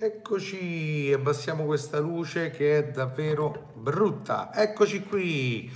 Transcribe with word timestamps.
Eccoci, 0.00 1.10
abbassiamo 1.12 1.64
questa 1.64 1.98
luce 1.98 2.50
che 2.50 2.78
è 2.78 2.84
davvero 2.84 3.72
brutta. 3.74 4.54
Eccoci 4.54 5.02
qui. 5.02 5.68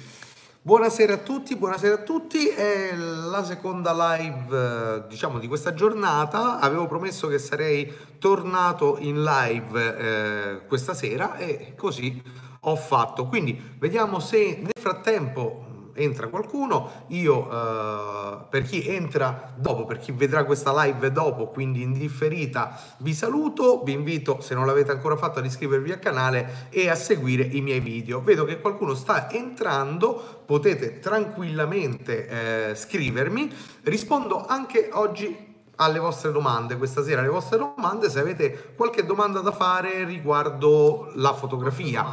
Buonasera 0.62 1.14
a 1.14 1.16
tutti, 1.16 1.56
buonasera 1.56 1.94
a 1.94 2.02
tutti. 2.04 2.46
È 2.46 2.94
la 2.94 3.42
seconda 3.42 3.92
live, 4.14 5.06
diciamo, 5.08 5.40
di 5.40 5.48
questa 5.48 5.74
giornata. 5.74 6.60
Avevo 6.60 6.86
promesso 6.86 7.26
che 7.26 7.40
sarei 7.40 7.92
tornato 8.20 8.96
in 9.00 9.24
live 9.24 9.96
eh, 9.96 10.66
questa 10.68 10.94
sera 10.94 11.36
e 11.38 11.74
così 11.76 12.22
ho 12.60 12.76
fatto. 12.76 13.26
Quindi 13.26 13.60
vediamo 13.80 14.20
se 14.20 14.60
nel 14.60 14.70
frattempo 14.78 15.71
entra 15.94 16.28
qualcuno, 16.28 17.06
io 17.08 17.50
eh, 17.50 18.44
per 18.48 18.62
chi 18.62 18.86
entra 18.86 19.52
dopo, 19.56 19.84
per 19.84 19.98
chi 19.98 20.12
vedrà 20.12 20.44
questa 20.44 20.72
live 20.84 21.12
dopo, 21.12 21.48
quindi 21.48 21.82
in 21.82 21.92
differita, 21.92 22.78
vi 22.98 23.14
saluto, 23.14 23.82
vi 23.84 23.92
invito 23.92 24.40
se 24.40 24.54
non 24.54 24.66
l'avete 24.66 24.90
ancora 24.90 25.16
fatto 25.16 25.38
ad 25.38 25.44
iscrivervi 25.44 25.92
al 25.92 25.98
canale 25.98 26.68
e 26.70 26.88
a 26.88 26.94
seguire 26.94 27.42
i 27.42 27.60
miei 27.60 27.80
video. 27.80 28.22
Vedo 28.22 28.44
che 28.44 28.60
qualcuno 28.60 28.94
sta 28.94 29.30
entrando, 29.30 30.42
potete 30.44 30.98
tranquillamente 30.98 32.70
eh, 32.70 32.74
scrivermi, 32.74 33.50
rispondo 33.82 34.44
anche 34.44 34.90
oggi 34.92 35.50
alle 35.76 35.98
vostre 35.98 36.32
domande 36.32 36.76
questa 36.76 37.02
sera, 37.02 37.20
alle 37.20 37.30
vostre 37.30 37.58
domande, 37.58 38.10
se 38.10 38.20
avete 38.20 38.74
qualche 38.76 39.04
domanda 39.04 39.40
da 39.40 39.52
fare 39.52 40.04
riguardo 40.04 41.10
la 41.14 41.32
fotografia. 41.32 42.04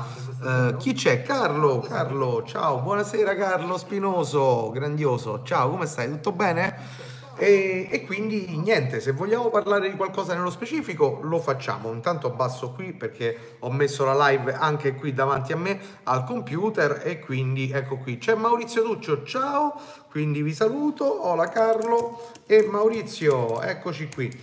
Uh, 0.41 0.77
chi 0.77 0.93
c'è? 0.93 1.21
Carlo, 1.21 1.79
Carlo, 1.79 2.43
ciao, 2.45 2.79
buonasera 2.79 3.35
Carlo 3.35 3.77
Spinoso, 3.77 4.69
grandioso, 4.71 5.41
ciao, 5.43 5.69
come 5.69 5.85
stai? 5.85 6.09
Tutto 6.09 6.31
bene? 6.31 7.08
E, 7.39 7.87
e, 7.89 8.05
quindi 8.05 8.57
niente, 8.57 8.99
se 8.99 9.13
vogliamo 9.13 9.49
parlare 9.49 9.89
di 9.89 9.95
qualcosa 9.95 10.33
nello 10.33 10.49
specifico 10.49 11.19
lo 11.23 11.39
facciamo. 11.39 11.89
Intanto 11.93 12.27
abbasso 12.27 12.71
qui 12.71 12.91
perché 12.91 13.55
ho 13.59 13.71
messo 13.71 14.03
la 14.03 14.27
live 14.27 14.53
anche 14.53 14.93
qui 14.93 15.13
davanti 15.13 15.53
a 15.53 15.55
me 15.55 15.79
al 16.03 16.25
computer 16.25 17.01
e 17.05 17.19
quindi 17.19 17.71
ecco 17.71 17.95
qui 17.95 18.17
c'è 18.17 18.35
Maurizio 18.35 18.83
Tuccio, 18.83 19.23
ciao, 19.23 19.79
quindi 20.11 20.41
vi 20.41 20.53
saluto, 20.53 21.25
hola 21.25 21.47
Carlo 21.47 22.29
e 22.45 22.67
Maurizio, 22.69 23.61
eccoci 23.61 24.09
qui. 24.13 24.37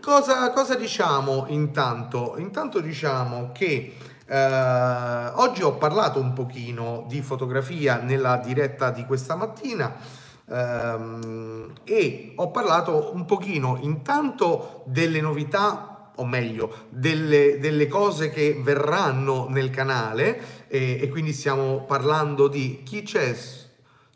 Cosa, 0.00 0.50
cosa 0.50 0.74
diciamo 0.74 1.44
intanto? 1.48 2.34
Intanto 2.38 2.80
diciamo 2.80 3.52
che 3.52 3.94
eh, 4.26 5.30
oggi 5.34 5.62
ho 5.62 5.74
parlato 5.74 6.18
un 6.18 6.32
pochino 6.32 7.04
di 7.06 7.22
fotografia 7.22 7.98
nella 7.98 8.38
diretta 8.38 8.90
di 8.90 9.04
questa 9.06 9.36
mattina 9.36 10.26
e 10.50 12.32
ho 12.36 12.50
parlato 12.50 13.10
un 13.12 13.24
pochino 13.26 13.78
intanto 13.82 14.82
delle 14.86 15.20
novità 15.20 16.12
o 16.14 16.24
meglio 16.24 16.86
delle, 16.88 17.58
delle 17.58 17.86
cose 17.86 18.30
che 18.30 18.58
verranno 18.62 19.46
nel 19.48 19.70
canale 19.70 20.66
e, 20.68 21.00
e 21.00 21.08
quindi 21.08 21.32
stiamo 21.32 21.84
parlando 21.84 22.48
di 22.48 22.82
chi 22.82 23.02
c'è 23.02 23.36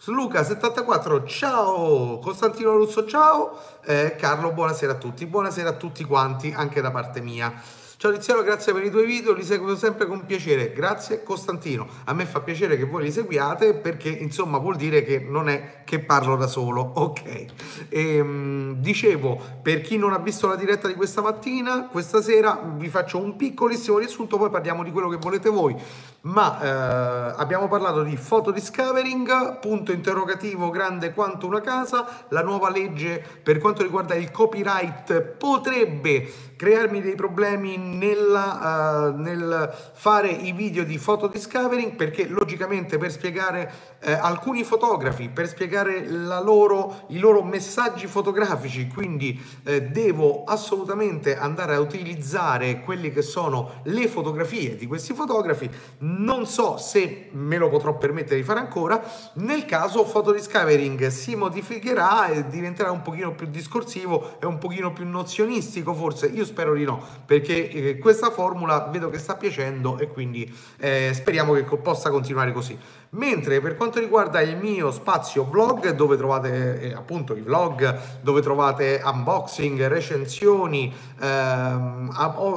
Luca74, 0.07 1.25
ciao! 1.27 2.19
Costantino 2.19 2.75
Russo, 2.75 3.07
ciao! 3.07 3.57
Eh, 3.85 4.17
Carlo, 4.19 4.51
buonasera 4.51 4.95
a 4.95 4.97
tutti, 4.97 5.27
buonasera 5.27 5.69
a 5.69 5.75
tutti 5.75 6.03
quanti, 6.03 6.53
anche 6.53 6.81
da 6.81 6.91
parte 6.91 7.21
mia. 7.21 7.55
Ciao 8.03 8.11
Tiziano, 8.11 8.43
grazie 8.43 8.73
per 8.73 8.83
i 8.83 8.91
tuoi 8.91 9.07
video, 9.07 9.33
li 9.33 9.45
seguo 9.45 9.77
sempre 9.77 10.07
con 10.09 10.27
piacere. 10.27 10.73
Grazie 10.73 11.23
Costantino. 11.23 11.87
A 12.07 12.13
me 12.13 12.27
fa 12.27 12.41
piacere 12.41 12.77
che 12.77 12.83
voi 12.83 13.05
li 13.05 13.13
seguiate 13.13 13.75
perché 13.75 14.09
insomma 14.09 14.59
vuol 14.59 14.75
dire 14.75 15.05
che 15.05 15.21
non 15.21 15.49
è 15.49 15.83
che 15.85 16.01
parlo 16.01 16.35
da 16.35 16.49
solo. 16.49 16.95
Ok. 17.13 17.45
Ehm, 17.91 18.75
dicevo, 18.81 19.41
per 19.63 19.83
chi 19.83 19.99
non 19.99 20.13
ha 20.13 20.19
visto 20.19 20.49
la 20.49 20.57
diretta 20.57 20.89
di 20.89 20.95
questa 20.95 21.21
mattina, 21.21 21.87
questa 21.87 22.21
sera 22.21 22.61
vi 22.77 22.89
faccio 22.89 23.19
un 23.19 23.37
piccolissimo 23.37 23.99
riassunto, 23.99 24.37
poi 24.37 24.51
parliamo 24.51 24.83
di 24.83 24.91
quello 24.91 25.09
che 25.09 25.19
volete 25.19 25.49
voi. 25.49 25.77
Ma 26.23 26.61
eh, 26.61 27.35
abbiamo 27.37 27.69
parlato 27.69 28.03
di 28.03 28.17
photo 28.17 28.51
discovering, 28.51 29.59
punto 29.59 29.93
interrogativo 29.93 30.71
grande 30.71 31.13
quanto 31.13 31.47
una 31.47 31.61
casa, 31.61 32.27
la 32.29 32.43
nuova 32.43 32.71
legge 32.71 33.25
per 33.43 33.59
quanto 33.59 33.83
riguarda 33.83 34.15
il 34.15 34.31
copyright 34.31 35.21
potrebbe 35.21 36.52
crearmi 36.63 37.01
dei 37.01 37.17
problemi 37.17 37.77
nella, 37.77 39.11
uh, 39.11 39.21
nel 39.21 39.75
fare 39.95 40.29
i 40.29 40.53
video 40.53 40.85
di 40.85 40.97
photo 40.97 41.27
discovering 41.27 41.97
perché 41.97 42.29
logicamente 42.29 42.99
per 42.99 43.11
spiegare 43.11 43.93
eh, 43.99 44.13
alcuni 44.13 44.63
fotografi 44.63 45.29
per 45.29 45.49
spiegare 45.49 46.09
loro, 46.09 47.05
i 47.09 47.19
loro 47.19 47.43
messaggi 47.43 48.07
fotografici, 48.07 48.89
quindi 48.89 49.41
eh, 49.65 49.83
devo 49.83 50.45
assolutamente 50.45 51.37
andare 51.37 51.75
a 51.75 51.81
utilizzare 51.81 52.81
quelle 52.81 53.11
che 53.11 53.23
sono 53.23 53.81
le 53.85 54.07
fotografie 54.09 54.77
di 54.77 54.87
questi 54.87 55.15
fotografi. 55.15 55.71
Non 55.99 56.47
so 56.47 56.77
se 56.77 57.29
me 57.33 57.59
lo 57.59 57.69
potrò 57.69 57.97
permettere 57.97 58.37
di 58.37 58.43
fare 58.43 58.61
ancora. 58.61 59.03
Nel 59.35 59.65
caso 59.65 60.05
Photo 60.05 60.33
Discovering 60.33 61.09
si 61.09 61.35
modificherà 61.35 62.27
e 62.27 62.49
diventerà 62.49 62.91
un 62.91 63.03
pochino 63.03 63.35
più 63.35 63.47
discorsivo 63.47 64.41
e 64.41 64.47
un 64.47 64.59
pochino 64.59 64.93
più 64.93 65.09
nozionistico 65.09 65.95
forse. 65.95 66.27
Io 66.27 66.45
spero 66.53 66.75
di 66.75 66.85
no, 66.85 67.03
perché 67.25 67.71
eh, 67.71 67.99
questa 67.99 68.31
formula 68.31 68.89
vedo 68.91 69.09
che 69.09 69.19
sta 69.19 69.37
piacendo 69.37 69.99
e 69.99 70.09
quindi 70.09 70.51
eh, 70.79 71.11
speriamo 71.15 71.55
che 71.55 71.65
possa 71.79 72.11
continuare 72.11 72.53
così. 72.53 72.79
Mentre 73.15 73.61
per 73.61 73.77
quanto 73.77 74.01
riguarda 74.01 74.41
il 74.41 74.57
mio 74.57 74.91
spazio 74.91 75.45
vlog, 75.45 75.91
dove 75.91 76.17
trovate 76.17 76.81
eh, 76.81 76.95
appunto 76.95 77.37
i 77.37 77.43
vlog, 77.43 77.99
dove 78.23 78.41
trovate 78.41 79.03
unboxing, 79.05 79.87
recensioni, 79.87 80.91
ehm, 81.21 82.11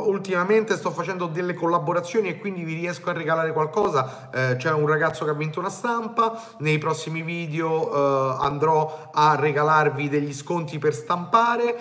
ultimamente 0.05 0.77
sto 0.77 0.91
facendo 0.91 1.25
delle 1.25 1.55
collaborazioni 1.55 2.29
e 2.29 2.37
quindi 2.37 2.63
vi 2.63 2.75
riesco 2.75 3.09
a 3.09 3.13
regalare 3.13 3.51
qualcosa. 3.51 4.29
Eh, 4.33 4.55
c'è 4.55 4.71
un 4.71 4.87
ragazzo 4.87 5.25
che 5.25 5.31
ha 5.31 5.33
vinto 5.33 5.59
una 5.59 5.69
stampa, 5.69 6.41
nei 6.59 6.77
prossimi 6.77 7.21
video 7.21 7.91
eh, 7.91 8.37
andrò 8.39 9.09
a 9.11 9.35
regalarvi 9.35 10.07
degli 10.07 10.33
sconti 10.33 10.79
per 10.79 10.93
stampare 10.93 11.75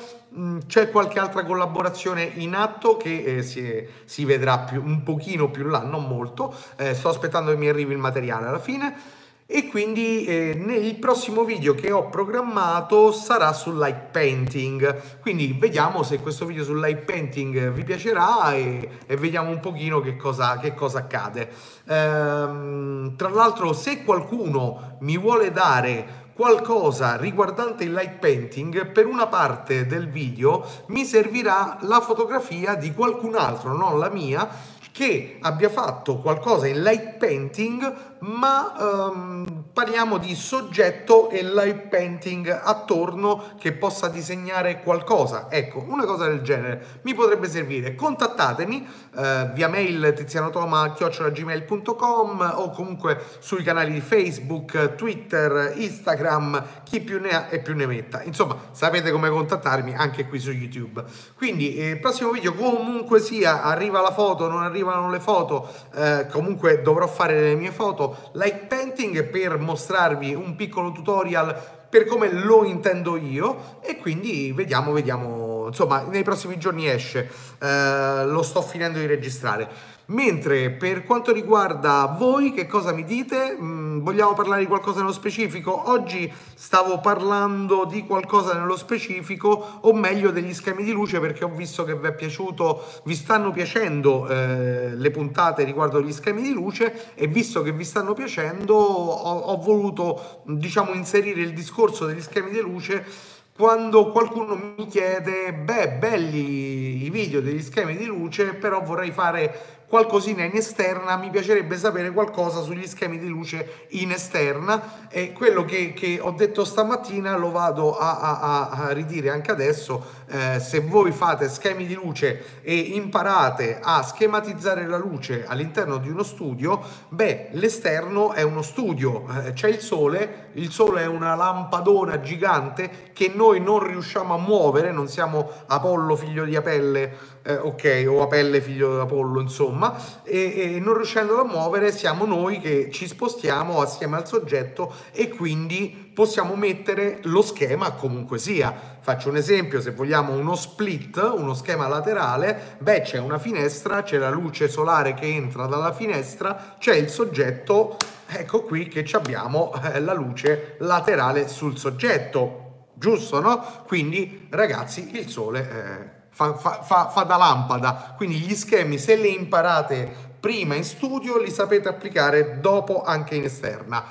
c'è 0.67 0.91
qualche 0.91 1.19
altra 1.19 1.45
collaborazione 1.45 2.25
in 2.35 2.55
atto 2.55 2.97
che 2.97 3.23
eh, 3.23 3.43
si, 3.43 3.87
si, 4.05 4.25
vedrà 4.25 4.59
più, 4.61 4.83
un 4.85 5.03
pochino 5.03 5.51
più 5.51 5.67
là, 5.67 5.83
non 5.83 6.07
molto. 6.07 6.55
Eh, 6.77 6.95
sto 6.95 7.09
aspettando 7.09 7.51
che 7.51 7.57
mi 7.57 7.69
arrivi 7.69 7.93
il 7.93 7.99
materiale 7.99 8.47
alla 8.49 8.59
fine. 8.59 9.23
E 9.47 9.69
quindi 9.69 10.25
eh, 10.25 10.55
nel 10.57 10.97
prossimo 10.97 11.45
video 11.45 11.75
che 11.75 11.93
ho 11.93 12.09
programmato 12.09 13.13
sarà 13.13 13.53
sul 13.53 13.79
light 13.79 14.11
painting. 14.11 15.21
Quindi 15.21 15.55
vediamo 15.59 16.03
se 16.03 16.19
questo 16.19 16.47
video 16.47 16.65
sul 16.65 16.81
light 16.81 17.05
painting 17.05 17.69
vi 17.69 17.85
piacerà 17.85 18.55
e, 18.55 18.89
e 19.07 19.17
vediamo 19.17 19.51
un 19.51 19.61
pochino 19.61 20.01
che 20.01 20.17
cosa, 20.17 20.59
che 20.59 20.73
cosa 20.75 21.01
accade. 21.01 21.51
Ehm, 21.87 23.17
tra 23.17 23.29
l'altro, 23.29 23.75
se 23.75 24.03
qualcuno 24.03 24.97
mi 25.01 25.19
vuole 25.19 25.53
dare 25.53 26.24
qualcosa 26.35 27.17
riguardante 27.17 27.85
il 27.85 27.93
light 27.93 28.19
painting, 28.19 28.87
per 28.87 29.07
una 29.07 29.27
parte 29.27 29.87
del 29.87 30.09
video 30.09 30.67
mi 30.87 31.05
servirà 31.05 31.79
la 31.83 32.01
fotografia 32.01 32.75
di 32.75 32.93
qualcun 32.93 33.37
altro, 33.37 33.77
non 33.77 33.99
la 33.99 34.11
mia, 34.11 34.49
che 34.91 35.39
abbia 35.41 35.71
fatto 35.71 36.19
qualcosa 36.19 36.69
in 36.69 36.83
light 36.83 37.17
painting 37.17 38.14
ma 38.27 39.11
um, 39.13 39.65
parliamo 39.73 40.19
di 40.19 40.35
soggetto 40.35 41.29
e 41.29 41.43
light 41.43 41.89
painting 41.89 42.49
attorno 42.49 43.53
che 43.59 43.73
possa 43.73 44.09
disegnare 44.09 44.81
qualcosa. 44.83 45.49
Ecco, 45.51 45.85
una 45.87 46.05
cosa 46.05 46.27
del 46.27 46.41
genere 46.41 47.01
mi 47.03 47.13
potrebbe 47.13 47.47
servire. 47.49 47.95
Contattatemi 47.95 48.89
uh, 49.15 49.53
via 49.53 49.69
mail 49.69 50.15
tizianotoma.gmail.com 50.17 52.53
o 52.57 52.71
comunque 52.71 53.23
sui 53.41 53.63
canali 53.63 53.93
di 53.93 54.01
Facebook, 54.01 54.95
Twitter, 54.95 55.75
Instagram, 55.77 56.65
chi 56.85 57.01
più 57.01 57.21
ne 57.21 57.31
ha 57.31 57.49
e 57.51 57.61
più 57.61 57.75
ne 57.75 57.85
metta. 57.87 58.23
Insomma, 58.23 58.57
sapete 58.71 59.11
come 59.11 59.29
contattarmi 59.29 59.95
anche 59.95 60.27
qui 60.27 60.39
su 60.39 60.51
YouTube. 60.51 61.05
Quindi, 61.37 61.77
il 61.77 61.91
eh, 61.91 61.97
prossimo 61.97 62.31
video 62.31 62.55
comunque 62.55 63.21
sia, 63.21 63.63
arriva 63.63 64.01
la 64.01 64.13
foto, 64.13 64.49
non 64.49 64.63
arrivano 64.63 65.11
le 65.11 65.21
foto, 65.21 65.69
eh, 65.95 66.27
comunque 66.31 66.81
dovrò 66.81 67.07
fare 67.07 67.39
le 67.41 67.55
mie 67.55 67.71
foto 67.71 68.13
light 68.33 68.67
painting 68.67 69.25
per 69.25 69.59
mostrarvi 69.59 70.35
un 70.35 70.57
piccolo 70.57 70.93
tutorial 70.93 71.83
per 71.95 72.07
come 72.07 72.29
lo 72.29 72.65
intendo 72.65 73.17
io 73.17 73.79
e 73.81 73.99
quindi 73.99 74.51
vediamo, 74.53 74.91
vediamo, 74.91 75.67
insomma 75.69 76.03
nei 76.03 76.25
prossimi 76.25 76.59
giorni 76.59 76.89
esce, 76.89 77.31
eh, 77.61 78.25
lo 78.27 78.43
sto 78.43 78.63
finendo 78.63 78.99
di 78.99 79.07
registrare. 79.07 79.94
Mentre 80.07 80.71
per 80.71 81.05
quanto 81.05 81.33
riguarda 81.33 82.15
voi, 82.19 82.53
che 82.53 82.67
cosa 82.67 82.93
mi 82.93 83.05
dite? 83.05 83.57
Mm, 83.59 84.01
vogliamo 84.01 84.35
parlare 84.35 84.61
di 84.61 84.67
qualcosa 84.67 85.01
nello 85.01 85.13
specifico? 85.13 85.91
Oggi 85.91 86.31
stavo 86.55 87.01
parlando 87.01 87.87
di 87.87 88.05
qualcosa 88.05 88.53
nello 88.53 88.77
specifico, 88.77 89.79
o 89.81 89.95
meglio 89.95 90.31
degli 90.31 90.53
schemi 90.53 90.85
di 90.85 90.93
luce, 90.93 91.21
perché 91.21 91.45
ho 91.45 91.49
visto 91.49 91.85
che 91.85 91.97
vi 91.97 92.09
è 92.09 92.15
piaciuto, 92.15 92.85
vi 93.05 93.15
stanno 93.15 93.51
piacendo 93.51 94.29
eh, 94.29 94.95
le 94.95 95.11
puntate 95.11 95.65
riguardo 95.65 96.03
gli 96.03 96.13
schemi 96.13 96.43
di 96.43 96.53
luce 96.53 97.15
e 97.15 97.27
visto 97.27 97.63
che 97.63 97.73
vi 97.73 97.85
stanno 97.85 98.13
piacendo 98.13 98.75
ho, 98.75 99.39
ho 99.39 99.57
voluto 99.57 100.43
diciamo 100.45 100.93
inserire 100.93 101.41
il 101.41 101.55
discorso 101.55 102.05
degli 102.05 102.21
schemi 102.21 102.51
di 102.51 102.61
luce 102.61 103.33
quando 103.57 104.11
qualcuno 104.11 104.75
mi 104.77 104.89
chiede, 104.89 105.53
beh, 105.53 105.91
belli 105.93 107.05
i 107.05 107.11
video 107.11 107.41
degli 107.41 107.63
schemi 107.63 107.97
di 107.97 108.05
luce, 108.05 108.55
però 108.55 108.83
vorrei 108.83 109.13
fare 109.13 109.84
qualcosina 109.89 110.45
in 110.45 110.57
esterna, 110.57 111.17
mi 111.17 111.31
piacerebbe 111.31 111.77
sapere 111.77 112.11
qualcosa 112.11 112.63
sugli 112.63 112.87
schemi 112.87 113.19
di 113.19 113.29
luce 113.29 113.87
in 113.91 114.11
esterna 114.11 115.09
e 115.09 115.33
quello 115.33 115.65
che, 115.65 115.93
che 115.93 116.19
ho 116.21 116.33
detto 116.33 116.65
stamattina 116.65 117.37
lo 117.37 117.51
vado 117.51 117.97
a, 117.97 118.19
a, 118.19 118.69
a 118.69 118.93
ridire 118.93 119.31
anche 119.31 119.51
adesso. 119.51 120.23
Eh, 120.27 120.59
se 120.59 120.81
voi 120.81 121.13
fate 121.13 121.49
schemi 121.49 121.87
di 121.87 121.95
luce 121.95 122.63
e 122.63 122.75
imparate 122.75 123.79
a 123.81 124.03
schematizzare 124.03 124.87
la 124.87 124.97
luce 124.97 125.45
all'interno 125.47 125.99
di 125.99 126.09
uno 126.09 126.23
studio, 126.23 126.81
beh, 127.09 127.51
l'esterno 127.53 128.33
è 128.33 128.43
uno 128.43 128.63
studio, 128.63 129.27
eh, 129.29 129.53
c'è 129.53 129.69
il 129.69 129.81
sole, 129.81 130.51
il 130.55 130.71
sole 130.71 131.03
è 131.03 131.07
una 131.07 131.35
lampadona 131.35 132.21
gigante 132.21 133.11
che 133.13 133.31
noi 133.35 133.61
non 133.61 133.87
riusciamo 133.87 134.35
a 134.35 134.39
muovere, 134.39 134.91
non 134.91 135.09
siamo 135.09 135.51
Apollo 135.67 136.17
figlio 136.17 136.45
di 136.45 136.57
Apelle 136.57 137.35
eh, 137.43 137.57
ok, 137.57 138.07
o 138.09 138.23
Apelle 138.23 138.61
figlio 138.61 138.97
d'Apollo, 138.97 139.41
insomma, 139.41 139.74
e, 140.23 140.77
e 140.77 140.81
non 140.81 140.95
riuscendolo 140.95 141.43
a 141.43 141.45
muovere 141.45 141.93
siamo 141.93 142.25
noi 142.25 142.61
che 142.61 142.91
ci 142.91 143.07
spostiamo 143.07 143.81
assieme 143.81 144.17
al 144.17 144.27
soggetto 144.27 144.93
e 145.13 145.29
quindi 145.29 146.11
possiamo 146.15 146.55
mettere 146.55 147.19
lo 147.25 147.43
schema 147.43 147.93
comunque 147.93 148.39
sia. 148.39 148.73
Faccio 149.01 149.29
un 149.29 149.37
esempio, 149.37 149.81
se 149.81 149.91
vogliamo 149.91 150.33
uno 150.33 150.55
split, 150.55 151.33
uno 151.37 151.53
schema 151.55 151.89
laterale, 151.89 152.77
beh 152.79 153.03
c'è 153.03 153.19
una 153.19 153.39
finestra, 153.39 154.03
c'è 154.03 154.17
la 154.17 154.31
luce 154.31 154.69
solare 154.69 155.15
che 155.15 155.27
entra 155.27 155.67
dalla 155.67 155.93
finestra, 155.93 156.77
c'è 156.79 156.95
il 156.95 157.11
soggetto, 157.11 157.97
ecco 158.27 158.63
qui 158.63 158.89
che 158.89 159.07
abbiamo 159.13 159.73
eh, 159.83 160.01
la 160.01 160.15
luce 160.15 160.77
laterale 160.79 161.49
sul 161.49 161.77
soggetto, 161.77 162.87
giusto 162.95 163.41
no? 163.41 163.83
Quindi 163.87 164.47
ragazzi 164.51 165.11
il 165.19 165.29
sole... 165.29 165.61
Eh, 165.61 166.23
fa, 166.35 166.55
fa, 166.55 166.83
fa, 166.83 167.09
fa 167.09 167.23
da 167.23 167.37
lampada. 167.37 168.15
Quindi 168.17 168.39
gli 168.41 168.55
schemi, 168.55 168.99
se 168.99 169.15
li 169.15 169.35
imparate 169.35 170.33
prima 170.41 170.75
in 170.75 170.85
studio, 170.85 171.39
li 171.39 171.51
sapete 171.51 171.89
applicare 171.89 172.61
dopo 172.61 173.03
anche 173.03 173.37
in 173.37 173.45
esterna. 173.45 174.05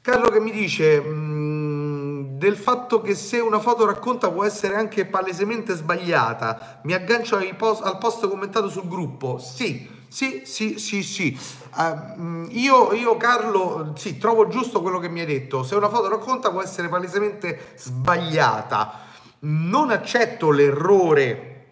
Carlo 0.00 0.30
che 0.30 0.40
mi 0.40 0.50
dice 0.50 1.00
mm, 1.00 2.38
del 2.38 2.56
fatto 2.56 3.00
che 3.00 3.14
se 3.14 3.38
una 3.38 3.60
foto 3.60 3.86
racconta 3.86 4.30
può 4.30 4.44
essere 4.44 4.74
anche 4.74 5.04
palesemente 5.04 5.76
sbagliata, 5.76 6.80
mi 6.84 6.94
aggancio 6.94 7.38
post, 7.56 7.84
al 7.84 7.98
post 7.98 8.26
commentato 8.26 8.68
sul 8.68 8.88
gruppo. 8.88 9.38
Sì, 9.38 9.88
sì, 10.08 10.42
sì, 10.44 10.78
sì, 10.78 11.02
sì. 11.02 11.38
Uh, 11.76 12.46
io, 12.50 12.92
io, 12.94 13.16
Carlo, 13.16 13.92
sì, 13.94 14.18
trovo 14.18 14.48
giusto 14.48 14.82
quello 14.82 14.98
che 14.98 15.08
mi 15.08 15.20
hai 15.20 15.26
detto. 15.26 15.62
Se 15.62 15.76
una 15.76 15.88
foto 15.88 16.08
racconta 16.08 16.50
può 16.50 16.62
essere 16.62 16.88
palesemente 16.88 17.74
sbagliata 17.76 19.10
non 19.44 19.90
accetto 19.90 20.50
l'errore 20.50 21.66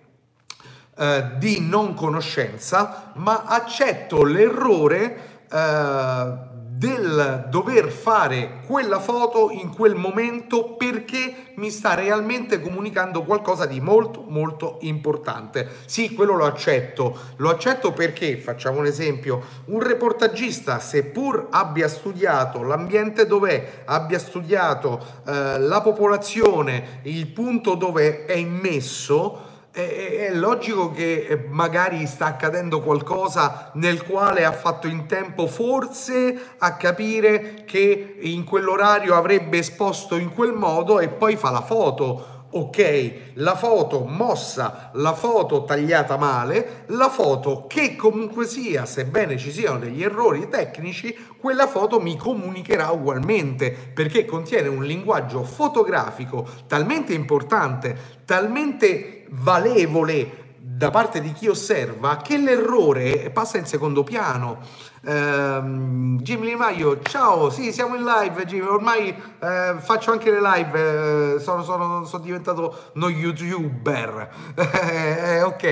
eh, 0.97 1.31
di 1.39 1.61
non 1.61 1.95
conoscenza, 1.95 3.13
ma 3.15 3.45
accetto 3.45 4.25
l'errore 4.25 5.45
eh, 5.51 6.49
del 6.81 7.45
dover 7.51 7.91
fare 7.91 8.63
quella 8.67 9.01
foto 9.01 9.51
in 9.51 9.69
quel 9.69 9.95
momento 9.95 10.77
perché 10.77 11.53
mi 11.57 11.69
sta 11.69 11.93
realmente 11.93 12.59
comunicando 12.59 13.23
qualcosa 13.23 13.67
di 13.67 13.83
molto 13.83 14.25
molto 14.27 14.79
importante. 14.81 15.69
Sì, 15.85 16.15
quello 16.15 16.37
lo 16.37 16.47
accetto. 16.47 17.15
Lo 17.37 17.51
accetto 17.51 17.93
perché, 17.93 18.39
facciamo 18.39 18.79
un 18.79 18.87
esempio, 18.87 19.43
un 19.67 19.81
reportagista, 19.81 20.79
seppur 20.79 21.49
abbia 21.51 21.87
studiato 21.87 22.63
l'ambiente 22.63 23.27
dov'è, 23.27 23.83
abbia 23.85 24.19
studiato 24.19 25.05
eh, 25.27 25.59
la 25.59 25.83
popolazione, 25.83 27.01
il 27.03 27.27
punto 27.27 27.75
dove 27.75 28.25
è 28.25 28.37
immesso, 28.37 29.49
è, 29.73 30.31
logico 30.33 30.91
che 30.91 31.27
eh, 31.29 31.45
magari 31.49 32.07
sta 32.07 32.27
accadendo 32.27 32.81
qualcosa 32.81 33.71
nel 33.75 34.05
quale 34.05 34.45
ha 34.45 34.53
fatto 34.53 34.87
in 34.89 35.07
tempo 35.07 35.47
forse 35.47 36.55
a 36.59 36.75
capire 36.75 37.65
che 37.65 38.17
in 38.21 38.45
quell'orario 38.45 39.15
avrebbe 39.15 39.59
esposto 39.59 40.17
in 40.17 40.33
quel 40.35 40.53
modo 40.53 40.99
e 40.99 41.09
poi 41.09 41.37
fa 41.37 41.51
la 41.51 41.63
foto 41.63 42.40
ok, 42.53 43.33
la 43.35 43.55
foto 43.55 44.05
mossa, 44.05 44.91
la 44.95 45.15
foto 45.15 45.65
tagliata 45.65 46.17
male, 46.17 46.85
la 46.87 47.09
foto 47.09 47.67
che 47.69 47.95
comunque 47.95 48.47
sia, 48.47 48.87
sebbene 48.87 49.37
ci 49.37 49.53
siano 49.53 49.79
degli 49.79 50.03
errori 50.03 50.49
tecnici, 50.49 51.17
quella 51.39 51.69
foto 51.69 52.01
mi 52.01 52.17
comunicherà 52.17 52.91
ugualmente 52.91 53.71
perché 53.71 54.25
contiene 54.25 54.69
un 54.69 54.85
linguaggio 54.85 55.45
fotografico 55.45 56.47
talmente 56.67 57.13
importante, 57.13 57.97
talmente 58.25 59.27
valevole 59.31 60.49
da 60.81 60.91
parte 60.91 61.21
di 61.21 61.33
chi 61.33 61.47
osserva 61.47 62.17
che 62.17 62.39
l'errore 62.39 63.31
passa 63.31 63.59
in 63.59 63.67
secondo 63.67 64.03
piano. 64.03 64.61
Uh, 65.03 66.19
Jim 66.21 66.43
Limaio, 66.43 67.01
ciao, 67.01 67.49
sì, 67.49 67.73
siamo 67.73 67.97
in 67.97 68.05
live, 68.05 68.45
Jim. 68.45 68.67
Ormai 68.67 69.09
uh, 69.09 69.79
faccio 69.79 70.13
anche 70.13 70.31
le 70.31 70.41
live, 70.43 71.35
uh, 71.37 71.39
sono, 71.39 71.63
sono, 71.65 72.05
sono, 72.05 72.23
diventato 72.23 72.91
uno 72.95 73.09
youtuber. 73.09 74.29
Eh, 74.91 75.43
ok, 75.43 75.63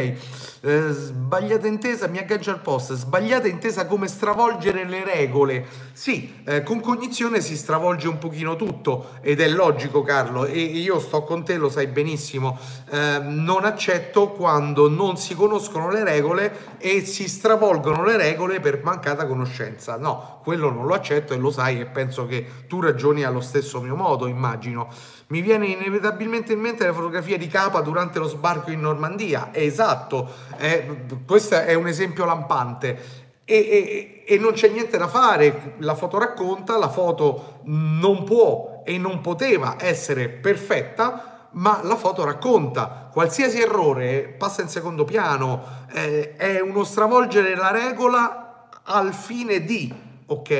eh, 0.61 0.91
sbagliata 0.91 1.67
intesa, 1.67 2.09
mi 2.09 2.19
aggancio 2.19 2.51
al 2.51 2.61
post. 2.61 2.95
Sbagliata 2.95 3.49
intesa 3.49 3.87
come 3.87 4.09
stravolgere 4.09 4.85
le 4.85 5.05
regole. 5.05 5.67
Sì, 5.93 6.35
eh, 6.45 6.63
con 6.63 6.81
cognizione 6.81 7.41
si 7.41 7.57
stravolge 7.57 8.09
un 8.09 8.19
pochino 8.19 8.57
tutto 8.57 9.11
ed 9.21 9.41
è 9.41 9.49
logico, 9.49 10.03
Carlo. 10.03 10.45
E 10.47 10.59
io 10.59 10.99
sto 11.01 11.23
con 11.23 11.45
te, 11.45 11.57
lo 11.57 11.69
sai 11.69 11.87
benissimo. 11.87 12.59
Ehm, 12.91 13.43
non 13.45 13.65
accetto 13.65 14.31
quando 14.31 14.89
non 14.89 15.17
si 15.17 15.35
conoscono 15.35 15.91
le 15.91 16.05
regole 16.05 16.77
e 16.79 17.05
si 17.05 17.29
stravolgono 17.29 18.05
le 18.05 18.17
regole 18.17 18.61
per 18.61 18.83
mancata 18.83 19.18
mancata 19.19 19.27
conoscenza. 19.27 19.97
No, 19.97 20.41
quello 20.43 20.71
non 20.71 20.87
lo 20.87 20.95
accetto 20.95 21.35
e 21.35 21.37
lo 21.37 21.51
sai 21.51 21.81
e 21.81 21.87
penso 21.87 22.27
che 22.27 22.47
tu 22.69 22.81
ragioni 22.81 23.25
allo 23.25 23.41
stesso 23.41 23.81
mio 23.81 23.97
modo, 23.97 24.27
immagino. 24.27 24.89
Mi 25.29 25.41
viene 25.41 25.67
inevitabilmente 25.67 26.53
in 26.53 26.61
mente 26.61 26.87
la 26.87 26.93
fotografia 26.93 27.37
di 27.37 27.49
Capa 27.49 27.81
durante 27.81 28.19
lo 28.19 28.29
sbarco 28.29 28.71
in 28.71 28.81
Normandia. 28.81 29.49
Esatto, 29.53 30.29
eh, 30.59 31.07
questo 31.27 31.57
è 31.57 31.75
un 31.75 31.89
esempio 31.89 32.25
lampante. 32.25 33.27
E, 33.45 33.55
e, 33.55 34.25
e, 34.27 34.39
non 34.39 34.53
c'è 34.53 34.69
niente 34.69 34.99
da 34.99 35.09
fare, 35.09 35.77
la 35.79 35.95
foto 35.95 36.19
racconta, 36.19 36.77
la 36.77 36.91
foto 36.91 37.61
non 37.65 38.25
può 38.25 38.83
e 38.85 38.99
non 38.99 39.23
poteva 39.23 39.77
essere 39.79 40.29
perfetta, 40.29 41.49
ma 41.53 41.81
la 41.83 41.97
foto 41.97 42.25
racconta. 42.25 43.09
Qualsiasi 43.11 43.59
errore 43.59 44.35
passa 44.37 44.61
in 44.61 44.69
secondo 44.69 45.05
piano, 45.05 45.87
eh, 45.95 46.37
è 46.37 46.61
uno 46.61 46.85
stravolgere 46.85 47.57
la 47.57 47.71
regola 47.71 48.48
al 48.89 49.13
fine 49.13 49.65
di, 49.65 49.93
ok? 50.27 50.51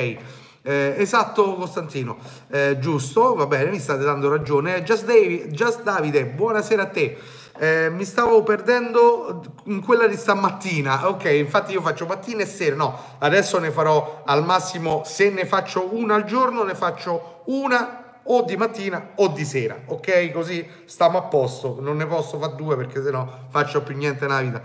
Eh, 0.61 0.95
esatto 0.97 1.55
Costantino, 1.55 2.17
eh, 2.49 2.77
giusto, 2.79 3.33
va 3.33 3.47
bene, 3.47 3.71
mi 3.71 3.79
state 3.79 4.03
dando 4.03 4.29
ragione. 4.29 4.83
Just, 4.83 5.05
David, 5.05 5.47
Just 5.51 5.83
Davide, 5.83 6.25
buonasera 6.25 6.83
a 6.83 6.87
te. 6.87 7.17
Eh, 7.57 7.89
mi 7.89 8.05
stavo 8.05 8.43
perdendo 8.43 9.41
in 9.65 9.81
quella 9.81 10.07
di 10.07 10.15
stamattina, 10.15 11.09
ok, 11.09 11.25
infatti 11.25 11.73
io 11.73 11.81
faccio 11.81 12.05
mattina 12.05 12.43
e 12.43 12.45
sera, 12.45 12.75
no, 12.75 12.97
adesso 13.17 13.59
ne 13.59 13.69
farò 13.71 14.21
al 14.25 14.45
massimo, 14.45 15.01
se 15.03 15.29
ne 15.29 15.45
faccio 15.45 15.93
una 15.93 16.15
al 16.15 16.23
giorno, 16.23 16.63
ne 16.63 16.75
faccio 16.75 17.41
una 17.45 18.21
o 18.23 18.43
di 18.43 18.55
mattina 18.55 19.09
o 19.15 19.27
di 19.29 19.43
sera, 19.43 19.77
ok? 19.87 20.31
Così 20.31 20.65
stiamo 20.85 21.17
a 21.17 21.23
posto, 21.23 21.77
non 21.81 21.97
ne 21.97 22.05
posso 22.05 22.37
fare 22.37 22.55
due 22.55 22.77
perché 22.77 23.03
sennò 23.03 23.27
faccio 23.49 23.81
più 23.81 23.97
niente 23.97 24.25
nella 24.25 24.41
vita. 24.41 24.61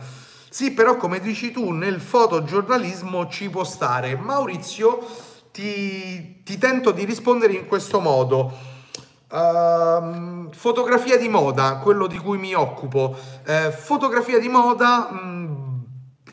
Sì, 0.55 0.71
però 0.71 0.97
come 0.97 1.19
dici 1.19 1.51
tu, 1.51 1.73
nel 1.73 2.01
fotogiornalismo 2.01 3.27
ci 3.27 3.51
può 3.51 3.65
stare. 3.65 4.15
Maurizio, 4.15 5.05
ti, 5.51 6.45
ti 6.45 6.59
tento 6.59 6.93
di 6.93 7.05
rispondere 7.05 7.55
in 7.55 7.67
questo 7.67 7.99
modo. 7.99 8.53
Uh, 9.29 10.49
fotografia 10.53 11.19
di 11.19 11.29
moda, 11.29 11.79
quello 11.79 12.07
di 12.07 12.19
cui 12.19 12.39
mi 12.39 12.55
occupo. 12.55 13.17
Uh, 13.45 13.73
fotografia 13.73 14.39
di 14.39 14.47
moda, 14.47 15.09
mh, 15.11 15.27
mm, 15.27 15.83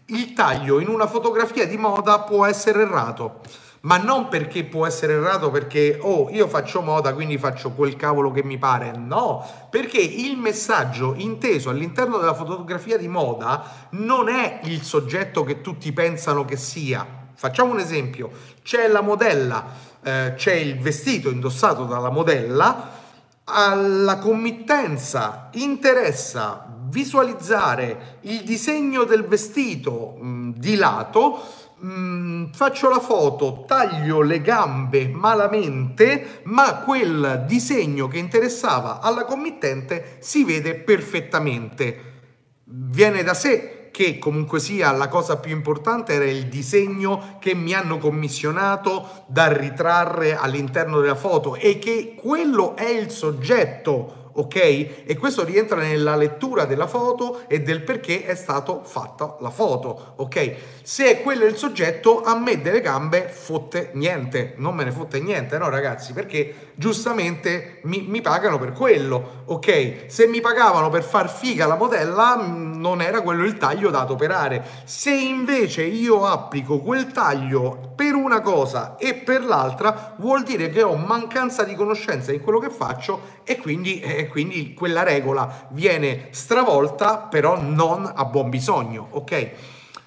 il 0.10 0.34
taglio 0.34 0.80
in 0.80 0.90
una 0.90 1.08
fotografia 1.08 1.66
di 1.66 1.78
moda 1.78 2.20
può 2.20 2.46
essere 2.46 2.84
errato 2.84 3.42
ma 3.82 3.98
non 3.98 4.28
perché 4.28 4.64
può 4.64 4.86
essere 4.86 5.14
errato 5.14 5.50
perché 5.50 5.98
oh 6.00 6.30
io 6.30 6.48
faccio 6.48 6.82
moda 6.82 7.14
quindi 7.14 7.38
faccio 7.38 7.72
quel 7.72 7.96
cavolo 7.96 8.32
che 8.32 8.44
mi 8.44 8.58
pare. 8.58 8.92
No 8.96 9.46
perché 9.70 10.00
il 10.00 10.38
messaggio 10.38 11.14
inteso 11.18 11.70
all'interno 11.70 12.18
della 12.18 12.34
fotografia 12.34 12.98
di 12.98 13.08
moda 13.08 13.88
non 13.92 14.30
è 14.30 14.60
il 14.64 14.82
soggetto 14.84 15.44
che 15.44 15.62
tutti 15.62 15.92
pensano 15.94 16.46
che 16.46 16.58
sia. 16.58 17.20
Facciamo 17.34 17.72
un 17.72 17.80
esempio. 17.80 18.30
C'è 18.62 18.88
la 18.88 19.02
modella 19.02 19.90
eh, 20.04 20.34
c'è 20.36 20.54
il 20.54 20.80
vestito 20.80 21.30
indossato 21.30 21.86
dalla 21.86 22.10
modella. 22.10 23.00
Alla 23.44 24.18
committenza 24.18 25.50
interessa 25.54 26.68
visualizzare 26.88 28.18
il 28.22 28.44
disegno 28.44 29.04
del 29.04 29.26
vestito 29.26 30.18
mh, 30.20 30.54
di 30.56 30.76
lato 30.76 31.42
Mm, 31.84 32.52
faccio 32.54 32.90
la 32.90 33.00
foto, 33.00 33.64
taglio 33.66 34.22
le 34.22 34.40
gambe 34.42 35.08
malamente, 35.08 36.42
ma 36.44 36.76
quel 36.76 37.46
disegno 37.48 38.08
che 38.08 38.20
interessava 38.20 39.00
alla 39.00 39.26
committente 39.26 40.18
si 40.20 40.44
vede 40.44 40.76
perfettamente. 40.76 42.10
Viene 42.66 43.24
da 43.24 43.34
sé 43.34 43.90
che 43.92 44.20
comunque 44.20 44.60
sia 44.60 44.92
la 44.92 45.08
cosa 45.08 45.38
più 45.38 45.52
importante 45.52 46.14
era 46.14 46.26
il 46.26 46.48
disegno 46.48 47.38
che 47.40 47.56
mi 47.56 47.74
hanno 47.74 47.98
commissionato 47.98 49.26
da 49.28 49.52
ritrarre 49.52 50.36
all'interno 50.36 51.00
della 51.02 51.16
foto 51.16 51.56
e 51.56 51.80
che 51.80 52.14
quello 52.16 52.76
è 52.76 52.88
il 52.88 53.10
soggetto 53.10 54.21
ok? 54.34 54.56
E 55.06 55.18
questo 55.18 55.44
rientra 55.44 55.78
nella 55.78 56.16
lettura 56.16 56.66
della 56.66 56.88
foto 56.88 57.42
e 57.48 57.62
del 57.62 57.82
perché 57.82 58.26
è 58.26 58.36
stata 58.36 58.82
fatta 58.84 59.38
la 59.40 59.50
foto, 59.50 60.14
ok? 60.18 60.56
Se 60.84 61.06
è 61.06 61.22
quello 61.22 61.46
il 61.46 61.56
soggetto, 61.56 62.22
a 62.24 62.38
me 62.38 62.62
delle 62.62 62.82
gambe 62.82 63.28
fotte 63.28 63.92
niente, 63.94 64.54
non 64.58 64.76
me 64.76 64.84
ne 64.84 64.92
fotte 64.92 65.20
niente, 65.20 65.58
no 65.58 65.70
ragazzi? 65.70 66.14
Perché 66.14 66.72
giustamente 66.76 67.80
mi, 67.84 68.06
mi 68.08 68.22
pagano 68.22 68.58
per 68.58 68.72
quello, 68.72 69.44
ok? 69.46 70.06
Se 70.08 70.28
mi 70.28 70.42
pagavano 70.42 70.90
per 70.90 71.04
far 71.04 71.30
figa 71.30 71.68
la 71.68 71.76
modella, 71.76 72.38
mm, 72.38 72.80
non 72.80 73.02
era 73.02 73.22
quello 73.22 73.44
il 73.44 73.58
taglio 73.58 73.90
da 73.90 74.10
operare. 74.10 74.64
Se 74.86 75.12
invece 75.12 75.84
io 75.84 76.26
applico 76.26 76.80
quel 76.80 77.12
taglio 77.12 77.94
per 77.96 78.14
una 78.16 78.42
cosa 78.42 78.96
e 78.98 79.14
per 79.14 79.44
l'altra, 79.44 80.16
vuol 80.18 80.44
dire 80.44 80.70
che 80.70 80.82
ho 80.82 80.96
mancanza 80.96 81.64
di 81.64 81.76
conoscenza 81.76 82.32
in 82.32 82.42
quello 82.42 82.60
che 82.60 82.70
faccio 82.70 83.40
e 83.44 83.58
quindi... 83.58 84.00
Eh, 84.00 84.21
e 84.22 84.28
quindi 84.28 84.74
quella 84.74 85.04
regola 85.04 85.68
viene 85.72 86.28
stravolta, 86.32 87.18
però 87.18 87.60
non 87.62 88.10
a 88.14 88.26
buon 88.26 88.50
bisogno, 88.50 89.08
ok? 89.12 89.52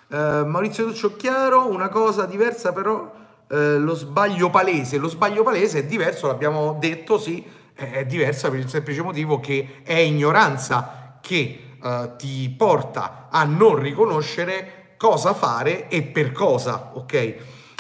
Uh, 0.09 0.17
Maurizio 0.47 0.87
Duccio 0.87 1.17
Chiaro, 1.17 1.69
una 1.69 1.89
cosa 1.89 2.25
diversa 2.27 2.73
però 2.73 3.01
uh, 3.01 3.57
lo 3.79 3.95
sbaglio 3.95 4.51
palese, 4.51 4.99
lo 4.99 5.09
sbaglio 5.09 5.43
palese 5.43 5.81
è 5.81 5.85
diverso, 5.85 6.27
l'abbiamo 6.27 6.77
detto, 6.79 7.19
sì, 7.19 7.45
è 7.75 8.05
diversa 8.05 8.51
per 8.51 8.61
il 8.61 8.69
semplice 8.69 9.03
motivo 9.03 9.41
che 9.41 9.81
è 9.83 9.95
ignoranza 9.95 11.19
che 11.21 11.77
uh, 11.83 12.15
ti 12.17 12.53
porta 12.57 13.29
a 13.31 13.45
non 13.45 13.77
riconoscere 13.77 14.95
cosa 14.97 15.35
fare 15.35 15.89
e 15.89 16.03
per 16.03 16.33
cosa, 16.33 16.93
ok? 16.95 17.37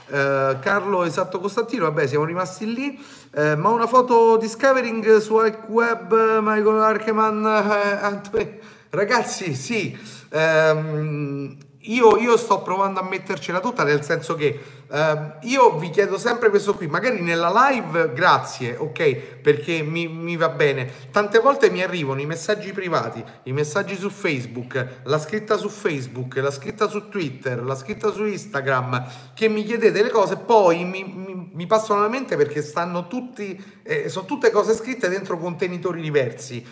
Carlo 0.06 1.04
Esatto 1.04 1.40
Costantino, 1.40 1.84
vabbè, 1.84 2.06
siamo 2.06 2.24
rimasti 2.24 2.72
lì. 2.72 2.98
Eh, 3.36 3.56
ma 3.56 3.70
una 3.70 3.86
foto 3.86 4.36
discovering 4.36 5.16
su 5.18 5.34
Web, 5.34 6.38
Michael 6.40 6.80
Arkeman, 6.80 7.44
eh, 7.44 8.60
ragazzi, 8.90 9.54
sì, 9.54 9.98
ehm, 10.28 11.56
io, 11.80 12.16
io, 12.16 12.36
sto 12.36 12.62
provando 12.62 13.00
a 13.00 13.02
mettercela 13.02 13.60
tutta, 13.60 13.82
nel 13.82 14.04
senso 14.04 14.36
che 14.36 14.58
eh, 14.90 15.32
io 15.42 15.78
vi 15.78 15.90
chiedo 15.90 16.18
sempre 16.18 16.50
questo 16.50 16.74
qui, 16.74 16.86
magari 16.86 17.20
nella 17.20 17.52
live, 17.70 18.12
grazie, 18.14 18.76
ok, 18.76 19.16
perché 19.42 19.82
mi, 19.82 20.06
mi, 20.08 20.36
va 20.36 20.50
bene. 20.50 20.90
Tante 21.10 21.38
volte 21.38 21.70
mi 21.70 21.82
arrivano 21.82 22.20
i 22.20 22.26
messaggi 22.26 22.72
privati, 22.72 23.22
i 23.44 23.52
messaggi 23.52 23.96
su 23.96 24.10
Facebook, 24.10 25.00
la 25.04 25.18
scritta 25.18 25.56
su 25.56 25.68
Facebook, 25.68 26.36
la 26.36 26.50
scritta 26.50 26.88
su 26.88 27.08
Twitter, 27.08 27.62
la 27.62 27.74
scritta 27.74 28.12
su 28.12 28.24
Instagram, 28.24 29.32
che 29.34 29.48
mi 29.48 29.64
chiedete 29.64 30.02
le 30.02 30.10
cose, 30.10 30.36
poi 30.36 30.84
mi, 30.84 31.04
mi, 31.04 31.50
mi 31.52 31.66
passano 31.66 32.00
alla 32.00 32.08
mente 32.08 32.36
perché 32.36 32.62
stanno 32.62 33.06
tutti, 33.06 33.62
eh, 33.82 34.08
sono 34.08 34.26
tutte 34.26 34.50
cose 34.50 34.74
scritte 34.74 35.08
dentro 35.08 35.38
contenitori 35.38 36.00
diversi. 36.00 36.64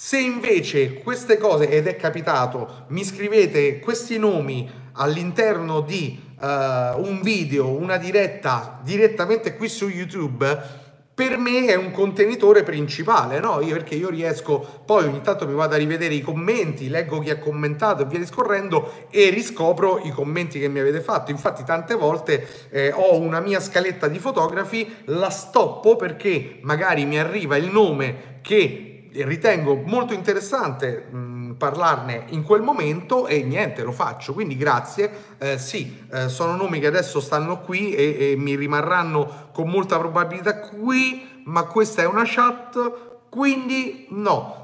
Se 0.00 0.16
invece 0.16 0.94
queste 1.02 1.38
cose, 1.38 1.68
ed 1.68 1.88
è 1.88 1.96
capitato, 1.96 2.84
mi 2.88 3.04
scrivete 3.04 3.80
questi 3.80 4.16
nomi 4.16 4.70
all'interno 4.92 5.80
di 5.80 6.27
uh, 6.40 7.00
un 7.00 7.20
video, 7.22 7.68
una 7.70 7.96
diretta 7.96 8.80
direttamente 8.82 9.56
qui 9.56 9.68
su 9.68 9.88
YouTube, 9.88 10.86
per 11.18 11.36
me 11.36 11.66
è 11.66 11.74
un 11.74 11.90
contenitore 11.90 12.62
principale, 12.62 13.40
no? 13.40 13.60
Io, 13.60 13.72
perché 13.72 13.96
io 13.96 14.08
riesco, 14.08 14.64
poi 14.86 15.02
ogni 15.02 15.20
tanto 15.20 15.48
mi 15.48 15.54
vado 15.54 15.74
a 15.74 15.76
rivedere 15.76 16.14
i 16.14 16.20
commenti, 16.20 16.88
leggo 16.88 17.18
chi 17.18 17.30
ha 17.30 17.38
commentato 17.40 18.02
e 18.02 18.06
via 18.06 18.20
discorrendo 18.20 19.08
e 19.10 19.28
riscopro 19.30 19.98
i 20.04 20.10
commenti 20.10 20.60
che 20.60 20.68
mi 20.68 20.78
avete 20.78 21.00
fatto. 21.00 21.32
Infatti 21.32 21.64
tante 21.64 21.94
volte 21.94 22.46
eh, 22.70 22.92
ho 22.94 23.18
una 23.18 23.40
mia 23.40 23.58
scaletta 23.58 24.06
di 24.06 24.20
fotografi, 24.20 24.88
la 25.06 25.30
stoppo 25.30 25.96
perché 25.96 26.60
magari 26.62 27.04
mi 27.04 27.18
arriva 27.18 27.56
il 27.56 27.66
nome 27.72 28.38
che 28.40 29.08
ritengo 29.12 29.74
molto 29.74 30.12
interessante 30.12 31.06
mh, 31.10 31.16
parlarne 31.58 32.24
in 32.28 32.42
quel 32.42 32.62
momento 32.62 33.26
e 33.26 33.42
niente, 33.42 33.82
lo 33.82 33.92
faccio. 33.92 34.32
Quindi 34.32 34.56
grazie. 34.56 35.36
Eh, 35.38 35.58
sì, 35.58 36.06
eh, 36.10 36.28
sono 36.28 36.56
nomi 36.56 36.80
che 36.80 36.86
adesso 36.86 37.20
stanno 37.20 37.60
qui 37.60 37.92
e, 37.94 38.30
e, 38.30 38.36
mi 38.36 38.56
rimarranno 38.56 39.50
con 39.52 39.68
molta 39.68 39.98
probabilità 39.98 40.60
qui, 40.60 41.42
ma 41.44 41.64
questa 41.64 42.02
è 42.02 42.06
una 42.06 42.24
chat, 42.24 43.26
quindi 43.28 44.06
no. 44.10 44.56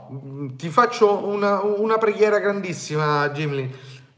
Ti 0.56 0.68
faccio 0.68 1.26
una, 1.26 1.60
una 1.62 1.98
preghiera 1.98 2.38
grandissima, 2.38 3.28
Jimmy 3.30 3.70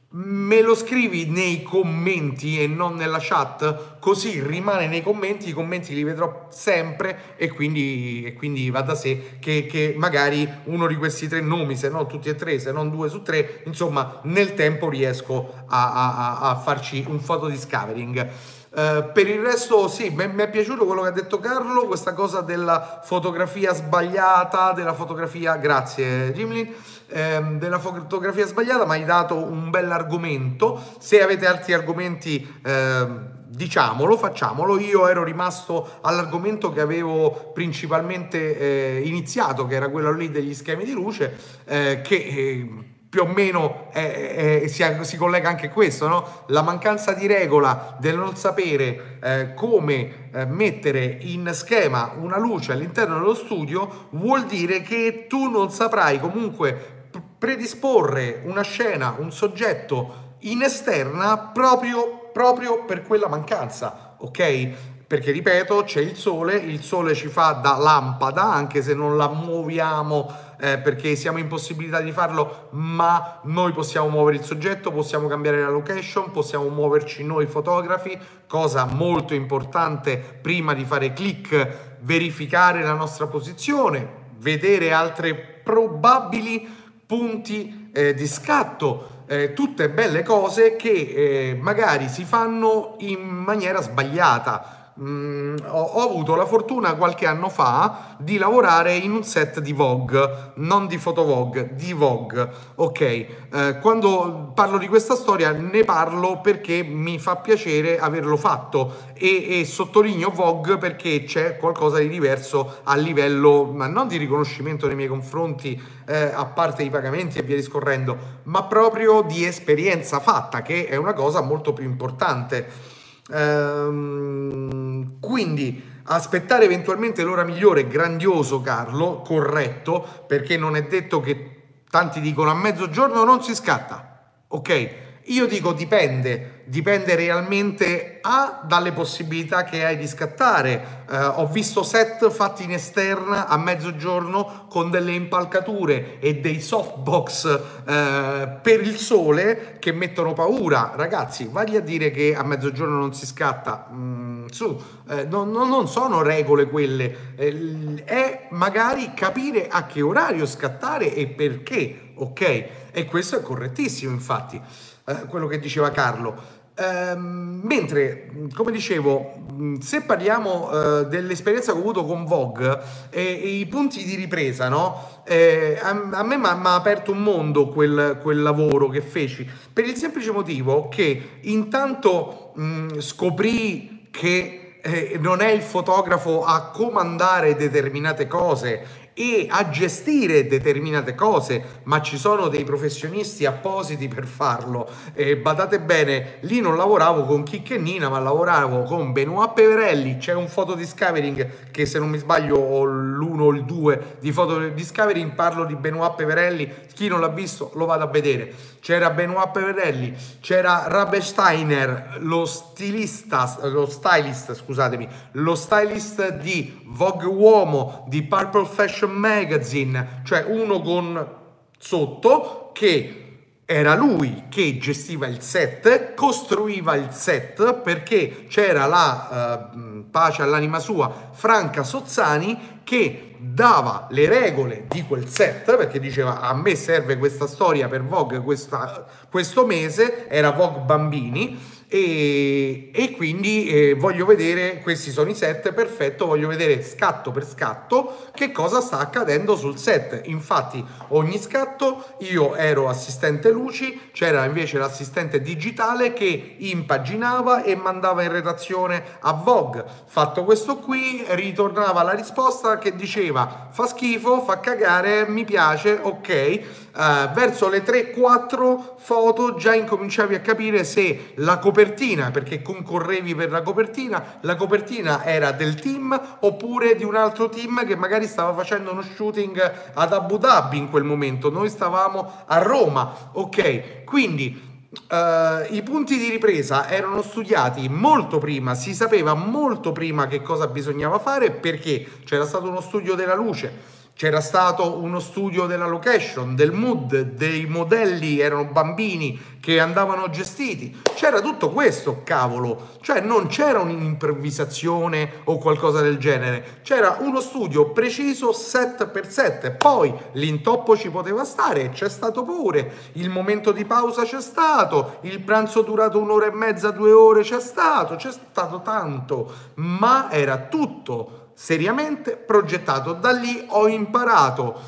me 0.08 0.62
lo 0.62 0.74
scrivi 0.74 1.26
nei 1.26 1.62
commenti 1.62 2.60
e 2.62 2.66
non 2.66 2.94
nella 2.94 3.18
chat, 3.20 3.98
così 3.98 4.40
rimane 4.42 4.86
nei 4.86 5.02
commenti, 5.02 5.48
i 5.48 5.52
commenti 5.52 5.94
li 5.94 6.04
vedrò 6.04 6.46
sempre 6.50 7.34
e 7.36 7.50
quindi, 7.50 8.22
e 8.24 8.32
quindi 8.34 8.70
va 8.70 8.82
da 8.82 8.94
sé 8.94 9.38
che, 9.40 9.66
che, 9.66 9.94
magari 9.96 10.48
uno 10.64 10.86
di 10.86 10.96
questi 10.96 11.28
tre 11.28 11.40
nomi, 11.40 11.76
se 11.76 11.88
non 11.88 12.06
tutti 12.06 12.28
e 12.28 12.34
tre, 12.34 12.58
se 12.58 12.72
non 12.72 12.90
due 12.90 13.08
su 13.08 13.22
tre, 13.22 13.62
insomma 13.66 14.20
nel 14.24 14.54
tempo 14.54 14.88
riesco 14.88 15.52
a, 15.66 15.92
a, 15.92 16.38
a 16.50 16.56
farci 16.56 17.04
un 17.08 17.20
foto 17.20 17.48
discovering. 17.48 18.28
Uh, 18.76 19.10
per 19.10 19.26
il 19.26 19.40
resto 19.40 19.88
sì, 19.88 20.10
mi 20.10 20.34
è 20.34 20.50
piaciuto 20.50 20.84
quello 20.84 21.00
che 21.00 21.08
ha 21.08 21.12
detto 21.12 21.40
Carlo, 21.40 21.86
questa 21.86 22.12
cosa 22.12 22.42
della 22.42 23.00
fotografia 23.02 23.72
sbagliata, 23.72 24.72
della 24.72 24.92
fotografia, 24.92 25.56
grazie 25.56 26.30
Gimlin, 26.34 26.74
ehm, 27.06 27.58
della 27.58 27.78
fotografia 27.78 28.44
sbagliata, 28.44 28.84
mi 28.84 28.92
hai 28.92 29.06
dato 29.06 29.34
un 29.34 29.70
bell'argomento, 29.70 30.78
se 30.98 31.22
avete 31.22 31.46
altri 31.46 31.72
argomenti 31.72 32.46
ehm, 32.62 33.30
diciamolo, 33.48 34.18
facciamolo. 34.18 34.78
Io 34.78 35.08
ero 35.08 35.24
rimasto 35.24 35.98
all'argomento 36.02 36.70
che 36.70 36.82
avevo 36.82 37.52
principalmente 37.54 38.58
eh, 38.58 39.06
iniziato, 39.06 39.66
che 39.66 39.74
era 39.76 39.88
quello 39.88 40.12
lì 40.12 40.30
degli 40.30 40.52
schemi 40.52 40.84
di 40.84 40.92
luce, 40.92 41.34
eh, 41.64 42.02
che 42.02 42.14
eh, 42.14 42.95
più 43.08 43.22
o 43.22 43.26
meno 43.26 43.90
è, 43.92 44.60
è, 44.62 44.66
si, 44.66 44.84
si, 45.02 45.16
collega 45.16 45.48
anche 45.48 45.68
questo, 45.68 46.08
no? 46.08 46.44
la 46.48 46.62
mancanza 46.62 47.12
di 47.12 47.26
regola 47.26 47.96
del 48.00 48.16
non 48.16 48.36
sapere 48.36 49.18
eh, 49.22 49.54
come 49.54 50.30
eh, 50.32 50.44
mettere 50.44 51.04
in 51.20 51.50
schema 51.52 52.12
una 52.18 52.38
luce 52.38 52.72
all'interno 52.72 53.18
dello 53.18 53.34
studio 53.34 54.08
vuol 54.10 54.44
dire 54.46 54.82
che 54.82 55.26
tu 55.28 55.48
non 55.48 55.70
saprai 55.70 56.18
comunque 56.18 56.94
predisporre 57.38 58.42
una 58.44 58.62
scena, 58.62 59.14
un 59.18 59.30
soggetto 59.30 60.24
in 60.40 60.62
esterna 60.62 61.38
proprio, 61.38 62.30
proprio 62.32 62.84
per 62.84 63.02
quella 63.02 63.28
mancanza, 63.28 64.16
ok? 64.18 64.68
Perché 65.06 65.30
ripeto, 65.30 65.84
c'è 65.84 66.00
il 66.00 66.16
sole, 66.16 66.56
il 66.56 66.82
sole 66.82 67.14
ci 67.14 67.28
fa 67.28 67.52
da 67.52 67.76
lampada, 67.76 68.42
anche 68.42 68.82
se 68.82 68.94
non 68.94 69.16
la 69.16 69.28
muoviamo 69.28 70.45
eh, 70.58 70.78
perché 70.78 71.16
siamo 71.16 71.38
impossibilitati 71.38 72.04
di 72.04 72.12
farlo, 72.12 72.68
ma 72.70 73.40
noi 73.44 73.72
possiamo 73.72 74.08
muovere 74.08 74.38
il 74.38 74.44
soggetto, 74.44 74.90
possiamo 74.90 75.28
cambiare 75.28 75.60
la 75.60 75.70
location, 75.70 76.30
possiamo 76.30 76.68
muoverci 76.68 77.24
noi 77.24 77.46
fotografi, 77.46 78.18
cosa 78.46 78.84
molto 78.86 79.34
importante 79.34 80.16
prima 80.40 80.74
di 80.74 80.84
fare 80.84 81.12
click, 81.12 81.98
verificare 82.00 82.82
la 82.82 82.94
nostra 82.94 83.26
posizione, 83.26 84.24
vedere 84.38 84.92
altre 84.92 85.34
probabili 85.34 86.84
punti 87.06 87.90
eh, 87.92 88.14
di 88.14 88.26
scatto, 88.26 89.24
eh, 89.26 89.52
tutte 89.52 89.90
belle 89.90 90.22
cose 90.22 90.76
che 90.76 90.90
eh, 90.90 91.58
magari 91.60 92.08
si 92.08 92.24
fanno 92.24 92.96
in 93.00 93.20
maniera 93.20 93.80
sbagliata. 93.80 94.85
Mm, 94.98 95.56
ho, 95.66 95.82
ho, 95.82 96.08
avuto 96.08 96.34
la 96.36 96.46
fortuna 96.46 96.94
qualche 96.94 97.26
anno 97.26 97.50
fa 97.50 98.16
di 98.18 98.38
lavorare 98.38 98.96
in 98.96 99.12
un 99.12 99.24
set 99.24 99.60
di 99.60 99.74
Vogue, 99.74 100.52
non 100.54 100.86
di 100.86 100.96
Photo 100.96 101.22
Vogue, 101.22 101.74
di 101.74 101.92
Vogue. 101.92 102.48
Ok, 102.76 103.00
eh, 103.02 103.78
quando 103.82 104.52
parlo 104.54 104.78
di 104.78 104.88
questa 104.88 105.14
storia 105.14 105.52
ne 105.52 105.84
parlo 105.84 106.40
perché 106.40 106.82
mi 106.82 107.18
fa 107.18 107.36
piacere 107.36 107.98
averlo 107.98 108.38
fatto 108.38 109.12
e, 109.12 109.60
e 109.60 109.64
sottolineo 109.66 110.30
Vogue 110.30 110.78
perché 110.78 111.24
c'è 111.24 111.58
qualcosa 111.58 111.98
di 111.98 112.08
diverso 112.08 112.78
a 112.84 112.96
livello, 112.96 113.64
ma 113.64 113.86
non 113.88 114.08
di 114.08 114.16
riconoscimento 114.16 114.86
nei 114.86 114.96
miei 114.96 115.08
confronti, 115.08 115.78
eh, 116.06 116.32
a 116.32 116.46
parte 116.46 116.82
i 116.84 116.88
pagamenti 116.88 117.36
e 117.36 117.42
via 117.42 117.56
discorrendo, 117.56 118.16
ma 118.44 118.64
proprio 118.64 119.20
di 119.20 119.44
esperienza 119.44 120.20
fatta, 120.20 120.62
che 120.62 120.86
è 120.86 120.96
una 120.96 121.12
cosa 121.12 121.42
molto 121.42 121.74
più 121.74 121.84
importante. 121.84 122.94
Ehm, 123.32 125.18
quindi 125.20 125.82
aspettare 126.04 126.64
eventualmente 126.64 127.22
l'ora 127.22 127.44
migliore, 127.44 127.88
grandioso 127.88 128.60
Carlo, 128.60 129.22
corretto, 129.22 130.24
perché 130.26 130.56
non 130.56 130.76
è 130.76 130.84
detto 130.84 131.20
che 131.20 131.82
tanti 131.90 132.20
dicono 132.20 132.50
a 132.50 132.54
mezzogiorno 132.54 133.24
non 133.24 133.42
si 133.42 133.54
scatta, 133.54 134.32
ok? 134.48 135.04
Io 135.28 135.46
dico 135.46 135.72
dipende, 135.72 136.62
dipende 136.66 137.16
realmente 137.16 138.18
A 138.22 138.62
dalle 138.64 138.92
possibilità 138.92 139.64
che 139.64 139.84
hai 139.84 139.96
di 139.96 140.06
scattare. 140.06 141.04
Eh, 141.10 141.16
ho 141.16 141.46
visto 141.46 141.82
set 141.82 142.30
fatti 142.30 142.62
in 142.62 142.72
esterna 142.72 143.48
a 143.48 143.56
mezzogiorno 143.56 144.66
con 144.68 144.90
delle 144.90 145.12
impalcature 145.12 146.20
e 146.20 146.36
dei 146.36 146.60
softbox 146.60 147.60
eh, 147.86 148.58
per 148.62 148.82
il 148.82 148.96
sole 148.98 149.78
che 149.80 149.90
mettono 149.90 150.32
paura. 150.32 150.92
Ragazzi, 150.94 151.48
vagli 151.50 151.74
a 151.74 151.80
dire 151.80 152.12
che 152.12 152.36
a 152.36 152.44
mezzogiorno 152.44 152.96
non 152.96 153.12
si 153.12 153.26
scatta. 153.26 153.88
Mm, 153.92 154.46
su, 154.46 154.80
eh, 155.08 155.24
non, 155.24 155.50
non, 155.50 155.88
sono 155.88 156.22
regole 156.22 156.68
quelle, 156.68 157.34
eh, 157.34 158.02
è 158.04 158.46
magari 158.50 159.12
capire 159.12 159.66
a 159.66 159.86
che 159.86 160.02
orario 160.02 160.46
scattare 160.46 161.12
e 161.12 161.26
perché, 161.26 162.12
ok? 162.14 162.66
E 162.92 163.04
questo 163.06 163.36
è 163.36 163.42
correttissimo, 163.42 164.12
infatti. 164.12 164.60
Eh, 165.08 165.26
quello 165.28 165.46
che 165.46 165.60
diceva 165.60 165.90
Carlo. 165.92 166.64
Ehm, 166.78 167.60
mentre, 167.62 168.28
come 168.52 168.72
dicevo, 168.72 169.46
se 169.80 170.02
parliamo 170.02 170.70
eh, 170.70 171.06
dell'esperienza 171.06 171.70
che 171.70 171.78
ho 171.78 171.80
avuto 171.80 172.04
con 172.04 172.24
Vogue 172.24 172.78
e, 173.10 173.22
e 173.22 173.48
i 173.48 173.66
punti 173.66 174.04
di 174.04 174.16
ripresa, 174.16 174.68
no? 174.68 175.22
Eh, 175.24 175.78
a, 175.80 176.08
a, 176.10 176.22
me 176.24 176.36
mi 176.36 176.44
ha 176.44 176.74
aperto 176.74 177.12
un 177.12 177.22
mondo 177.22 177.68
quel, 177.68 178.18
quel, 178.20 178.42
lavoro 178.42 178.88
che 178.88 179.00
feci 179.00 179.48
per 179.72 179.84
il 179.84 179.94
semplice 179.94 180.32
motivo 180.32 180.88
che 180.88 181.38
intanto 181.42 182.52
mh, 182.54 182.98
scoprì 182.98 184.08
che 184.10 184.78
eh, 184.82 185.18
non 185.20 185.40
è 185.40 185.50
il 185.50 185.62
fotografo 185.62 186.44
a 186.44 186.70
comandare 186.70 187.56
determinate 187.56 188.26
cose 188.26 189.05
e 189.18 189.46
a 189.48 189.70
gestire 189.70 190.46
determinate 190.46 191.14
cose, 191.14 191.80
ma 191.84 192.02
ci 192.02 192.18
sono 192.18 192.48
dei 192.48 192.64
professionisti 192.64 193.46
appositi 193.46 194.08
per 194.08 194.26
farlo. 194.26 194.86
E 195.14 195.38
badate 195.38 195.80
bene, 195.80 196.34
lì 196.40 196.60
non 196.60 196.76
lavoravo 196.76 197.24
con 197.24 197.42
Chicche 197.42 197.76
e 197.76 197.78
Nina, 197.78 198.10
ma 198.10 198.18
lavoravo 198.18 198.82
con 198.82 199.12
Benoit 199.12 199.54
Peverelli. 199.54 200.18
C'è 200.18 200.34
un 200.34 200.48
foto 200.48 200.74
discovering 200.74 201.70
che 201.70 201.86
se 201.86 201.98
non 201.98 202.10
mi 202.10 202.18
sbaglio 202.18 202.58
ho 202.58 202.84
l'uno 202.84 203.44
o 203.44 203.52
il 203.52 203.64
due 203.64 204.16
di 204.20 204.32
foto 204.32 204.58
discovering, 204.68 205.32
parlo 205.32 205.64
di 205.64 205.76
Benoit 205.76 206.14
Peverelli. 206.14 206.70
Chi 206.92 207.08
non 207.08 207.20
l'ha 207.20 207.28
visto 207.28 207.70
lo 207.74 207.86
vado 207.86 208.04
a 208.04 208.08
vedere. 208.08 208.52
C'era 208.80 209.10
Benoit 209.10 209.50
Peverelli, 209.50 210.14
c'era 210.40 210.84
Rabe 210.88 211.22
Steiner, 211.22 212.18
lo 212.20 212.44
stilista, 212.44 213.58
lo 213.62 213.86
stylist, 213.86 214.54
scusatemi, 214.54 215.08
lo 215.32 215.54
stylist 215.54 216.36
di 216.36 216.82
Vogue 216.84 217.26
Uomo, 217.26 218.04
di 218.08 218.22
Purple 218.22 218.64
Fashion 218.66 219.05
Magazine, 219.06 220.20
cioè 220.24 220.44
uno 220.46 220.80
con 220.80 221.34
sotto 221.78 222.70
che 222.72 223.22
era 223.68 223.96
lui 223.96 224.44
che 224.48 224.78
gestiva 224.78 225.26
il 225.26 225.40
set, 225.40 226.14
costruiva 226.14 226.94
il 226.94 227.10
set 227.10 227.74
perché 227.80 228.46
c'era 228.48 228.86
la 228.86 229.70
uh, 229.72 230.08
pace 230.08 230.42
all'anima 230.42 230.78
sua 230.78 231.30
Franca 231.32 231.82
Sozzani 231.82 232.80
che 232.84 233.34
dava 233.38 234.06
le 234.10 234.28
regole 234.28 234.84
di 234.88 235.02
quel 235.02 235.26
set 235.28 235.76
perché 235.76 235.98
diceva 235.98 236.40
a 236.40 236.54
me 236.54 236.76
serve 236.76 237.18
questa 237.18 237.48
storia 237.48 237.88
per 237.88 238.04
Vogue 238.04 238.40
questa, 238.40 239.04
questo 239.28 239.66
mese, 239.66 240.28
era 240.28 240.52
Vogue 240.52 240.82
Bambini 240.82 241.74
e, 241.88 242.90
e 242.92 243.12
quindi 243.12 243.68
eh, 243.68 243.94
voglio 243.94 244.26
vedere, 244.26 244.80
questi 244.80 245.12
sono 245.12 245.30
i 245.30 245.36
set, 245.36 245.72
perfetto, 245.72 246.26
voglio 246.26 246.48
vedere 246.48 246.82
scatto 246.82 247.30
per 247.30 247.46
scatto 247.46 248.26
che 248.34 248.50
cosa 248.50 248.80
sta 248.80 248.98
accadendo 248.98 249.54
sul 249.56 249.78
set. 249.78 250.22
Infatti 250.24 250.84
ogni 251.08 251.38
scatto 251.38 252.16
io 252.18 252.56
ero 252.56 252.88
assistente 252.88 253.50
luci, 253.50 254.10
c'era 254.12 254.44
invece 254.44 254.78
l'assistente 254.78 255.40
digitale 255.40 256.12
che 256.12 256.56
impaginava 256.58 257.62
e 257.62 257.76
mandava 257.76 258.24
in 258.24 258.32
redazione 258.32 259.04
a 259.20 259.32
Vogue. 259.32 259.84
Fatto 260.06 260.42
questo 260.42 260.78
qui, 260.78 261.24
ritornava 261.28 262.02
la 262.02 262.12
risposta 262.12 262.78
che 262.78 262.96
diceva 262.96 263.68
fa 263.70 263.86
schifo, 263.86 264.42
fa 264.42 264.58
cagare, 264.58 265.28
mi 265.28 265.44
piace, 265.44 266.00
ok. 266.02 266.84
Uh, 266.96 267.30
verso 267.34 267.68
le 267.68 267.84
3-4 267.84 268.94
foto 268.96 269.54
già 269.56 269.74
incominciavi 269.74 270.34
a 270.34 270.40
capire 270.40 270.82
se 270.82 271.32
la 271.34 271.58
copertina 271.58 271.75
copertina, 271.76 272.30
perché 272.30 272.62
concorrevi 272.62 273.34
per 273.34 273.50
la 273.50 273.60
copertina, 273.60 274.38
la 274.40 274.56
copertina 274.56 275.22
era 275.24 275.52
del 275.52 275.74
team 275.74 276.38
oppure 276.40 276.96
di 276.96 277.04
un 277.04 277.14
altro 277.14 277.50
team 277.50 277.84
che 277.84 277.94
magari 277.96 278.26
stava 278.26 278.54
facendo 278.54 278.92
uno 278.92 279.02
shooting 279.02 279.90
ad 279.92 280.12
Abu 280.14 280.38
Dhabi 280.38 280.78
in 280.78 280.88
quel 280.88 281.04
momento, 281.04 281.50
noi 281.50 281.68
stavamo 281.68 282.44
a 282.46 282.58
Roma, 282.58 283.30
ok? 283.32 284.04
Quindi 284.04 284.74
Uh, 285.10 285.74
I 285.74 285.82
punti 285.82 286.16
di 286.16 286.30
ripresa 286.30 286.88
erano 286.88 287.20
studiati 287.20 287.86
molto 287.86 288.38
prima, 288.38 288.74
si 288.74 288.94
sapeva 288.94 289.34
molto 289.34 289.92
prima 289.92 290.26
che 290.26 290.40
cosa 290.40 290.68
bisognava 290.68 291.18
fare 291.18 291.50
perché 291.50 292.22
c'era 292.24 292.46
stato 292.46 292.66
uno 292.70 292.80
studio 292.80 293.14
della 293.14 293.34
luce, 293.34 293.70
c'era 294.16 294.40
stato 294.40 294.98
uno 294.98 295.20
studio 295.20 295.66
della 295.66 295.86
location, 295.86 296.54
del 296.56 296.72
mood, 296.72 297.20
dei 297.20 297.66
modelli, 297.66 298.40
erano 298.40 298.64
bambini 298.64 299.38
che 299.60 299.78
andavano 299.78 300.30
gestiti. 300.30 301.02
C'era 301.14 301.42
tutto 301.42 301.68
questo, 301.68 302.22
cavolo. 302.24 302.94
Cioè 303.02 303.20
non 303.20 303.48
c'era 303.48 303.80
un'improvvisazione 303.80 305.42
o 305.44 305.58
qualcosa 305.58 306.00
del 306.00 306.16
genere. 306.16 306.78
C'era 306.82 307.18
uno 307.20 307.40
studio 307.40 307.90
preciso 307.90 308.54
set 308.54 309.06
per 309.08 309.30
set. 309.30 309.72
Poi 309.72 310.14
l'intoppo 310.32 310.96
ci 310.96 311.10
poteva 311.10 311.44
stare, 311.44 311.90
c'è 311.90 312.08
stato 312.08 312.42
pure. 312.42 312.90
Il 313.12 313.28
momento 313.28 313.70
di 313.70 313.84
pausa 313.84 314.22
c'è 314.22 314.40
stato. 314.40 315.18
Il 315.22 315.40
pranzo 315.40 315.82
durato 315.82 316.18
un'ora 316.18 316.46
e 316.46 316.52
mezza, 316.52 316.90
due 316.90 317.12
ore 317.12 317.42
c'è 317.42 317.60
stato. 317.60 318.16
C'è 318.16 318.32
stato 318.32 318.80
tanto. 318.80 319.52
Ma 319.74 320.30
era 320.30 320.56
tutto 320.56 321.44
seriamente 321.56 322.36
progettato. 322.36 323.14
Da 323.14 323.32
lì 323.32 323.64
ho 323.68 323.88
imparato 323.88 324.78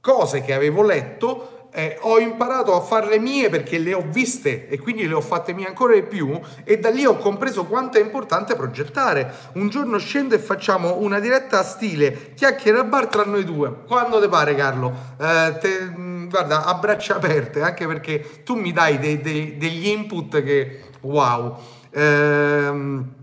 cose 0.00 0.42
che 0.42 0.52
avevo 0.52 0.82
letto, 0.82 1.68
eh, 1.72 1.96
ho 2.00 2.18
imparato 2.18 2.74
a 2.74 2.80
farle 2.80 3.18
mie 3.18 3.48
perché 3.48 3.78
le 3.78 3.94
ho 3.94 4.04
viste 4.06 4.68
e 4.68 4.78
quindi 4.78 5.06
le 5.06 5.14
ho 5.14 5.20
fatte 5.20 5.52
mie 5.52 5.66
ancora 5.66 5.94
di 5.94 6.02
più 6.02 6.38
e 6.64 6.78
da 6.78 6.90
lì 6.90 7.06
ho 7.06 7.16
compreso 7.16 7.64
quanto 7.64 7.96
è 7.96 8.02
importante 8.02 8.54
progettare. 8.54 9.32
Un 9.54 9.68
giorno 9.70 9.96
scendo 9.98 10.34
e 10.34 10.38
facciamo 10.38 10.98
una 10.98 11.20
diretta 11.20 11.62
stile 11.62 12.34
chiacchiere 12.34 12.78
a 12.78 12.84
bar 12.84 13.06
tra 13.06 13.24
noi 13.24 13.44
due. 13.44 13.84
Quando 13.86 14.20
te 14.20 14.28
pare 14.28 14.54
Carlo? 14.54 14.92
Eh, 15.18 15.56
te, 15.58 15.80
mm, 15.82 16.28
guarda, 16.28 16.64
a 16.64 16.74
braccia 16.74 17.16
aperte, 17.16 17.62
anche 17.62 17.86
perché 17.86 18.42
tu 18.44 18.56
mi 18.56 18.72
dai 18.72 18.98
dei, 18.98 19.20
dei, 19.20 19.56
degli 19.56 19.86
input 19.86 20.42
che 20.42 20.80
wow. 21.00 21.56
Ehm, 21.92 23.18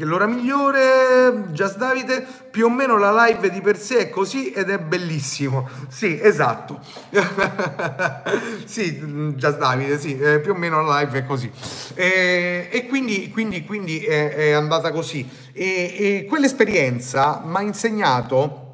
L'ora 0.00 0.26
migliore, 0.26 1.44
Just 1.52 1.78
Davide, 1.78 2.26
più 2.50 2.66
o 2.66 2.70
meno 2.70 2.98
la 2.98 3.24
live 3.24 3.50
di 3.50 3.62
per 3.62 3.78
sé 3.78 3.98
è 3.98 4.10
così 4.10 4.52
ed 4.52 4.68
è 4.68 4.78
bellissimo. 4.78 5.66
Sì, 5.88 6.18
esatto. 6.20 6.80
sì, 8.66 8.98
Just 9.36 9.56
Davide, 9.56 9.98
sì, 9.98 10.18
eh, 10.18 10.40
più 10.40 10.52
o 10.52 10.54
meno 10.54 10.82
la 10.82 11.00
live 11.00 11.20
è 11.20 11.24
così. 11.24 11.50
E, 11.94 12.68
e 12.70 12.86
quindi, 12.88 13.30
quindi, 13.30 13.64
quindi 13.64 14.04
è, 14.04 14.34
è, 14.34 14.50
andata 14.50 14.90
così. 14.92 15.26
E, 15.52 15.64
e 15.64 16.26
quell'esperienza 16.28 17.42
mi 17.42 17.56
ha 17.56 17.62
insegnato 17.62 18.66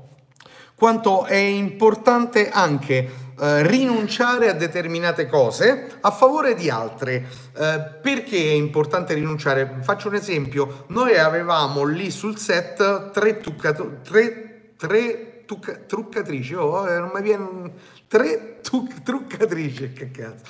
quanto 0.74 1.24
è 1.24 1.36
importante 1.36 2.50
anche 2.50 3.25
eh, 3.38 3.66
rinunciare 3.66 4.48
a 4.48 4.52
determinate 4.52 5.26
cose 5.26 5.88
a 6.00 6.10
favore 6.10 6.54
di 6.54 6.70
altre. 6.70 7.26
Eh, 7.56 7.98
perché 8.00 8.36
è 8.36 8.54
importante 8.54 9.14
rinunciare? 9.14 9.78
Faccio 9.82 10.08
un 10.08 10.14
esempio, 10.14 10.84
noi 10.88 11.16
avevamo 11.18 11.84
lì 11.84 12.10
sul 12.10 12.38
set 12.38 13.10
tre, 13.10 13.38
tuccato- 13.38 13.98
tre, 14.02 14.72
tre 14.76 15.44
tucca- 15.46 15.76
truccatrici, 15.86 16.54
oh, 16.54 16.88
eh, 16.88 16.98
non 16.98 17.10
mi 17.14 17.22
viene... 17.22 17.94
Tre 18.08 18.60
tuc- 18.62 19.02
truccatrici, 19.02 19.92
che 19.92 20.12
cazzo? 20.12 20.44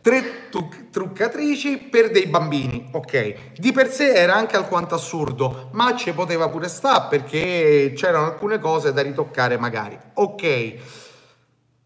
Tre 0.00 0.48
tuc- 0.48 0.88
truccatrici 0.88 1.76
per 1.76 2.10
dei 2.10 2.26
bambini, 2.26 2.88
ok. 2.90 3.58
Di 3.58 3.70
per 3.70 3.90
sé 3.90 4.14
era 4.14 4.34
anche 4.34 4.56
alquanto 4.56 4.94
assurdo, 4.94 5.68
ma 5.72 5.94
ci 5.94 6.10
poteva 6.12 6.48
pure 6.48 6.68
stare 6.68 7.08
perché 7.10 7.92
c'erano 7.94 8.24
alcune 8.24 8.58
cose 8.58 8.94
da 8.94 9.02
ritoccare 9.02 9.58
magari. 9.58 9.98
Ok 10.14 10.74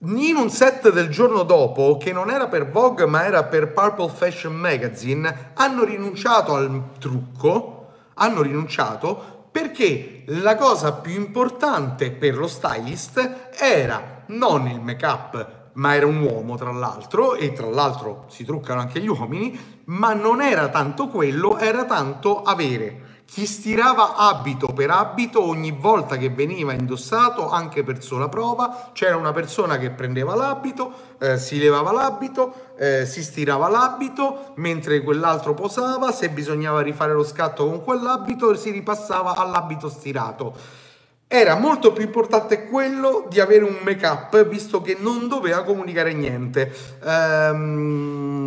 in 0.01 0.37
un 0.37 0.51
set 0.51 0.93
del 0.93 1.09
giorno 1.09 1.43
dopo, 1.43 1.97
che 1.97 2.13
non 2.13 2.31
era 2.31 2.49
per 2.49 2.71
Vogue 2.71 3.07
ma 3.07 3.25
era 3.25 3.45
per 3.45 3.73
Purple 3.73 4.11
Fashion 4.11 4.55
Magazine, 4.55 5.53
hanno 5.55 5.85
rinunciato 5.85 6.55
al 6.55 6.91
trucco, 6.99 7.89
hanno 8.15 8.43
rinunciato 8.43 9.49
perché 9.51 10.25
la 10.27 10.55
cosa 10.57 10.93
più 10.93 11.15
importante 11.15 12.11
per 12.11 12.37
lo 12.37 12.47
stylist 12.47 13.53
era 13.59 14.25
non 14.27 14.69
il 14.69 14.81
make-up, 14.81 15.71
ma 15.75 15.95
era 15.95 16.07
un 16.07 16.21
uomo 16.21 16.57
tra 16.57 16.73
l'altro, 16.73 17.35
e 17.35 17.53
tra 17.53 17.69
l'altro 17.69 18.27
si 18.29 18.45
truccano 18.45 18.81
anche 18.81 19.01
gli 19.01 19.09
uomini, 19.09 19.83
ma 19.87 20.13
non 20.13 20.43
era 20.43 20.69
tanto 20.69 21.09
quello, 21.09 21.57
era 21.59 21.85
tanto 21.85 22.43
avere 22.43 23.06
chi 23.27 23.45
stirava 23.45 24.15
abito 24.15 24.69
per 24.69 24.91
abito 24.91 25.43
ogni 25.43 25.73
volta 25.73 26.17
che 26.17 26.31
veniva 26.31 26.73
indossato 26.73 27.51
anche 27.51 27.83
per 27.83 28.03
sola 28.03 28.29
prova 28.29 28.91
c'era 28.93 29.17
una 29.17 29.33
persona 29.33 29.79
che 29.79 29.91
prendeva 29.91 30.35
l'abito 30.37 31.15
eh, 31.19 31.37
si 31.37 31.59
levava 31.59 31.91
l'abito 31.93 32.75
eh, 32.79 33.05
si 33.05 33.23
stirava 33.23 33.69
l'abito 33.69 34.53
mentre 34.57 35.03
quell'altro 35.03 35.55
posava 35.55 36.13
se 36.13 36.29
bisognava 36.29 36.81
rifare 36.83 37.13
lo 37.13 37.25
scatto 37.25 37.67
con 37.67 37.83
quell'abito 37.83 38.55
si 38.55 38.71
ripassava 38.71 39.35
all'abito 39.35 39.89
stirato. 39.89 40.85
Era 41.29 41.57
molto 41.57 41.93
più 41.93 42.05
importante 42.05 42.67
quello 42.67 43.27
di 43.29 43.41
avere 43.41 43.65
un 43.65 43.79
make 43.83 44.07
up 44.07 44.47
visto 44.47 44.81
che 44.81 44.97
non 44.99 45.27
doveva 45.27 45.65
comunicare 45.65 46.13
niente. 46.13 46.73
Ehm, 47.03 48.45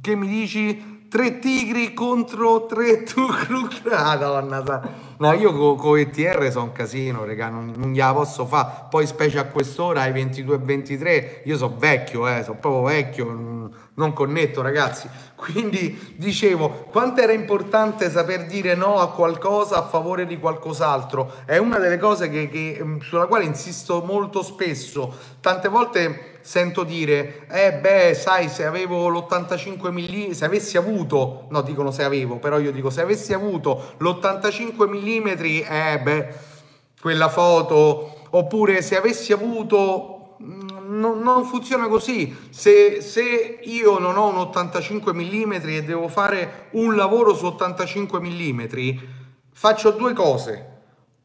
che 0.00 0.14
mi 0.14 0.28
dici 0.28 0.97
tre 1.08 1.38
tigri 1.38 1.94
contro 1.94 2.66
tre 2.66 3.02
tucluc. 3.08 3.82
Madonna, 3.84 5.06
no, 5.18 5.32
io 5.32 5.52
con 5.52 5.76
co 5.76 5.96
ETR 5.96 6.50
sono 6.50 6.64
un 6.64 6.72
casino, 6.72 7.24
raga, 7.24 7.48
non, 7.48 7.72
non 7.76 7.92
gliela 7.92 8.12
posso 8.12 8.46
fare. 8.46 8.86
Poi, 8.90 9.06
specie 9.06 9.38
a 9.38 9.44
quest'ora, 9.44 10.02
ai 10.02 10.12
22 10.12 10.54
e 10.54 10.58
23, 10.58 11.42
io 11.44 11.56
sono 11.56 11.76
vecchio, 11.78 12.26
eh, 12.28 12.42
sono 12.42 12.58
proprio 12.58 12.82
vecchio, 12.82 13.26
non 13.94 14.12
connetto, 14.12 14.62
ragazzi. 14.62 15.08
Quindi 15.36 16.14
dicevo, 16.16 16.86
quanto 16.90 17.20
era 17.20 17.32
importante 17.32 18.10
saper 18.10 18.46
dire 18.46 18.74
no 18.74 18.98
a 18.98 19.10
qualcosa 19.10 19.76
a 19.76 19.82
favore 19.82 20.26
di 20.26 20.38
qualcos'altro. 20.38 21.32
È 21.44 21.58
una 21.58 21.78
delle 21.78 21.98
cose 21.98 22.28
che, 22.28 22.48
che, 22.48 22.84
sulla 23.00 23.26
quale 23.26 23.44
insisto 23.44 24.02
molto 24.04 24.42
spesso. 24.42 25.14
Tante 25.40 25.68
volte 25.68 26.38
sento 26.48 26.82
dire, 26.82 27.46
eh 27.50 27.74
beh, 27.74 28.14
sai, 28.14 28.48
se 28.48 28.64
avevo 28.64 29.08
l'85 29.08 29.90
mm, 29.92 30.30
se 30.30 30.46
avessi 30.46 30.78
avuto, 30.78 31.46
no, 31.50 31.60
dicono 31.60 31.90
se 31.90 32.04
avevo, 32.04 32.36
però 32.36 32.58
io 32.58 32.72
dico 32.72 32.88
se 32.88 33.02
avessi 33.02 33.34
avuto 33.34 33.94
l'85 33.98 34.88
mm, 34.88 35.07
eh 35.16 36.00
beh, 36.00 36.28
quella 37.00 37.28
foto, 37.28 38.26
oppure 38.30 38.82
se 38.82 38.96
avessi 38.96 39.32
avuto 39.32 40.36
mm, 40.42 40.68
non, 40.98 41.20
non, 41.20 41.44
funziona 41.44 41.88
così. 41.88 42.36
Se, 42.50 43.00
se, 43.00 43.58
io 43.62 43.98
non 43.98 44.16
ho 44.16 44.28
un 44.28 44.36
85 44.38 45.12
mm 45.12 45.52
e 45.52 45.84
devo 45.84 46.08
fare 46.08 46.68
un 46.72 46.94
lavoro 46.96 47.34
su 47.34 47.46
85 47.46 48.20
mm, 48.20 48.64
faccio 49.52 49.90
due 49.92 50.12
cose. 50.12 50.76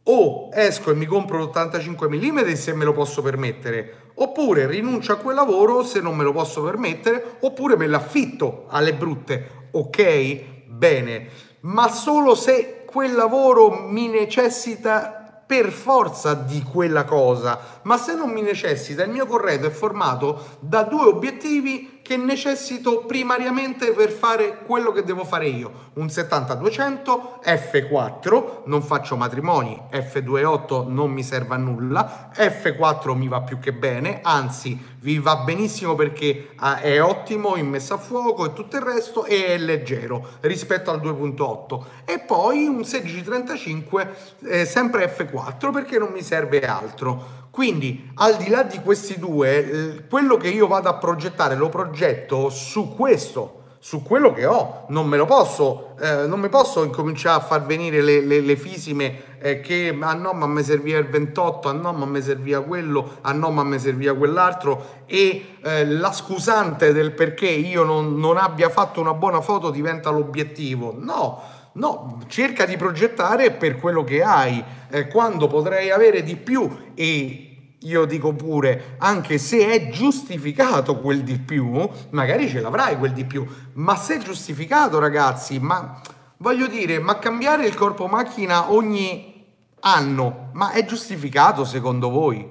O 0.06 0.50
esco 0.54 0.91
e 0.91 0.96
mi 0.96 1.06
compro 1.06 1.43
l'85 1.43 2.10
mm 2.10 2.52
se 2.54 2.74
me 2.74 2.84
lo 2.84 2.91
posso 2.91 3.22
permettere, 3.22 4.12
oppure 4.15 4.67
rinuncio 4.67 5.13
a 5.13 5.15
quel 5.15 5.36
lavoro 5.36 5.82
se 5.82 6.02
non 6.02 6.17
me 6.17 6.26
lo 6.26 6.34
posso 6.34 6.62
permettere, 6.62 7.38
oppure 7.39 7.78
me 7.78 7.88
l'affitto 7.88 8.65
alle 8.67 8.93
brutte. 8.93 9.67
Ok? 9.72 10.41
Bene, 10.67 11.28
ma 11.62 11.88
solo 11.89 12.36
se 12.36 12.83
quel 12.93 13.15
lavoro 13.15 13.71
mi 13.71 14.08
necessita 14.08 15.41
per 15.45 15.71
forza 15.71 16.36
di 16.36 16.63
quella 16.63 17.03
cosa, 17.03 17.60
ma 17.82 17.97
se 17.97 18.15
non 18.15 18.29
mi 18.29 18.41
necessita, 18.41 19.03
il 19.03 19.12
mio 19.12 19.25
corredo 19.25 19.67
è 19.67 19.71
formato 19.71 20.58
da 20.60 20.84
due 20.84 21.08
obiettivi 21.08 21.92
che 22.03 22.17
necessito 22.17 23.05
primariamente 23.05 23.93
per 23.93 24.11
fare 24.11 24.59
quello 24.65 24.91
che 24.91 25.03
devo 25.03 25.23
fare 25.23 25.47
io. 25.47 25.91
Un 25.93 26.07
70-200, 26.07 27.39
F4, 27.43 28.63
non 28.65 28.83
faccio 28.83 29.15
matrimoni, 29.15 29.81
F28 29.89 30.87
non 30.89 31.11
mi 31.11 31.23
serve 31.23 31.55
a 31.55 31.57
nulla, 31.57 32.29
F4 32.35 33.15
mi 33.15 33.29
va 33.29 33.41
più 33.41 33.57
che 33.57 33.71
bene, 33.71 34.19
anzi 34.21 34.91
vi 34.99 35.17
va 35.17 35.37
benissimo 35.37 35.95
perché 35.95 36.51
ah, 36.57 36.79
è 36.79 37.01
ottimo 37.01 37.55
in 37.55 37.69
messa 37.69 37.95
a 37.95 37.97
fuoco 37.97 38.45
e 38.45 38.53
tutto 38.53 38.75
il 38.75 38.81
resto 38.81 39.25
e 39.25 39.47
è 39.47 39.57
leggero 39.57 40.27
rispetto 40.41 40.91
al 40.91 41.01
2.8 41.01 41.83
e 42.05 42.19
poi 42.19 42.65
un 42.65 42.79
16-35 42.79 44.07
eh, 44.45 44.65
sempre 44.65 45.13
F4 45.13 45.71
perché 45.71 45.97
non 45.97 46.11
mi 46.11 46.21
serve 46.21 46.61
altro 46.61 47.42
quindi, 47.53 48.09
al 48.15 48.35
di 48.37 48.49
là 48.49 48.63
di 48.63 48.79
questi 48.79 49.19
due, 49.19 49.69
eh, 49.69 50.07
quello 50.09 50.37
che 50.37 50.47
io 50.47 50.65
vado 50.65 50.89
a 50.89 50.95
progettare 50.95 51.53
lo 51.53 51.69
progetto 51.69 52.49
su 52.49 52.95
questo, 52.95 53.75
su 53.77 54.01
quello 54.01 54.33
che 54.33 54.47
ho. 54.47 54.85
Non 54.89 55.05
me 55.05 55.17
lo 55.17 55.25
posso, 55.25 55.95
eh, 56.01 56.25
non 56.25 56.39
mi 56.39 56.49
posso 56.49 56.83
incominciare 56.83 57.37
a 57.39 57.45
far 57.45 57.63
venire 57.63 58.01
le, 58.01 58.21
le, 58.21 58.39
le 58.39 58.55
fisime 58.55 59.37
eh, 59.37 59.59
che 59.59 59.95
ah 60.01 60.15
no, 60.15 60.33
ma 60.33 60.47
mi 60.47 60.63
serviva 60.63 60.97
il 60.97 61.05
28, 61.05 61.69
ah 61.69 61.73
no, 61.73 61.93
ma 61.93 62.05
mi 62.07 62.23
serviva 62.23 62.59
quello, 62.61 63.17
ah 63.21 63.33
no, 63.33 63.51
ma 63.51 63.63
mi 63.63 63.77
serviva 63.77 64.15
quell'altro 64.15 65.03
e 65.05 65.57
eh, 65.61 65.85
la 65.85 66.11
scusante 66.11 66.91
del 66.91 67.11
perché 67.11 67.49
io 67.49 67.83
non, 67.83 68.17
non 68.17 68.37
abbia 68.37 68.69
fatto 68.69 68.99
una 68.99 69.13
buona 69.13 69.41
foto 69.41 69.69
diventa 69.69 70.09
l'obiettivo. 70.09 70.95
No, 70.97 71.39
no, 71.73 72.21
cerca 72.27 72.65
di 72.65 72.77
progettare 72.77 73.51
per 73.51 73.77
quello 73.77 74.03
che 74.03 74.21
hai. 74.23 74.63
Eh, 74.89 75.07
quando 75.07 75.47
potrei 75.47 75.89
avere 75.91 76.23
di 76.23 76.36
più 76.36 76.91
e 76.93 77.53
io 77.79 78.05
dico 78.05 78.33
pure, 78.33 78.95
anche 78.99 79.38
se 79.38 79.67
è 79.67 79.89
giustificato 79.89 80.99
quel 80.99 81.21
di 81.21 81.38
più, 81.38 81.88
magari 82.12 82.47
ce 82.47 82.62
l'avrai 82.62 82.97
quel 82.97 83.12
di 83.12 83.25
più, 83.25 83.45
ma 83.73 83.95
se 83.95 84.15
è 84.15 84.17
giustificato 84.19 84.99
ragazzi, 84.99 85.59
ma 85.59 85.99
voglio 86.38 86.67
dire, 86.67 86.99
ma 86.99 87.19
cambiare 87.19 87.65
il 87.65 87.75
corpo 87.75 88.07
macchina 88.07 88.71
ogni 88.71 89.45
anno, 89.81 90.49
ma 90.53 90.71
è 90.71 90.86
giustificato 90.86 91.65
secondo 91.65 92.09
voi? 92.09 92.49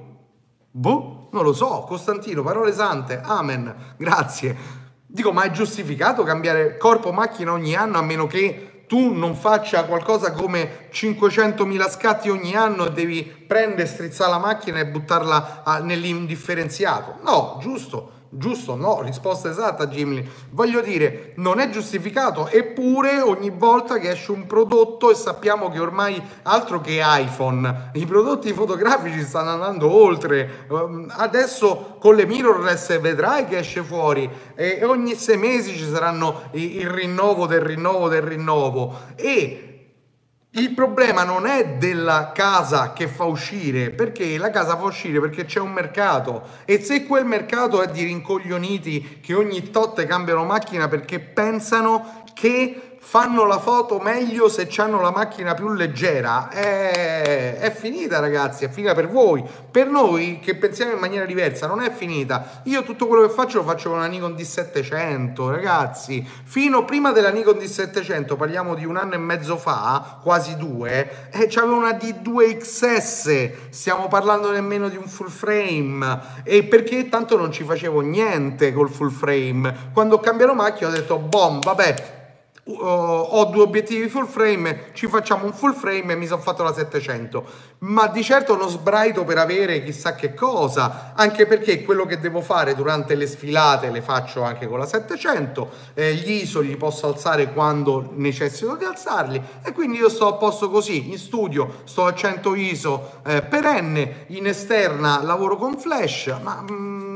Boh, 0.71 1.29
non 1.33 1.45
lo 1.45 1.53
so, 1.55 1.85
Costantino, 1.87 2.43
parole 2.43 2.73
sante, 2.73 3.21
amen, 3.23 3.95
grazie. 3.97 4.81
Dico, 5.07 5.33
ma 5.33 5.43
è 5.45 5.51
giustificato 5.51 6.23
cambiare 6.25 6.77
corpo 6.77 7.13
macchina 7.13 7.53
ogni 7.53 7.75
anno 7.75 7.99
a 7.99 8.03
meno 8.03 8.27
che 8.27 8.72
tu 8.93 9.15
non 9.15 9.35
faccia 9.35 9.85
qualcosa 9.85 10.33
come 10.33 10.91
500.000 10.93 11.89
scatti 11.89 12.29
ogni 12.29 12.55
anno 12.55 12.85
e 12.85 12.93
devi 12.93 13.23
prendere, 13.25 13.87
strizzare 13.87 14.33
la 14.33 14.39
macchina 14.39 14.81
e 14.81 14.87
buttarla 14.87 15.81
nell'indifferenziato. 15.83 17.15
No, 17.23 17.57
giusto 17.63 18.21
Giusto? 18.35 18.77
No, 18.77 19.03
risposta 19.03 19.51
esatta 19.51 19.89
Gimli. 19.89 20.27
Voglio 20.53 20.81
dire, 20.81 21.33
non 21.37 21.61
è 21.61 21.69
giustificato, 21.69 22.49
eppure 22.49 23.21
ogni 23.21 23.51
volta 23.51 23.99
che 23.99 24.09
esce 24.09 24.33
un 24.33 24.47
prodotto 24.47 25.11
e 25.11 25.15
sappiamo 25.15 25.69
che 25.69 25.79
ormai 25.79 26.21
altro 26.45 26.81
che 26.81 27.03
iPhone, 27.03 27.91
i 27.93 28.07
prodotti 28.07 28.55
fotografici 28.55 29.21
stanno 29.21 29.51
andando 29.51 29.93
oltre. 29.93 30.65
Ehm, 30.71 31.13
adesso 31.15 31.97
con 32.01 32.15
le 32.15 32.25
mirrorless 32.25 32.99
vedrai 33.01 33.45
che 33.45 33.59
esce 33.59 33.83
fuori 33.83 34.29
e 34.55 34.83
ogni 34.83 35.15
sei 35.15 35.37
mesi 35.37 35.77
ci 35.77 35.87
saranno 35.87 36.45
il 36.53 36.89
rinnovo 36.89 37.45
del 37.45 37.61
rinnovo 37.61 38.09
del 38.09 38.23
rinnovo 38.23 38.99
e 39.15 39.72
il 40.55 40.75
problema 40.75 41.25
non 41.25 41.47
è 41.47 41.77
della 41.77 42.33
casa 42.35 42.93
che 42.93 43.09
fa 43.09 43.25
uscire, 43.25 43.91
perché 43.91 44.37
la 44.37 44.51
casa 44.51 44.77
fa 44.77 44.85
uscire 44.85 45.19
perché 45.19 45.47
c'è 45.47 45.61
un 45.61 45.73
mercato. 45.73 46.47
E 46.67 46.81
se 46.83 47.07
quel 47.07 47.25
mercato 47.25 47.81
è 47.81 47.91
di 47.91 48.05
rincoglioniti 48.05 49.21
che 49.23 49.33
ogni 49.33 49.71
tot 49.71 50.05
cambiano 50.05 50.45
macchina 50.45 50.89
perché 50.89 51.21
pensano 51.21 52.25
che 52.35 52.92
fanno 53.05 53.45
la 53.45 53.59
foto 53.59 53.99
meglio 53.99 54.49
se 54.49 54.69
hanno 54.77 55.01
la 55.01 55.11
macchina 55.11 55.55
più 55.55 55.71
leggera. 55.73 56.49
È, 56.49 57.59
è, 57.59 57.71
finita, 57.73 58.21
ragazzi, 58.21 58.65
è 58.65 58.71
finita 58.71 58.95
per 58.95 59.09
voi. 59.09 59.45
Per 59.71 59.89
noi 59.89 60.39
che 60.41 60.55
pensiamo 60.55 60.93
in 60.93 60.99
maniera 60.99 61.27
diversa, 61.27 61.67
non 61.67 61.83
è 61.83 61.91
finita. 61.91 62.63
Io 62.65 62.85
tutto 62.85 63.09
quello 63.09 63.27
che 63.27 63.33
faccio 63.35 63.59
lo 63.59 63.65
faccio 63.65 63.91
con 63.91 63.99
una 63.99 64.07
Nikon 64.07 64.33
D700, 64.35 65.51
ragazzi. 65.51 66.27
Fino 66.45 66.85
prima 66.85 67.11
della 67.11 67.31
Nikon 67.31 67.57
D700, 67.57 68.37
parliamo 68.37 68.75
di 68.75 68.87
un 68.87 68.97
anno 68.97 69.15
e 69.15 69.19
mezzo 69.19 69.59
fa, 69.59 70.21
quasi 70.23 70.57
due, 70.57 71.29
eh, 71.33 71.49
c'avevo 71.49 71.77
una 71.77 71.91
D2XS. 71.91 73.69
Stiamo 73.69 74.07
parlando 74.07 74.53
nemmeno 74.53 74.89
di 74.89 74.97
un 74.97 75.09
full 75.09 75.29
frame. 75.29 76.21
E 76.45 76.63
perché 76.63 77.09
tanto 77.09 77.37
non 77.37 77.51
ci 77.51 77.65
facevo 77.65 78.01
niente 78.01 78.73
col 78.73 78.89
full 78.89 79.11
frame. 79.11 79.91
Quando 79.93 80.21
cambiato 80.21 80.55
macchina 80.55 80.89
ho 80.89 80.93
detto, 80.93 81.19
bom, 81.19 81.61
vabbè 81.61 82.21
Uh, 82.65 82.77
ho 82.81 83.45
due 83.47 83.63
obiettivi 83.63 84.09
full 84.09 84.29
frame, 84.29 84.91
ci 84.93 85.09
facciamo 85.09 85.47
un 85.47 85.53
full 85.53 85.75
frame 85.75 86.13
e 86.13 86.15
mi 86.15 86.27
sono 86.27 86.41
fatto 86.41 86.63
la 86.63 86.73
700. 86.73 87.45
Ma 87.79 88.07
di 88.07 88.23
certo 88.23 88.57
non 88.57 88.69
sbraito 88.69 89.25
per 89.25 89.39
avere 89.39 89.83
chissà 89.83 90.15
che 90.15 90.33
cosa, 90.33 91.13
anche 91.17 91.47
perché 91.47 91.83
quello 91.83 92.07
che 92.07 92.21
devo 92.21 92.41
fare 92.41 92.77
durante 92.77 93.17
le 93.17 93.27
sfilate 93.27 93.91
le 93.91 94.01
faccio 94.01 94.43
anche 94.43 94.69
con 94.69 94.79
la 94.79 94.87
700, 94.87 95.71
eh, 95.95 96.15
gli 96.15 96.31
ISO 96.43 96.61
li 96.61 96.77
posso 96.77 97.09
alzare 97.09 97.53
quando 97.53 98.13
necessito 98.15 98.77
di 98.77 98.85
alzarli 98.85 99.43
e 99.65 99.73
quindi 99.73 99.97
io 99.99 100.09
sto 100.09 100.29
a 100.29 100.35
posto 100.35 100.71
così, 100.71 101.11
in 101.11 101.19
studio 101.19 101.81
sto 101.83 102.07
a 102.07 102.15
100 102.15 102.55
ISO 102.55 103.11
eh, 103.27 103.43
perenne, 103.43 104.27
in 104.29 104.47
esterna 104.47 105.21
lavoro 105.21 105.57
con 105.57 105.77
flash, 105.77 106.33
ma... 106.41 106.65
Mm, 106.71 107.12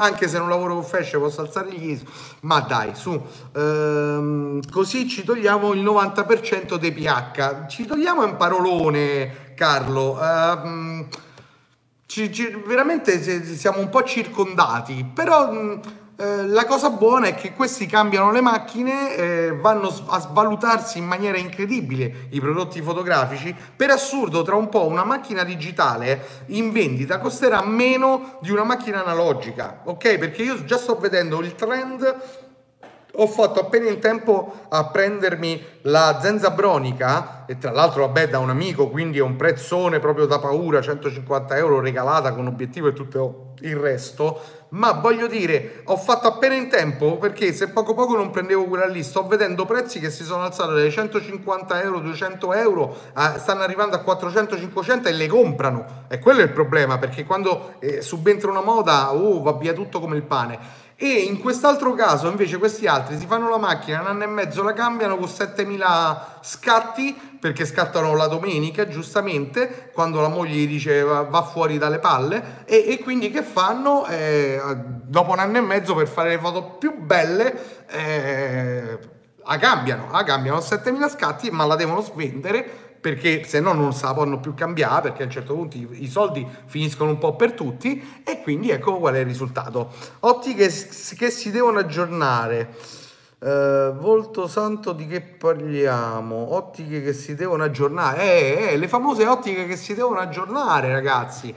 anche 0.00 0.28
se 0.28 0.38
non 0.38 0.48
lavoro 0.48 0.74
con 0.74 0.84
Flash 0.84 1.10
posso 1.18 1.42
alzare 1.42 1.70
gli 1.72 1.90
ISO, 1.90 2.04
ma 2.40 2.60
dai, 2.60 2.94
su, 2.94 3.20
ehm, 3.54 4.60
così 4.70 5.06
ci 5.08 5.24
togliamo 5.24 5.72
il 5.72 5.82
90% 5.82 6.76
dei 6.76 6.92
pH, 6.92 7.66
ci 7.66 7.86
togliamo 7.86 8.24
un 8.24 8.36
parolone, 8.36 9.54
Carlo, 9.54 10.18
ehm, 10.20 11.06
ci, 12.06 12.32
ci, 12.32 12.62
veramente 12.66 13.22
siamo 13.56 13.80
un 13.80 13.88
po' 13.88 14.02
circondati, 14.02 15.08
però... 15.14 15.52
Mh, 15.52 15.80
Eh, 16.20 16.46
la 16.48 16.66
cosa 16.66 16.90
buona 16.90 17.28
è 17.28 17.34
che 17.34 17.54
questi 17.54 17.86
cambiano 17.86 18.30
le 18.30 18.42
macchine, 18.42 19.16
eh, 19.16 19.56
vanno 19.58 19.90
a 20.08 20.20
svalutarsi 20.20 20.98
in 20.98 21.06
maniera 21.06 21.38
incredibile 21.38 22.26
i 22.32 22.40
prodotti 22.40 22.82
fotografici. 22.82 23.56
Per 23.74 23.88
assurdo, 23.88 24.42
tra 24.42 24.54
un 24.54 24.68
po' 24.68 24.86
una 24.86 25.04
macchina 25.04 25.44
digitale 25.44 26.44
in 26.48 26.72
vendita 26.72 27.20
costerà 27.20 27.64
meno 27.64 28.36
di 28.42 28.50
una 28.50 28.64
macchina 28.64 29.00
analogica, 29.02 29.80
ok? 29.84 30.18
Perché 30.18 30.42
io 30.42 30.62
già 30.66 30.76
sto 30.76 30.96
vedendo 30.96 31.40
il 31.40 31.54
trend 31.54 32.49
ho 33.22 33.26
fatto 33.26 33.60
appena 33.60 33.88
in 33.88 34.00
tempo 34.00 34.66
a 34.70 34.86
prendermi 34.86 35.62
la 35.82 36.18
Zenza 36.22 36.50
Bronica 36.50 37.44
e 37.46 37.58
tra 37.58 37.70
l'altro 37.70 38.06
vabbè 38.06 38.28
da 38.28 38.38
un 38.38 38.48
amico 38.48 38.88
quindi 38.88 39.18
è 39.18 39.22
un 39.22 39.36
prezzone 39.36 39.98
proprio 39.98 40.24
da 40.24 40.38
paura 40.38 40.80
150 40.80 41.56
euro 41.56 41.80
regalata 41.80 42.32
con 42.32 42.46
obiettivo 42.46 42.88
e 42.88 42.92
tutto 42.94 43.52
il 43.60 43.76
resto. 43.76 44.58
Ma 44.70 44.92
voglio 44.92 45.26
dire 45.26 45.82
ho 45.84 45.96
fatto 45.96 46.28
appena 46.28 46.54
in 46.54 46.68
tempo 46.68 47.18
perché 47.18 47.52
se 47.52 47.68
poco 47.68 47.92
poco 47.92 48.16
non 48.16 48.30
prendevo 48.30 48.64
quella 48.64 48.86
lì. 48.86 49.02
Sto 49.02 49.26
vedendo 49.26 49.66
prezzi 49.66 50.00
che 50.00 50.08
si 50.10 50.24
sono 50.24 50.44
alzati 50.44 50.72
dai 50.72 50.90
150 50.90 51.82
euro 51.82 51.98
200 51.98 52.54
euro 52.54 52.96
a, 53.12 53.38
stanno 53.38 53.62
arrivando 53.62 53.96
a 53.96 53.98
400 53.98 54.56
500 54.56 55.08
e 55.08 55.12
le 55.12 55.26
comprano. 55.26 56.04
E 56.08 56.18
quello 56.20 56.40
è 56.40 56.44
il 56.44 56.52
problema 56.52 56.96
perché 56.96 57.24
quando 57.24 57.74
eh, 57.80 58.00
subentra 58.00 58.50
una 58.50 58.62
moda 58.62 59.12
oh, 59.12 59.42
va 59.42 59.52
via 59.52 59.74
tutto 59.74 60.00
come 60.00 60.16
il 60.16 60.22
pane 60.22 60.88
e 61.02 61.20
in 61.20 61.38
quest'altro 61.38 61.94
caso 61.94 62.28
invece 62.28 62.58
questi 62.58 62.86
altri 62.86 63.18
si 63.18 63.24
fanno 63.24 63.48
la 63.48 63.56
macchina 63.56 64.02
un 64.02 64.08
anno 64.08 64.24
e 64.24 64.26
mezzo 64.26 64.62
la 64.62 64.74
cambiano 64.74 65.16
con 65.16 65.28
7000 65.28 66.40
scatti 66.42 67.18
perché 67.40 67.64
scattano 67.64 68.14
la 68.14 68.26
domenica 68.26 68.86
giustamente 68.86 69.90
quando 69.94 70.20
la 70.20 70.28
moglie 70.28 70.56
gli 70.56 70.66
dice 70.66 71.02
va 71.02 71.42
fuori 71.42 71.78
dalle 71.78 72.00
palle 72.00 72.64
e, 72.66 72.84
e 72.86 72.98
quindi 72.98 73.30
che 73.30 73.42
fanno? 73.42 74.06
Eh, 74.08 74.60
dopo 74.76 75.32
un 75.32 75.38
anno 75.38 75.56
e 75.56 75.62
mezzo 75.62 75.94
per 75.94 76.06
fare 76.06 76.28
le 76.28 76.38
foto 76.38 76.64
più 76.64 76.94
belle 76.98 77.86
eh, 77.88 78.98
la 79.42 79.56
cambiano 79.56 80.10
la 80.12 80.22
cambiano 80.22 80.60
7000 80.60 81.08
scatti 81.08 81.50
ma 81.50 81.64
la 81.64 81.76
devono 81.76 82.02
svendere 82.02 82.89
perché 83.00 83.44
se 83.44 83.60
no 83.60 83.72
non 83.72 83.94
se 83.94 84.04
la 84.04 84.12
possono 84.12 84.40
più 84.40 84.52
cambiare 84.54 85.08
perché 85.08 85.22
a 85.22 85.26
un 85.26 85.32
certo 85.32 85.54
punto 85.54 85.76
i, 85.76 85.88
i, 86.02 86.08
soldi 86.08 86.46
finiscono 86.66 87.10
un 87.10 87.18
po' 87.18 87.34
per 87.34 87.52
tutti 87.52 88.20
e 88.22 88.42
quindi 88.42 88.70
ecco 88.70 88.98
qual 88.98 89.14
è 89.14 89.20
il 89.20 89.26
risultato. 89.26 89.90
Ottiche 90.20 90.68
che 90.68 91.30
si 91.30 91.50
devono 91.50 91.78
aggiornare. 91.78 92.98
Uh, 93.40 93.94
volto 93.94 94.46
santo 94.46 94.92
di 94.92 95.06
che 95.06 95.22
parliamo? 95.22 96.54
Ottiche 96.54 97.02
che 97.02 97.14
si 97.14 97.34
devono 97.34 97.64
aggiornare. 97.64 98.20
Eh, 98.22 98.72
eh, 98.72 98.76
le 98.76 98.86
famose 98.86 99.26
ottiche 99.26 99.66
che 99.66 99.76
si 99.76 99.94
devono 99.94 100.18
aggiornare, 100.18 100.92
ragazzi. 100.92 101.54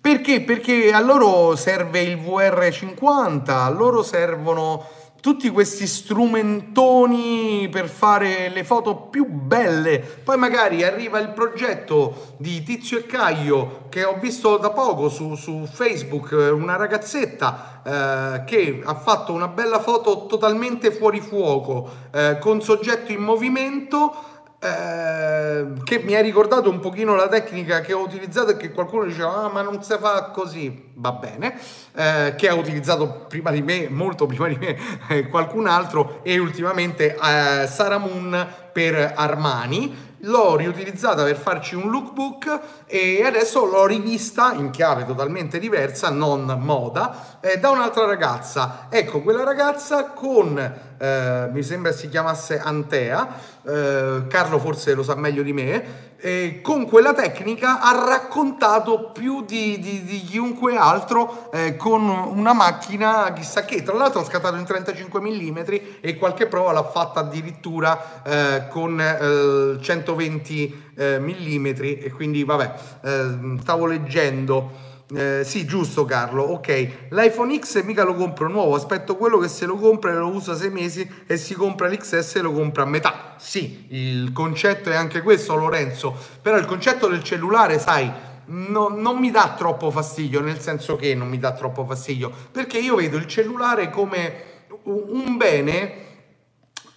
Perché? 0.00 0.40
Perché 0.40 0.90
a 0.92 1.00
loro 1.00 1.56
serve 1.56 2.00
il 2.00 2.16
VR50, 2.16 3.50
a 3.50 3.68
loro 3.68 4.02
servono 4.02 4.86
tutti 5.20 5.50
questi 5.50 5.86
strumentoni 5.86 7.68
per 7.70 7.88
fare 7.88 8.48
le 8.50 8.64
foto 8.64 8.94
più 8.96 9.26
belle. 9.26 9.98
Poi 9.98 10.36
magari 10.36 10.84
arriva 10.84 11.18
il 11.18 11.30
progetto 11.30 12.34
di 12.36 12.62
Tizio 12.62 12.98
e 12.98 13.06
Caio 13.06 13.86
che 13.88 14.04
ho 14.04 14.18
visto 14.20 14.56
da 14.58 14.70
poco 14.70 15.08
su, 15.08 15.34
su 15.34 15.66
Facebook, 15.70 16.30
una 16.52 16.76
ragazzetta 16.76 17.80
eh, 17.82 18.44
che 18.44 18.82
ha 18.84 18.94
fatto 18.94 19.32
una 19.32 19.48
bella 19.48 19.80
foto 19.80 20.26
totalmente 20.26 20.92
fuori 20.92 21.20
fuoco 21.20 21.88
eh, 22.12 22.38
con 22.38 22.62
soggetto 22.62 23.12
in 23.12 23.20
movimento 23.20 24.36
eh, 24.60 25.66
che 25.84 26.00
mi 26.00 26.16
ha 26.16 26.20
ricordato 26.20 26.68
un 26.68 26.80
pochino 26.80 27.14
la 27.14 27.28
tecnica 27.28 27.80
che 27.80 27.92
ho 27.92 28.00
utilizzato 28.00 28.50
e 28.50 28.56
che 28.56 28.72
qualcuno 28.72 29.04
diceva 29.04 29.44
ah 29.44 29.48
ma 29.48 29.62
non 29.62 29.82
si 29.82 29.94
fa 30.00 30.30
così. 30.32 30.86
Va 30.94 31.12
bene. 31.12 31.56
Eh, 31.94 32.34
che 32.36 32.48
ha 32.48 32.54
utilizzato 32.54 33.26
prima 33.28 33.50
di 33.50 33.62
me 33.62 33.88
molto 33.88 34.26
prima 34.26 34.48
di 34.48 34.56
me 34.56 34.76
eh, 35.08 35.28
qualcun 35.28 35.68
altro 35.68 36.20
e 36.22 36.38
ultimamente 36.38 37.14
eh, 37.14 37.66
Sara 37.66 37.98
Moon 37.98 38.46
per 38.72 39.12
Armani. 39.14 40.06
L'ho 40.22 40.56
riutilizzata 40.56 41.22
per 41.22 41.36
farci 41.36 41.76
un 41.76 41.90
lookbook 41.90 42.60
e 42.86 43.22
adesso 43.24 43.64
l'ho 43.64 43.86
rivista 43.86 44.52
in 44.52 44.70
chiave 44.70 45.06
totalmente 45.06 45.60
diversa, 45.60 46.10
non 46.10 46.58
moda, 46.58 47.38
eh, 47.40 47.58
da 47.58 47.70
un'altra 47.70 48.04
ragazza. 48.04 48.88
Ecco, 48.90 49.20
quella 49.20 49.44
ragazza 49.44 50.06
con, 50.06 50.58
eh, 50.98 51.48
mi 51.52 51.62
sembra 51.62 51.92
si 51.92 52.08
chiamasse 52.08 52.58
Antea, 52.58 53.28
eh, 53.68 54.26
Carlo 54.28 54.58
forse 54.58 54.94
lo 54.94 55.02
sa 55.02 55.14
meglio 55.14 55.42
di 55.42 55.52
me, 55.52 56.06
eh, 56.20 56.60
con 56.62 56.86
quella 56.86 57.12
tecnica 57.12 57.80
ha 57.80 58.06
raccontato 58.06 59.10
più 59.12 59.44
di, 59.44 59.78
di, 59.78 60.02
di 60.04 60.20
chiunque 60.22 60.76
altro 60.76 61.50
eh, 61.52 61.76
con 61.76 62.08
una 62.08 62.54
macchina 62.54 63.32
chissà 63.34 63.64
che. 63.64 63.82
Tra 63.82 63.94
l'altro 63.94 64.20
ha 64.20 64.24
scattato 64.24 64.56
in 64.56 64.64
35 64.64 65.20
mm 65.20 65.58
e 66.00 66.16
qualche 66.16 66.46
prova 66.46 66.72
l'ha 66.72 66.84
fatta 66.84 67.20
addirittura 67.20 68.22
eh, 68.24 68.68
con 68.68 69.78
120 69.80 70.82
eh, 70.96 71.18
mm 71.18 71.66
e 71.66 72.12
quindi 72.14 72.42
vabbè 72.44 72.74
eh, 73.02 73.38
stavo 73.60 73.86
leggendo 73.86 74.87
eh, 75.14 75.42
sì, 75.44 75.64
giusto 75.64 76.04
Carlo, 76.04 76.42
ok. 76.42 77.08
L'iPhone 77.10 77.58
X 77.58 77.82
mica 77.82 78.04
lo 78.04 78.14
compro 78.14 78.48
nuovo, 78.48 78.74
aspetto 78.74 79.16
quello 79.16 79.38
che 79.38 79.48
se 79.48 79.64
lo 79.64 79.76
compra 79.76 80.10
e 80.10 80.14
lo 80.14 80.28
usa 80.28 80.54
sei 80.54 80.70
mesi 80.70 81.08
e 81.26 81.36
si 81.36 81.54
compra 81.54 81.88
l'XS 81.88 82.36
e 82.36 82.40
lo 82.40 82.52
compra 82.52 82.82
a 82.82 82.86
metà. 82.86 83.34
Sì, 83.38 83.86
il 83.90 84.32
concetto 84.32 84.90
è 84.90 84.94
anche 84.94 85.22
questo 85.22 85.54
Lorenzo, 85.54 86.14
però 86.42 86.58
il 86.58 86.66
concetto 86.66 87.08
del 87.08 87.22
cellulare, 87.22 87.78
sai, 87.78 88.10
no, 88.46 88.88
non 88.88 89.18
mi 89.18 89.30
dà 89.30 89.54
troppo 89.56 89.90
fastidio, 89.90 90.40
nel 90.40 90.60
senso 90.60 90.96
che 90.96 91.14
non 91.14 91.28
mi 91.28 91.38
dà 91.38 91.52
troppo 91.52 91.86
fastidio, 91.86 92.30
perché 92.50 92.78
io 92.78 92.96
vedo 92.96 93.16
il 93.16 93.26
cellulare 93.26 93.88
come 93.90 94.44
un 94.84 95.36
bene 95.36 96.06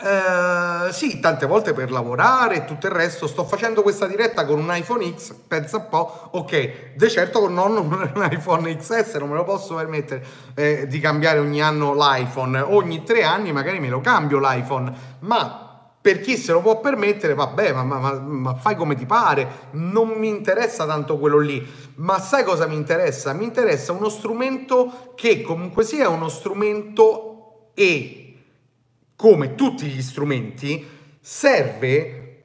eh, 0.04 0.92
sì, 0.92 1.20
tante 1.20 1.46
volte 1.46 1.74
per 1.74 1.92
lavorare 1.92 2.56
e 2.56 2.66
tutto 2.66 2.88
il 2.88 2.92
resto. 2.92 3.28
Sto 3.28 3.44
facendo 3.44 3.84
questa 3.84 4.08
diretta 4.08 4.46
con 4.46 4.60
un 4.60 4.76
iPhone 4.76 5.14
X, 5.16 5.34
pensa 5.48 5.78
un 5.78 5.90
po', 5.90 6.30
ok, 6.32 6.96
de 6.96 7.10
certo 7.10 7.48
non 7.48 7.78
un 7.78 8.30
iPhone 8.32 8.76
XS, 8.76 9.16
non 9.16 9.30
me 9.30 9.36
lo 9.36 9.44
posso 9.44 9.76
permettere 9.76 10.26
eh, 10.56 10.88
di 10.88 11.00
cambiare 11.00 11.40
ogni 11.40 11.62
anno 11.62 11.94
l'iPhone, 11.94 12.60
ogni 12.60 13.04
tre 13.04 13.24
anni 13.24 13.52
magari 13.52 13.80
me 13.80 13.90
lo 13.90 14.02
cambio 14.02 14.40
l'iPhone, 14.40 14.94
ma 15.20 15.68
per 16.02 16.20
chi 16.20 16.36
se 16.36 16.52
lo 16.52 16.62
può 16.62 16.80
permettere, 16.80 17.36
vabbè, 17.36 17.74
ma, 17.74 17.84
ma, 17.84 18.20
ma, 18.20 18.56
fai 18.56 18.76
come 18.76 18.96
ti 18.96 19.06
pare, 19.06 19.70
non 19.74 20.10
mi 20.10 20.30
interessa 20.30 20.88
tanto 20.88 21.20
quello 21.20 21.38
lì, 21.38 21.64
ma 21.98 22.20
sai 22.20 22.44
cosa 22.44 22.66
mi 22.66 22.76
interessa? 22.76 23.34
Mi 23.34 23.44
interessa 23.44 23.92
uno 23.92 24.10
strumento 24.10 25.14
che 25.16 25.44
comunque 25.44 25.84
sia 25.84 26.10
uno 26.10 26.28
strumento 26.28 27.72
e 27.76 28.21
come 29.22 29.54
tutti 29.54 29.86
gli 29.86 30.02
strumenti, 30.02 30.84
serve 31.22 32.44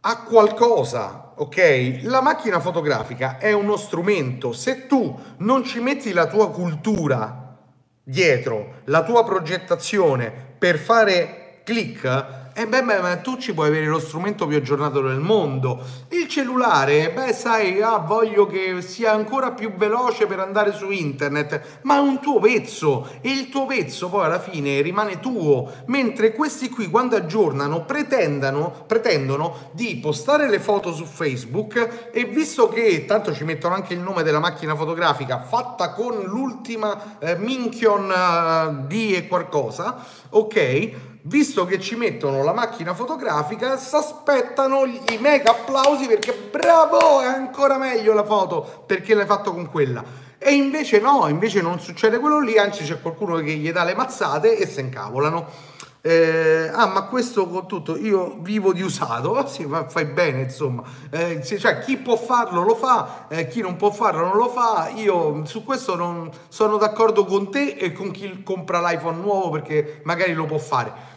a 0.00 0.22
qualcosa, 0.22 1.34
ok? 1.36 1.98
La 2.04 2.22
macchina 2.22 2.60
fotografica 2.60 3.36
è 3.36 3.52
uno 3.52 3.76
strumento, 3.76 4.54
se 4.54 4.86
tu 4.86 5.20
non 5.40 5.64
ci 5.64 5.80
metti 5.80 6.14
la 6.14 6.26
tua 6.26 6.50
cultura 6.50 7.58
dietro, 8.02 8.76
la 8.84 9.02
tua 9.04 9.22
progettazione 9.22 10.32
per 10.58 10.78
fare 10.78 11.60
click, 11.62 12.43
eh 12.56 12.68
beh, 12.68 12.84
beh, 12.84 13.00
ma 13.00 13.16
tu 13.16 13.36
ci 13.36 13.52
puoi 13.52 13.66
avere 13.66 13.86
lo 13.86 13.98
strumento 13.98 14.46
più 14.46 14.56
aggiornato 14.56 15.00
del 15.00 15.18
mondo. 15.18 15.82
Il 16.10 16.28
cellulare, 16.28 17.10
beh, 17.10 17.32
sai, 17.32 17.82
ah, 17.82 17.98
voglio 17.98 18.46
che 18.46 18.80
sia 18.80 19.10
ancora 19.10 19.50
più 19.50 19.74
veloce 19.74 20.26
per 20.26 20.38
andare 20.38 20.72
su 20.72 20.90
internet, 20.92 21.80
ma 21.82 21.96
è 21.96 21.98
un 21.98 22.20
tuo 22.20 22.38
vezzo 22.38 23.08
e 23.20 23.30
il 23.30 23.48
tuo 23.48 23.66
vezzo 23.66 24.08
poi 24.08 24.26
alla 24.26 24.38
fine 24.38 24.80
rimane 24.82 25.18
tuo, 25.18 25.68
mentre 25.86 26.32
questi 26.32 26.68
qui 26.70 26.88
quando 26.88 27.16
aggiornano 27.16 27.84
pretendono, 27.84 29.70
di 29.72 29.96
postare 29.96 30.48
le 30.48 30.60
foto 30.60 30.92
su 30.92 31.06
Facebook 31.06 32.10
e 32.12 32.24
visto 32.24 32.68
che 32.68 33.04
tanto 33.04 33.34
ci 33.34 33.42
mettono 33.42 33.74
anche 33.74 33.94
il 33.94 34.00
nome 34.00 34.22
della 34.22 34.38
macchina 34.38 34.76
fotografica 34.76 35.42
fatta 35.42 35.90
con 35.90 36.22
l'ultima 36.22 37.18
eh, 37.18 37.34
Minchion 37.34 38.08
uh, 38.08 38.86
di 38.86 39.12
e 39.16 39.26
qualcosa, 39.26 39.96
ok? 40.30 41.13
Visto 41.26 41.64
che 41.64 41.80
ci 41.80 41.96
mettono 41.96 42.42
la 42.42 42.52
macchina 42.52 42.94
fotografica, 42.94 43.76
si 43.76 43.94
aspettano 43.94 44.84
i 44.84 45.18
mega 45.20 45.52
applausi 45.52 46.06
perché 46.06 46.34
bravo, 46.50 47.20
è 47.20 47.26
ancora 47.26 47.78
meglio 47.78 48.12
la 48.12 48.24
foto 48.24 48.84
perché 48.86 49.14
l'hai 49.14 49.26
fatto 49.26 49.52
con 49.52 49.70
quella. 49.70 50.22
E 50.38 50.52
invece 50.52 51.00
no, 51.00 51.26
invece 51.28 51.62
non 51.62 51.80
succede 51.80 52.18
quello 52.18 52.40
lì, 52.40 52.58
anzi 52.58 52.84
c'è 52.84 53.00
qualcuno 53.00 53.36
che 53.36 53.52
gli 53.54 53.72
dà 53.72 53.84
le 53.84 53.94
mazzate 53.94 54.58
e 54.58 54.66
se 54.66 54.82
incavolano. 54.82 55.72
Eh, 56.02 56.68
ah, 56.70 56.84
ma 56.88 57.04
questo 57.04 57.48
con 57.48 57.66
tutto 57.66 57.96
io 57.96 58.36
vivo 58.40 58.74
di 58.74 58.82
usato, 58.82 59.46
sì, 59.48 59.64
ma 59.64 59.88
fai 59.88 60.04
bene, 60.04 60.42
insomma. 60.42 60.82
Eh, 61.08 61.42
cioè, 61.42 61.78
chi 61.78 61.96
può 61.96 62.16
farlo 62.16 62.62
lo 62.62 62.74
fa, 62.74 63.24
eh, 63.28 63.48
chi 63.48 63.62
non 63.62 63.76
può 63.76 63.90
farlo 63.90 64.26
non 64.26 64.36
lo 64.36 64.50
fa. 64.50 64.90
Io 64.96 65.46
su 65.46 65.64
questo 65.64 65.94
non 65.94 66.30
sono 66.48 66.76
d'accordo 66.76 67.24
con 67.24 67.50
te 67.50 67.76
e 67.78 67.92
con 67.92 68.10
chi 68.10 68.42
compra 68.42 68.82
l'iPhone 68.82 69.18
nuovo 69.18 69.48
perché 69.48 70.02
magari 70.04 70.34
lo 70.34 70.44
può 70.44 70.58
fare 70.58 71.13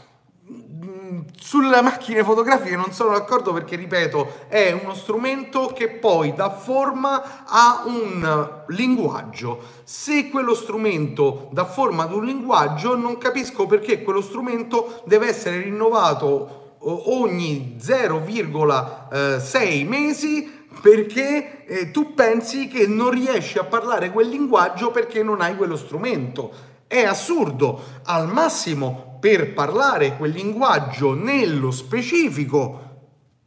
sulle 1.40 1.82
macchine 1.82 2.24
fotografiche 2.24 2.76
non 2.76 2.92
sono 2.92 3.12
d'accordo 3.12 3.54
perché, 3.54 3.76
ripeto, 3.76 4.46
è 4.48 4.72
uno 4.72 4.94
strumento 4.94 5.68
che 5.68 5.90
poi 5.90 6.34
dà 6.34 6.50
forma 6.50 7.46
a 7.46 7.84
un 7.86 8.64
linguaggio. 8.68 9.60
Se 9.84 10.30
quello 10.30 10.54
strumento 10.54 11.48
dà 11.52 11.66
forma 11.66 12.04
ad 12.04 12.14
un 12.14 12.26
linguaggio, 12.26 12.96
non 12.96 13.18
capisco 13.18 13.66
perché 13.66 14.04
quello 14.04 14.22
strumento 14.22 15.02
deve 15.06 15.28
essere 15.28 15.62
rinnovato 15.62 16.76
ogni 16.80 17.78
0,6 17.80 19.88
mesi 19.88 20.66
perché 20.82 21.66
eh, 21.66 21.92
tu 21.92 22.14
pensi 22.14 22.68
che 22.68 22.88
non 22.88 23.10
riesci 23.10 23.58
a 23.58 23.64
parlare 23.64 24.12
quel 24.12 24.30
linguaggio 24.30 24.92
perché 24.92 25.24
non 25.24 25.42
hai 25.42 25.56
quello 25.56 25.76
strumento. 25.76 26.67
È 26.88 27.04
assurdo, 27.04 27.82
al 28.04 28.32
massimo 28.32 29.18
per 29.20 29.54
parlare 29.54 30.16
quel 30.16 30.32
linguaggio 30.32 31.14
nello 31.14 31.70
specifico 31.70 32.87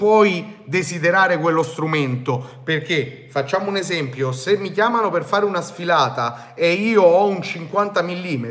puoi 0.01 0.63
desiderare 0.65 1.37
quello 1.37 1.63
strumento. 1.63 2.63
Perché 2.65 3.27
facciamo 3.31 3.69
un 3.69 3.77
esempio 3.77 4.33
se 4.33 4.57
mi 4.57 4.73
chiamano 4.73 5.09
per 5.09 5.23
fare 5.23 5.45
una 5.45 5.61
sfilata 5.61 6.53
e 6.55 6.73
io 6.73 7.03
ho 7.03 7.29
un 7.29 7.41
50 7.41 8.03
mm 8.03 8.47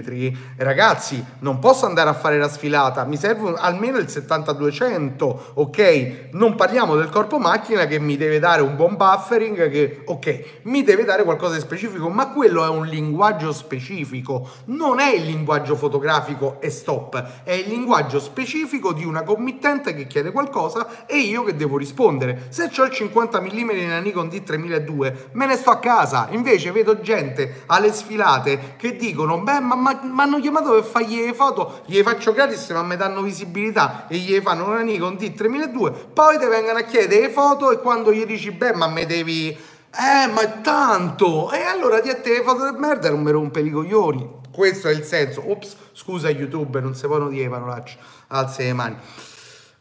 ragazzi 0.56 1.24
non 1.40 1.60
posso 1.60 1.86
andare 1.86 2.10
a 2.10 2.14
fare 2.14 2.38
la 2.38 2.48
sfilata 2.48 3.04
mi 3.04 3.18
serve 3.18 3.56
almeno 3.58 3.98
il 3.98 4.06
70-200 4.06 5.38
ok? 5.56 6.30
Non 6.32 6.56
parliamo 6.56 6.96
del 6.96 7.10
corpo 7.10 7.40
macchina 7.40 7.88
che 7.88 8.00
mi 8.00 8.16
deve 8.16 8.40
dare 8.40 8.62
un 8.62 8.78
buon 8.78 8.96
buffering 8.96 9.70
che 9.70 10.02
ok 10.06 10.62
mi 10.64 10.84
deve 10.84 11.04
dare 11.04 11.26
qualcosa 11.26 11.56
di 11.56 11.60
specifico 11.60 12.08
ma 12.08 12.30
quello 12.30 12.64
è 12.64 12.70
un 12.70 12.86
linguaggio 12.86 13.52
specifico 13.52 14.50
non 14.66 15.00
è 15.00 15.12
il 15.12 15.26
linguaggio 15.26 15.76
fotografico 15.76 16.62
e 16.62 16.70
stop 16.70 17.44
è 17.44 17.52
il 17.52 17.68
linguaggio 17.68 18.22
specifico 18.22 18.94
di 18.94 19.04
una 19.04 19.24
committente 19.24 19.94
che 19.94 20.08
chiede 20.08 20.32
qualcosa 20.32 21.06
e 21.06 21.18
io 21.18 21.39
che 21.44 21.56
devo 21.56 21.78
rispondere. 21.78 22.48
Se 22.50 22.70
ho 22.76 22.84
il 22.84 22.92
50 22.92 23.42
mm 23.42 23.70
nella 23.70 24.00
Nikon 24.00 24.28
D3002, 24.28 25.14
me 25.34 25.46
ne 25.46 25.56
sto 25.56 25.70
a 25.70 25.80
casa. 25.80 26.28
Invece 26.32 26.72
vedo 26.72 27.00
gente 27.02 27.64
alle 27.68 27.92
sfilate 27.92 28.76
che 28.78 28.96
dicono, 28.96 29.40
beh, 29.40 29.60
ma 29.60 29.76
mi 29.76 30.22
hanno 30.22 30.40
chiamato 30.40 30.72
per 30.72 30.84
fargli 30.84 31.26
le 31.26 31.34
foto, 31.34 31.82
gli 31.86 32.02
faccio 32.02 32.34
gratis, 32.34 32.70
ma 32.70 32.84
mi 32.84 32.96
danno 32.96 33.22
visibilità 33.22 34.08
e 34.08 34.18
gli 34.18 34.40
fanno 34.40 34.68
una 34.68 34.82
Nikon 34.82 35.16
D3002, 35.16 35.94
poi 36.14 36.38
ti 36.38 36.46
vengono 36.46 36.80
a 36.80 36.84
chiedere 36.84 37.22
le 37.22 37.30
foto 37.30 37.72
e 37.72 37.80
quando 37.80 38.12
gli 38.12 38.26
dici, 38.26 38.52
beh, 38.52 38.74
ma 38.74 38.88
me 38.88 39.06
devi... 39.06 39.50
Eh, 39.92 40.28
ma 40.28 40.42
è 40.42 40.62
tanto! 40.62 41.52
E 41.52 41.64
allora 41.64 42.00
ti 42.00 42.10
a 42.10 42.16
te 42.16 42.30
le 42.30 42.44
foto 42.44 42.72
di 42.72 42.78
merda 42.78 43.10
non 43.10 43.24
mi 43.24 43.32
rompe 43.32 43.62
i 43.62 43.72
coglioni. 43.72 44.38
Questo 44.52 44.88
è 44.88 44.92
il 44.92 45.04
senso. 45.04 45.50
Ops, 45.50 45.76
scusa 45.94 46.30
YouTube, 46.30 46.80
non 46.80 46.94
si 46.94 47.08
possono 47.08 47.30
dire 47.30 47.50
parolacce. 47.50 47.98
Alza 48.28 48.62
le 48.62 48.74
mani. 48.74 48.98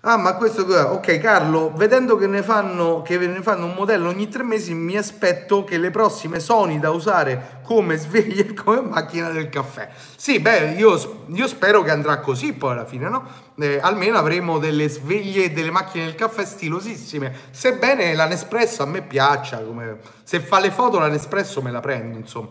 Ah, 0.02 0.16
ma 0.16 0.36
questo 0.36 0.62
ok, 0.62 1.18
Carlo, 1.18 1.72
vedendo 1.74 2.16
che 2.16 2.28
ne, 2.28 2.44
fanno, 2.44 3.02
che 3.02 3.18
ne 3.18 3.42
fanno 3.42 3.64
un 3.64 3.74
modello 3.74 4.08
ogni 4.08 4.28
tre 4.28 4.44
mesi, 4.44 4.72
mi 4.72 4.96
aspetto 4.96 5.64
che 5.64 5.76
le 5.76 5.90
prossime 5.90 6.38
Sony 6.38 6.78
da 6.78 6.90
usare 6.90 7.58
come 7.64 7.96
sveglie 7.96 8.46
e 8.46 8.54
come 8.54 8.80
macchina 8.80 9.30
del 9.30 9.48
caffè. 9.48 9.88
Sì, 10.14 10.38
beh, 10.38 10.74
io, 10.76 11.24
io, 11.26 11.48
spero 11.48 11.82
che 11.82 11.90
andrà 11.90 12.20
così 12.20 12.52
poi 12.52 12.72
alla 12.72 12.84
fine, 12.84 13.08
no? 13.08 13.26
Eh, 13.58 13.80
almeno 13.82 14.18
avremo 14.18 14.58
delle 14.58 14.88
sveglie 14.88 15.46
e 15.46 15.50
delle 15.50 15.72
macchine 15.72 16.04
del 16.04 16.14
caffè 16.14 16.44
stilosissime. 16.44 17.34
Sebbene 17.50 18.14
la 18.14 18.26
Nespresso 18.26 18.84
a 18.84 18.86
me 18.86 19.02
piaccia, 19.02 19.58
come... 19.64 19.98
se 20.22 20.38
fa 20.38 20.60
le 20.60 20.70
foto 20.70 21.00
la 21.00 21.08
Nespresso 21.08 21.60
me 21.60 21.72
la 21.72 21.80
prendo, 21.80 22.16
insomma. 22.16 22.50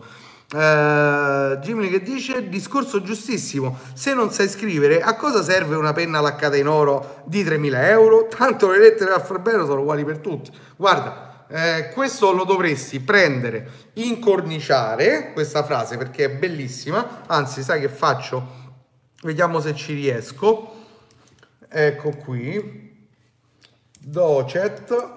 Uh, 0.50 1.58
Gimli 1.58 1.90
che 1.90 2.00
dice 2.00 2.48
discorso 2.48 3.02
giustissimo. 3.02 3.78
Se 3.92 4.14
non 4.14 4.30
sai 4.30 4.48
scrivere 4.48 5.02
a 5.02 5.14
cosa 5.14 5.42
serve 5.42 5.76
una 5.76 5.92
penna 5.92 6.20
laccata 6.20 6.56
in 6.56 6.66
oro 6.66 7.22
di 7.26 7.44
3.000 7.44 7.84
euro? 7.84 8.28
Tanto 8.28 8.70
le 8.70 8.78
lettere 8.78 9.12
alfabeto 9.12 9.66
sono 9.66 9.82
uguali 9.82 10.06
per 10.06 10.18
tutti. 10.18 10.50
Guarda 10.74 11.44
eh, 11.50 11.90
questo 11.92 12.32
lo 12.32 12.44
dovresti 12.44 13.00
prendere 13.00 13.90
incorniciare 13.94 15.32
questa 15.34 15.62
frase 15.64 15.98
perché 15.98 16.24
è 16.24 16.30
bellissima. 16.30 17.24
Anzi 17.26 17.62
sai 17.62 17.80
che 17.80 17.90
faccio? 17.90 18.76
Vediamo 19.22 19.60
se 19.60 19.74
ci 19.74 19.92
riesco. 19.92 20.76
Ecco 21.68 22.10
qui. 22.10 23.06
Docet. 23.98 25.12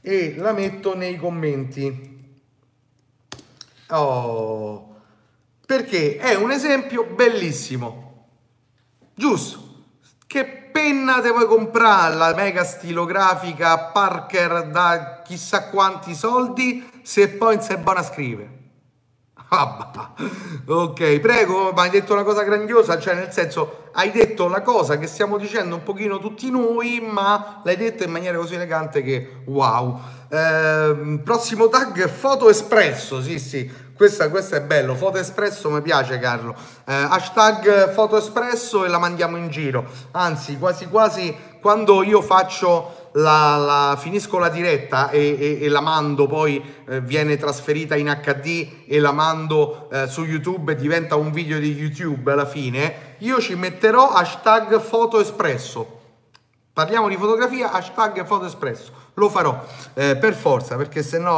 E 0.00 0.34
la 0.38 0.52
metto 0.52 0.96
nei 0.96 1.16
commenti 1.16 2.15
Oh, 3.90 4.96
perché 5.64 6.16
è 6.16 6.34
un 6.34 6.50
esempio 6.50 7.04
bellissimo. 7.04 8.28
Giusto. 9.14 9.64
Che 10.26 10.44
penna 10.72 11.20
te 11.20 11.30
vuoi 11.30 11.46
comprare 11.46 12.14
la 12.16 12.34
mega 12.34 12.64
stilografica 12.64 13.90
Parker 13.92 14.68
da 14.68 15.22
chissà 15.24 15.68
quanti 15.68 16.14
soldi 16.14 17.00
se 17.02 17.28
poi 17.28 17.54
non 17.54 17.64
sei 17.64 17.76
buona 17.78 18.00
a 18.00 18.02
scrivere? 18.02 18.65
Ok, 20.66 21.20
prego, 21.20 21.70
ma 21.70 21.82
hai 21.82 21.90
detto 21.90 22.12
una 22.12 22.24
cosa 22.24 22.42
grandiosa, 22.42 22.98
cioè 22.98 23.14
nel 23.14 23.30
senso 23.30 23.84
hai 23.92 24.10
detto 24.10 24.48
la 24.48 24.60
cosa 24.60 24.98
che 24.98 25.06
stiamo 25.06 25.38
dicendo 25.38 25.76
un 25.76 25.84
pochino 25.84 26.18
tutti 26.18 26.50
noi, 26.50 27.00
ma 27.00 27.60
l'hai 27.62 27.76
detta 27.76 28.02
in 28.02 28.10
maniera 28.10 28.36
così 28.38 28.56
elegante 28.56 29.02
che 29.02 29.42
wow. 29.44 30.00
Eh, 30.28 31.20
prossimo 31.22 31.68
tag 31.68 32.08
foto 32.08 32.50
espresso, 32.50 33.22
sì 33.22 33.38
sì, 33.38 33.70
questa, 33.96 34.24
è 34.24 34.60
bello, 34.62 34.96
foto 34.96 35.18
espresso 35.18 35.70
mi 35.70 35.80
piace 35.80 36.18
Carlo, 36.18 36.52
eh, 36.84 36.92
hashtag 36.92 37.92
foto 37.92 38.16
espresso 38.16 38.84
e 38.84 38.88
la 38.88 38.98
mandiamo 38.98 39.36
in 39.36 39.48
giro, 39.48 39.84
anzi 40.10 40.58
quasi 40.58 40.88
quasi 40.88 41.34
quando 41.60 42.02
io 42.02 42.20
faccio 42.20 42.95
la, 43.16 43.56
la, 43.56 43.96
finisco 43.98 44.38
la 44.38 44.48
diretta 44.48 45.10
e, 45.10 45.36
e, 45.38 45.58
e 45.62 45.68
la 45.68 45.80
mando, 45.80 46.26
poi 46.26 46.62
eh, 46.86 47.00
viene 47.00 47.36
trasferita 47.36 47.96
in 47.96 48.18
HD 48.22 48.84
e 48.86 48.98
la 48.98 49.12
mando 49.12 49.88
eh, 49.90 50.06
su 50.06 50.24
YouTube 50.24 50.72
e 50.72 50.76
diventa 50.76 51.16
un 51.16 51.30
video 51.30 51.58
di 51.58 51.72
YouTube 51.72 52.30
alla 52.32 52.46
fine, 52.46 53.16
io 53.18 53.40
ci 53.40 53.54
metterò 53.54 54.10
hashtag 54.10 54.80
foto. 54.80 55.24
Parliamo 56.72 57.08
di 57.08 57.16
fotografia, 57.16 57.72
hashtag 57.72 58.24
foto 58.26 58.48
lo 59.18 59.30
farò 59.30 59.64
eh, 59.94 60.16
per 60.16 60.34
forza 60.34 60.76
perché 60.76 61.02
se 61.02 61.18
no 61.18 61.36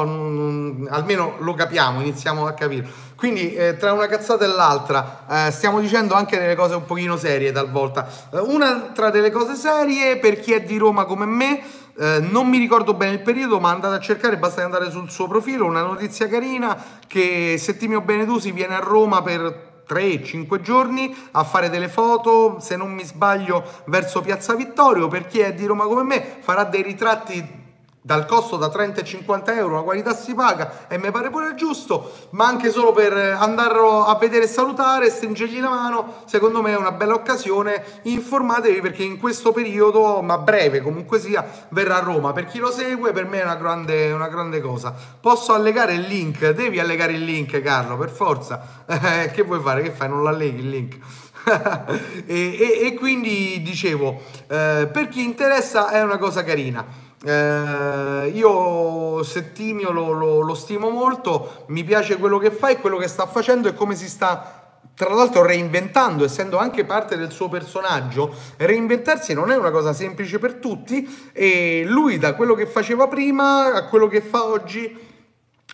almeno 0.90 1.36
lo 1.38 1.54
capiamo, 1.54 2.00
iniziamo 2.00 2.46
a 2.46 2.52
capire. 2.52 2.86
Quindi 3.14 3.54
eh, 3.54 3.76
tra 3.76 3.92
una 3.92 4.06
cazzata 4.06 4.44
e 4.44 4.48
l'altra 4.48 5.46
eh, 5.46 5.50
stiamo 5.50 5.80
dicendo 5.80 6.14
anche 6.14 6.38
delle 6.38 6.56
cose 6.56 6.74
un 6.74 6.84
pochino 6.84 7.16
serie 7.16 7.52
talvolta. 7.52 8.08
Eh, 8.32 8.38
una 8.38 8.90
tra 8.92 9.10
delle 9.10 9.30
cose 9.30 9.54
serie 9.54 10.16
per 10.18 10.40
chi 10.40 10.52
è 10.52 10.62
di 10.62 10.76
Roma 10.76 11.04
come 11.04 11.24
me, 11.24 11.62
eh, 11.96 12.18
non 12.20 12.48
mi 12.48 12.58
ricordo 12.58 12.94
bene 12.94 13.12
il 13.12 13.22
periodo, 13.22 13.60
ma 13.60 13.70
andate 13.70 13.94
a 13.94 14.00
cercare, 14.00 14.38
basta 14.38 14.64
andare 14.64 14.90
sul 14.90 15.08
suo 15.10 15.28
profilo, 15.28 15.64
una 15.64 15.82
notizia 15.82 16.28
carina 16.28 16.76
che 17.06 17.56
Settimio 17.58 18.00
Benedusi 18.00 18.50
viene 18.50 18.74
a 18.74 18.80
Roma 18.80 19.22
per 19.22 19.66
3-5 19.88 20.60
giorni 20.60 21.16
a 21.30 21.44
fare 21.44 21.70
delle 21.70 21.88
foto, 21.88 22.58
se 22.60 22.76
non 22.76 22.92
mi 22.92 23.04
sbaglio, 23.04 23.64
verso 23.86 24.20
Piazza 24.20 24.54
Vittorio. 24.54 25.06
Per 25.08 25.26
chi 25.26 25.38
è 25.38 25.54
di 25.54 25.64
Roma 25.64 25.84
come 25.84 26.02
me, 26.02 26.38
farà 26.40 26.64
dei 26.64 26.82
ritratti 26.82 27.66
dal 28.09 28.25
costo 28.25 28.57
da 28.57 28.71
30 28.71 29.03
e 29.03 29.05
50 29.05 29.55
euro 29.55 29.75
la 29.75 29.83
qualità 29.83 30.14
si 30.14 30.33
paga 30.33 30.88
e 30.88 30.97
mi 30.97 31.11
pare 31.11 31.29
pure 31.29 31.55
giusto 31.55 32.11
ma 32.31 32.47
anche 32.47 32.71
solo 32.71 32.92
per 32.92 33.12
andarlo 33.12 34.07
a 34.07 34.14
vedere 34.14 34.44
e 34.44 34.49
salutare 34.49 35.11
stringergli 35.11 35.61
la 35.61 35.68
mano 35.68 36.23
secondo 36.25 36.62
me 36.62 36.73
è 36.73 36.77
una 36.77 36.92
bella 36.92 37.12
occasione. 37.12 37.85
Informatevi 38.05 38.81
perché 38.81 39.03
in 39.03 39.18
questo 39.18 39.53
periodo 39.53 40.23
ma 40.23 40.38
breve 40.38 40.81
comunque 40.81 41.21
sia 41.21 41.47
verrà 41.68 41.97
a 41.97 42.01
Roma. 42.01 42.33
Per 42.33 42.47
chi 42.47 42.59
lo 42.59 42.71
segue 42.71 43.12
per 43.12 43.27
me 43.27 43.42
è 43.42 43.44
una 43.44 43.57
grande, 43.57 44.11
una 44.11 44.29
grande 44.29 44.62
cosa. 44.62 44.94
Posso 45.21 45.53
allegare 45.53 45.92
il 45.92 46.07
link? 46.07 46.49
Devi 46.53 46.81
allegare 46.81 47.12
il 47.12 47.25
link 47.25 47.61
Carlo 47.61 47.99
per 47.99 48.09
forza. 48.09 48.87
Eh, 49.09 49.31
che 49.31 49.42
vuoi 49.42 49.61
fare? 49.61 49.83
Che 49.83 49.90
fai? 49.90 50.09
Non 50.09 50.23
l'alleghi 50.23 50.61
il 50.61 50.71
link. 50.71 50.99
E, 52.27 52.57
e, 52.59 52.87
e, 52.87 52.94
quindi 52.94 53.62
dicevo 53.62 54.21
eh, 54.49 54.88
per 54.92 55.09
chi 55.09 55.25
interessa 55.25 55.88
è 55.88 56.03
una 56.03 56.18
cosa 56.18 56.44
carina 56.44 56.85
eh, 57.24 58.31
io 58.33 59.22
Settimio 59.22 59.90
lo, 59.90 60.12
lo, 60.12 60.40
lo, 60.40 60.54
stimo 60.54 60.90
molto, 60.90 61.64
mi 61.68 61.83
piace 61.83 62.16
quello 62.16 62.38
che 62.38 62.50
fa 62.50 62.68
e 62.68 62.78
quello 62.78 62.96
che 62.96 63.09
sta 63.09 63.26
facendo 63.26 63.68
e 63.68 63.74
come 63.74 63.96
si 63.96 64.09
sta 64.09 64.54
tra 64.94 65.14
l'altro 65.14 65.44
reinventando, 65.44 66.24
essendo 66.24 66.59
anche 66.59 66.85
parte 66.85 67.16
del 67.16 67.31
suo 67.31 67.48
personaggio. 67.48 68.35
Reinventarsi 68.57 69.33
non 69.33 69.52
è 69.52 69.57
una 69.57 69.70
cosa 69.70 69.92
semplice 69.92 70.40
per 70.40 70.54
tutti 70.54 71.31
e 71.33 71.85
lui 71.87 72.18
da 72.18 72.35
quello 72.35 72.54
che 72.54 72.66
faceva 72.66 73.07
prima 73.07 73.74
a 73.74 73.87
quello 73.87 74.09
che 74.09 74.20
fa 74.20 74.44
oggi 74.44 75.07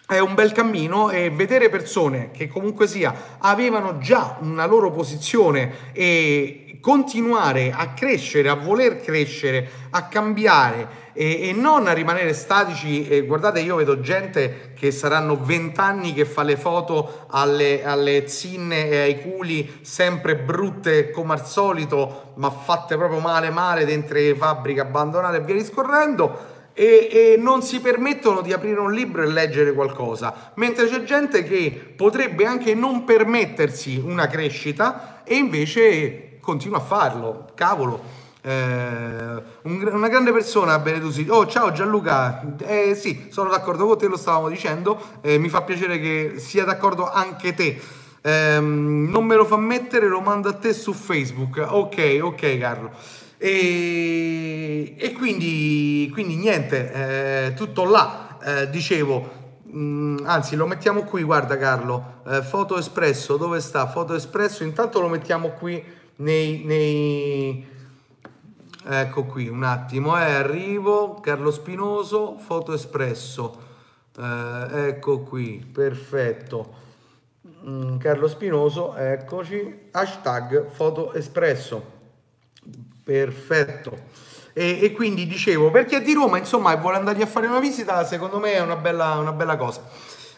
è 0.07 0.19
un 0.19 0.35
bel 0.35 0.53
cammino 0.53 1.11
e 1.11 1.31
vedere 1.31 1.71
persone 1.71 2.31
che 2.31 2.47
comunque 2.49 2.87
sia 2.87 3.39
avevano 3.39 3.99
già 3.99 4.37
una 4.41 4.67
loro 4.67 4.91
posizione 4.91 5.93
e 5.93 6.79
continuare 6.85 7.73
a 7.75 7.95
crescere, 7.95 8.51
a 8.51 8.55
voler 8.55 9.01
crescere, 9.01 9.67
a 9.89 10.07
cambiare 10.07 11.03
e, 11.15 11.49
e 11.49 11.53
non 11.55 11.87
a 11.87 11.95
rimanere 11.95 12.35
statici. 12.35 13.09
E 13.09 13.23
guardate, 13.23 13.61
io 13.61 13.77
vedo 13.77 14.01
gente 14.01 14.73
che 14.75 14.91
saranno 14.91 15.43
vent'anni 15.43 16.13
che 16.13 16.27
fa 16.27 16.43
le 16.43 16.59
foto 16.59 17.25
alle, 17.31 17.83
alle 17.83 18.29
zinne 18.29 18.91
e 18.91 18.99
ai 18.99 19.23
culi 19.23 19.79
sempre 19.81 20.37
brutte 20.37 21.11
come 21.11 21.33
al 21.33 21.47
solito, 21.47 22.33
ma 22.35 22.51
fatte 22.51 22.99
proprio 22.99 23.21
male 23.21 23.49
male 23.49 23.87
dentro 23.87 24.19
le 24.19 24.35
fabbriche 24.35 24.81
abbandonate 24.81 25.39
e 25.39 25.41
via 25.41 25.55
discorrendo 25.55 26.53
e, 26.75 27.09
e, 27.11 27.37
non 27.39 27.63
si 27.63 27.81
permettono 27.81 28.43
di 28.43 28.53
aprire 28.53 28.81
un 28.81 28.93
libro 28.93 29.23
e 29.23 29.27
leggere 29.27 29.73
qualcosa, 29.73 30.53
mentre 30.55 30.87
c'è 30.87 31.05
gente 31.05 31.45
che 31.45 31.95
potrebbe 31.97 32.45
anche 32.45 32.75
non 32.75 33.05
permettersi 33.05 34.03
una 34.05 34.27
crescita 34.27 35.23
e 35.25 35.37
invece 35.37 36.39
continua 36.41 36.79
a 36.79 36.83
farlo. 36.83 37.47
Cavolo. 37.55 38.23
Eh, 38.43 39.43
un, 39.63 39.91
una 39.91 40.09
grande 40.09 40.33
persona, 40.33 40.79
Benedusi. 40.79 41.27
Oh, 41.31 41.47
ciao 41.47 41.73
Gianluca. 41.73 42.43
Eh, 42.59 42.95
sì, 42.95 43.29
sono 43.31 43.49
d'accordo 43.49 43.87
con 43.87 43.97
te, 43.97 44.07
lo 44.07 44.19
stavamo 44.19 44.49
dicendo. 44.49 45.01
Eh, 45.23 45.39
mi 45.39 45.49
fa 45.49 45.63
piacere 45.63 45.99
che 45.99 46.35
sia 46.37 46.65
d'accordo 46.65 47.11
anche 47.11 47.55
te. 47.55 47.81
Eh, 48.21 48.59
non 48.61 49.25
me 49.25 49.35
lo 49.35 49.45
fa 49.45 49.57
mettere, 49.57 50.09
lo 50.09 50.21
mando 50.21 50.51
a 50.51 50.55
te 50.55 50.75
su 50.75 50.93
Facebook. 50.93 51.65
Ok, 51.67 52.19
ok, 52.21 52.59
Carlo. 52.59 52.91
E, 53.45 54.95
e 54.97 55.13
quindi, 55.13 56.09
quindi, 56.15 56.37
niente, 56.37 57.49
eh, 57.49 57.53
tutto 57.53 57.85
là, 57.85 58.39
eh, 58.43 58.71
dicevo. 58.71 59.43
Mm, 59.71 60.21
anzi, 60.25 60.57
lo 60.57 60.67
mettiamo 60.67 61.03
qui, 61.03 61.23
guarda 61.23 61.59
Carlo, 61.59 62.23
eh, 62.27 62.41
foto 62.41 62.79
espresso, 62.79 63.37
dove 63.37 63.61
sta? 63.61 63.87
Foto 63.87 64.15
espresso, 64.15 64.65
intanto 64.65 64.99
lo 64.99 65.09
mettiamo 65.09 65.51
qui 65.51 65.85
nei, 66.17 66.65
nei... 66.65 67.69
Ecco 68.87 69.25
qui, 69.25 69.47
un 69.49 69.63
attimo, 69.63 70.19
eh, 70.19 70.33
arrivo, 70.37 71.21
Carlo 71.21 71.51
Spinoso, 71.51 72.39
foto 72.39 72.73
espresso, 72.73 73.59
eh, 74.19 74.89
ecco 74.89 75.21
qui, 75.21 75.63
perfetto. 75.71 76.77
Mm, 77.69 77.99
Carlo 77.99 78.27
Spinoso, 78.27 78.97
eccoci, 78.97 79.89
hashtag 79.91 80.71
foto 80.71 81.13
espresso. 81.13 81.94
Perfetto. 83.05 83.99
E, 84.55 84.79
e, 84.83 84.93
quindi 84.93 85.27
dicevo, 85.27 85.71
perché 85.71 86.01
di 86.01 86.15
Roma, 86.15 86.39
insomma, 86.39 86.73
e 86.73 86.77
vuole 86.79 86.97
andargli 86.97 87.23
a 87.23 87.27
fare 87.27 87.47
una 87.47 87.61
visita, 87.61 88.05
secondo 88.05 88.39
me 88.39 88.55
è 88.55 88.61
una 88.61 88.77
bella, 88.77 89.17
una 89.19 89.33
bella 89.33 89.57
cosa. 89.57 89.83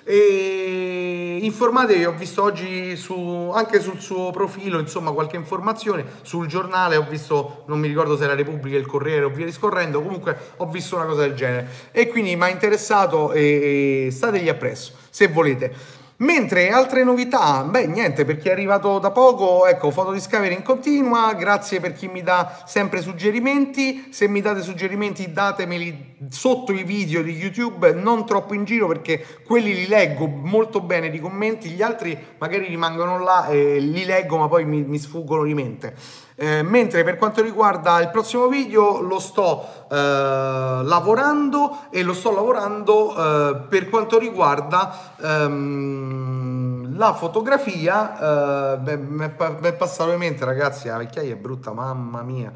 E 0.03 1.39
informatevi, 1.43 2.05
ho 2.05 2.13
visto 2.13 2.43
oggi 2.43 2.97
su, 2.97 3.51
anche 3.55 3.81
sul 3.81 4.01
suo 4.01 4.31
profilo, 4.31 4.79
insomma, 4.79 5.13
qualche 5.13 5.37
informazione 5.37 6.05
sul 6.23 6.47
giornale, 6.47 6.97
ho 6.97 7.07
visto, 7.09 7.65
non 7.67 7.79
mi 7.79 7.89
ricordo 7.89 8.17
se 8.17 8.25
era 8.25 8.35
Repubblica, 8.35 8.77
il 8.77 8.87
Corriere 8.87 9.25
o 9.25 9.31
via 9.31 9.45
discorrendo, 9.45 10.03
comunque 10.03 10.37
ho 10.57 10.67
visto 10.67 10.97
una 10.97 11.07
cosa 11.07 11.23
del 11.23 11.35
genere. 11.35 11.69
E 11.93 12.09
quindi 12.09 12.35
mi 12.37 12.43
ha 12.45 12.49
interessato 12.49 13.33
e, 13.33 14.07
e 14.07 14.11
stategli 14.11 14.49
appresso, 14.49 14.93
se 15.11 15.29
volete. 15.29 16.05
Mentre 16.19 16.71
altre 16.71 17.05
novità, 17.05 17.63
beh 17.63 17.87
niente, 17.89 18.25
per 18.25 18.39
chi 18.39 18.49
è 18.49 18.53
arrivato 18.53 18.99
da 18.99 19.11
poco, 19.11 19.67
ecco, 19.67 19.91
foto 19.91 20.13
Discovery 20.13 20.55
in 20.55 20.63
continua, 20.63 21.35
grazie 21.35 21.79
per 21.79 21.93
chi 21.93 22.09
mi 22.09 22.23
dà 22.23 22.63
sempre 22.65 23.03
suggerimenti, 23.03 24.09
se 24.11 24.27
mi 24.27 24.41
date 24.41 24.63
suggerimenti 24.63 25.31
datemeli 25.31 26.17
sotto 26.31 26.73
i 26.73 26.85
video 26.85 27.21
di 27.23 27.33
YouTube, 27.33 27.93
non 27.93 28.25
troppo 28.25 28.55
in 28.55 28.65
giro 28.65 28.87
perché 28.87 29.27
quelli 29.45 29.75
li 29.75 29.89
leggo 29.89 30.27
molto 30.27 30.81
bene 30.81 31.11
di 31.11 31.21
commenti, 31.21 31.69
gli 31.69 31.83
altri 31.83 32.19
magari 32.39 32.67
rimangono 32.67 33.19
là 33.19 33.49
e 33.49 33.79
li 33.79 34.07
leggo 34.07 34.39
ma 34.39 34.49
poi 34.49 34.65
mi, 34.65 34.85
mi 34.85 34.99
sfuggono 34.99 35.45
di 35.45 35.53
mente. 35.53 36.25
Eh, 36.39 36.63
mentre 36.63 37.03
per 37.03 37.17
quanto 37.17 37.41
riguarda 37.41 37.99
il 38.03 38.11
prossimo 38.11 38.47
video 38.49 39.01
lo 39.01 39.19
sto 39.19 39.87
eh, 39.91 39.97
lavorando 39.97 41.87
e 41.89 42.03
lo 42.03 42.13
sto 42.13 42.31
lavorando 42.31 43.15
eh, 43.17 43.57
per 43.71 43.89
quanto 43.89 44.19
riguarda 44.19 45.15
ehm, 45.19 46.95
la 46.99 47.15
fotografia 47.15 48.77
eh, 48.85 48.97
mi 48.99 49.25
è 49.63 49.73
passato 49.73 50.13
in 50.13 50.19
mente 50.19 50.45
ragazzi 50.45 50.89
la 50.89 50.99
vecchiaia 50.99 51.33
è 51.33 51.37
brutta 51.37 51.73
mamma 51.73 52.21
mia 52.21 52.53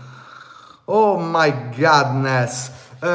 oh 0.90 1.18
my 1.18 1.70
godness 1.76 2.78
eh, 3.02 3.06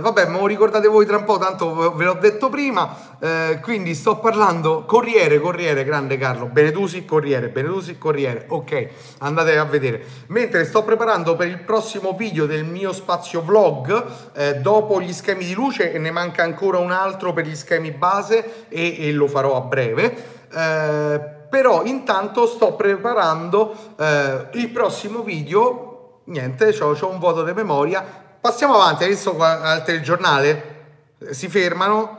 vabbè, 0.00 0.26
me 0.26 0.40
lo 0.40 0.46
ricordate 0.46 0.88
voi 0.88 1.06
tra 1.06 1.16
un 1.16 1.24
po', 1.24 1.38
tanto 1.38 1.94
ve 1.94 2.04
l'ho 2.04 2.14
detto 2.14 2.48
prima. 2.48 3.16
Eh, 3.20 3.60
quindi 3.62 3.94
sto 3.94 4.18
parlando 4.18 4.84
Corriere, 4.84 5.38
Corriere, 5.38 5.84
grande 5.84 6.18
Carlo, 6.18 6.46
Benedusi, 6.46 7.04
Corriere, 7.04 7.48
Benedusi, 7.48 7.98
Corriere. 7.98 8.46
Ok, 8.48 8.88
andate 9.18 9.56
a 9.56 9.64
vedere. 9.64 10.02
Mentre 10.28 10.64
sto 10.64 10.82
preparando 10.82 11.36
per 11.36 11.46
il 11.46 11.60
prossimo 11.60 12.14
video 12.14 12.46
del 12.46 12.64
mio 12.64 12.92
spazio 12.92 13.40
vlog, 13.42 14.04
eh, 14.34 14.56
dopo 14.56 15.00
gli 15.00 15.12
schemi 15.12 15.44
di 15.44 15.54
luce, 15.54 15.92
e 15.92 15.98
ne 15.98 16.10
manca 16.10 16.42
ancora 16.42 16.78
un 16.78 16.90
altro 16.90 17.32
per 17.32 17.46
gli 17.46 17.56
schemi 17.56 17.92
base 17.92 18.66
e, 18.68 19.06
e 19.06 19.12
lo 19.12 19.28
farò 19.28 19.56
a 19.56 19.60
breve. 19.60 20.36
Eh, 20.52 21.36
però 21.48 21.84
intanto 21.84 22.46
sto 22.46 22.74
preparando 22.74 23.74
eh, 23.96 24.48
il 24.52 24.68
prossimo 24.70 25.22
video 25.22 25.87
niente, 26.28 26.76
ho 26.80 27.10
un 27.10 27.18
vuoto 27.18 27.42
di 27.44 27.52
memoria 27.52 28.26
passiamo 28.40 28.74
avanti, 28.74 29.06
visto 29.06 29.36
al 29.38 29.84
telegiornale? 29.84 30.76
Si 31.30 31.48
fermano. 31.48 32.16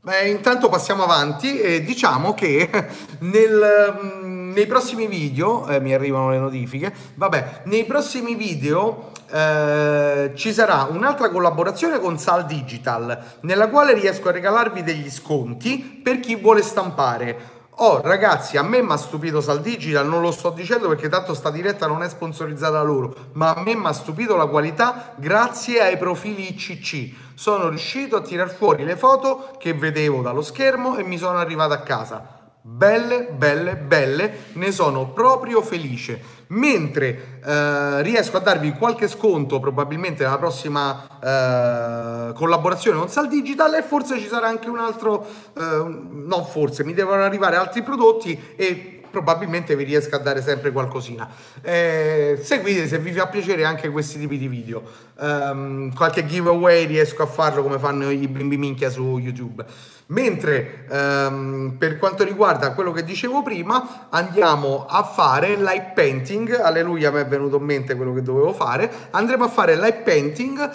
Beh, 0.00 0.28
intanto 0.28 0.68
passiamo 0.68 1.02
avanti 1.02 1.60
e 1.60 1.82
diciamo 1.82 2.32
che 2.32 2.70
nel, 3.20 3.98
mm, 4.02 4.52
nei 4.52 4.66
prossimi 4.66 5.06
video, 5.06 5.66
eh, 5.68 5.80
mi 5.80 5.92
arrivano 5.92 6.30
le 6.30 6.38
notifiche, 6.38 6.92
vabbè, 7.14 7.62
nei 7.64 7.84
prossimi 7.84 8.34
video 8.34 9.10
eh, 9.30 10.32
ci 10.34 10.52
sarà 10.52 10.88
un'altra 10.90 11.28
collaborazione 11.28 11.98
con 11.98 12.16
Sal 12.16 12.46
Digital, 12.46 13.22
nella 13.40 13.68
quale 13.68 13.92
riesco 13.92 14.28
a 14.28 14.32
regalarvi 14.32 14.82
degli 14.82 15.10
sconti 15.10 16.00
per 16.02 16.20
chi 16.20 16.36
vuole 16.36 16.62
stampare 16.62 17.57
Oh 17.80 18.00
ragazzi, 18.00 18.56
a 18.56 18.62
me 18.62 18.82
mi 18.82 18.90
ha 18.90 18.96
stupito 18.96 19.40
Sal 19.40 19.60
Digital, 19.60 20.04
non 20.04 20.20
lo 20.20 20.32
sto 20.32 20.50
dicendo 20.50 20.88
perché 20.88 21.08
tanto 21.08 21.32
sta 21.32 21.48
diretta 21.48 21.86
non 21.86 22.02
è 22.02 22.08
sponsorizzata 22.08 22.72
da 22.72 22.82
loro, 22.82 23.14
ma 23.34 23.54
a 23.54 23.62
me 23.62 23.76
mi 23.76 23.86
ha 23.86 23.92
stupito 23.92 24.34
la 24.34 24.46
qualità 24.46 25.12
grazie 25.14 25.80
ai 25.82 25.96
profili 25.96 26.48
ICC. 26.48 27.34
Sono 27.34 27.68
riuscito 27.68 28.16
a 28.16 28.20
tirar 28.20 28.52
fuori 28.52 28.82
le 28.82 28.96
foto 28.96 29.54
che 29.60 29.74
vedevo 29.74 30.22
dallo 30.22 30.42
schermo 30.42 30.96
e 30.96 31.04
mi 31.04 31.18
sono 31.18 31.38
arrivato 31.38 31.72
a 31.72 31.78
casa 31.78 32.37
belle, 32.68 33.28
belle, 33.32 33.76
belle, 33.76 34.38
ne 34.52 34.70
sono 34.70 35.08
proprio 35.08 35.62
felice. 35.62 36.36
Mentre 36.48 37.40
eh, 37.44 38.02
riesco 38.02 38.36
a 38.36 38.40
darvi 38.40 38.72
qualche 38.72 39.08
sconto 39.08 39.60
probabilmente 39.60 40.22
nella 40.22 40.38
prossima 40.38 41.06
eh, 41.20 42.32
collaborazione 42.32 42.98
con 42.98 43.08
Sal 43.08 43.28
Digital 43.28 43.74
e 43.74 43.82
forse 43.82 44.18
ci 44.18 44.28
sarà 44.28 44.48
anche 44.48 44.68
un 44.68 44.78
altro, 44.78 45.26
eh, 45.56 45.62
no 45.62 46.44
forse, 46.44 46.84
mi 46.84 46.94
devono 46.94 47.22
arrivare 47.22 47.56
altri 47.56 47.82
prodotti 47.82 48.38
e 48.56 48.97
probabilmente 49.10 49.76
vi 49.76 49.84
riesco 49.84 50.14
a 50.16 50.18
dare 50.18 50.42
sempre 50.42 50.72
qualcosina. 50.72 51.28
Eh, 51.62 52.38
seguite 52.42 52.86
se 52.86 52.98
vi 52.98 53.12
fa 53.12 53.26
piacere 53.26 53.64
anche 53.64 53.88
questi 53.88 54.18
tipi 54.18 54.38
di 54.38 54.48
video. 54.48 54.82
Um, 55.18 55.92
qualche 55.94 56.26
giveaway 56.26 56.86
riesco 56.86 57.22
a 57.22 57.26
farlo 57.26 57.62
come 57.62 57.78
fanno 57.78 58.10
i 58.10 58.28
bimbi 58.28 58.56
minchia 58.56 58.90
su 58.90 59.18
YouTube. 59.18 59.64
Mentre 60.06 60.86
um, 60.88 61.74
per 61.78 61.98
quanto 61.98 62.24
riguarda 62.24 62.72
quello 62.72 62.92
che 62.92 63.04
dicevo 63.04 63.42
prima, 63.42 64.06
andiamo 64.10 64.86
a 64.88 65.02
fare 65.02 65.56
light 65.56 65.92
painting. 65.92 66.58
Alleluia, 66.60 67.10
mi 67.10 67.20
è 67.20 67.26
venuto 67.26 67.56
in 67.56 67.64
mente 67.64 67.94
quello 67.94 68.14
che 68.14 68.22
dovevo 68.22 68.52
fare. 68.52 68.90
Andremo 69.10 69.44
a 69.44 69.48
fare 69.48 69.76
light 69.76 70.02
painting. 70.02 70.70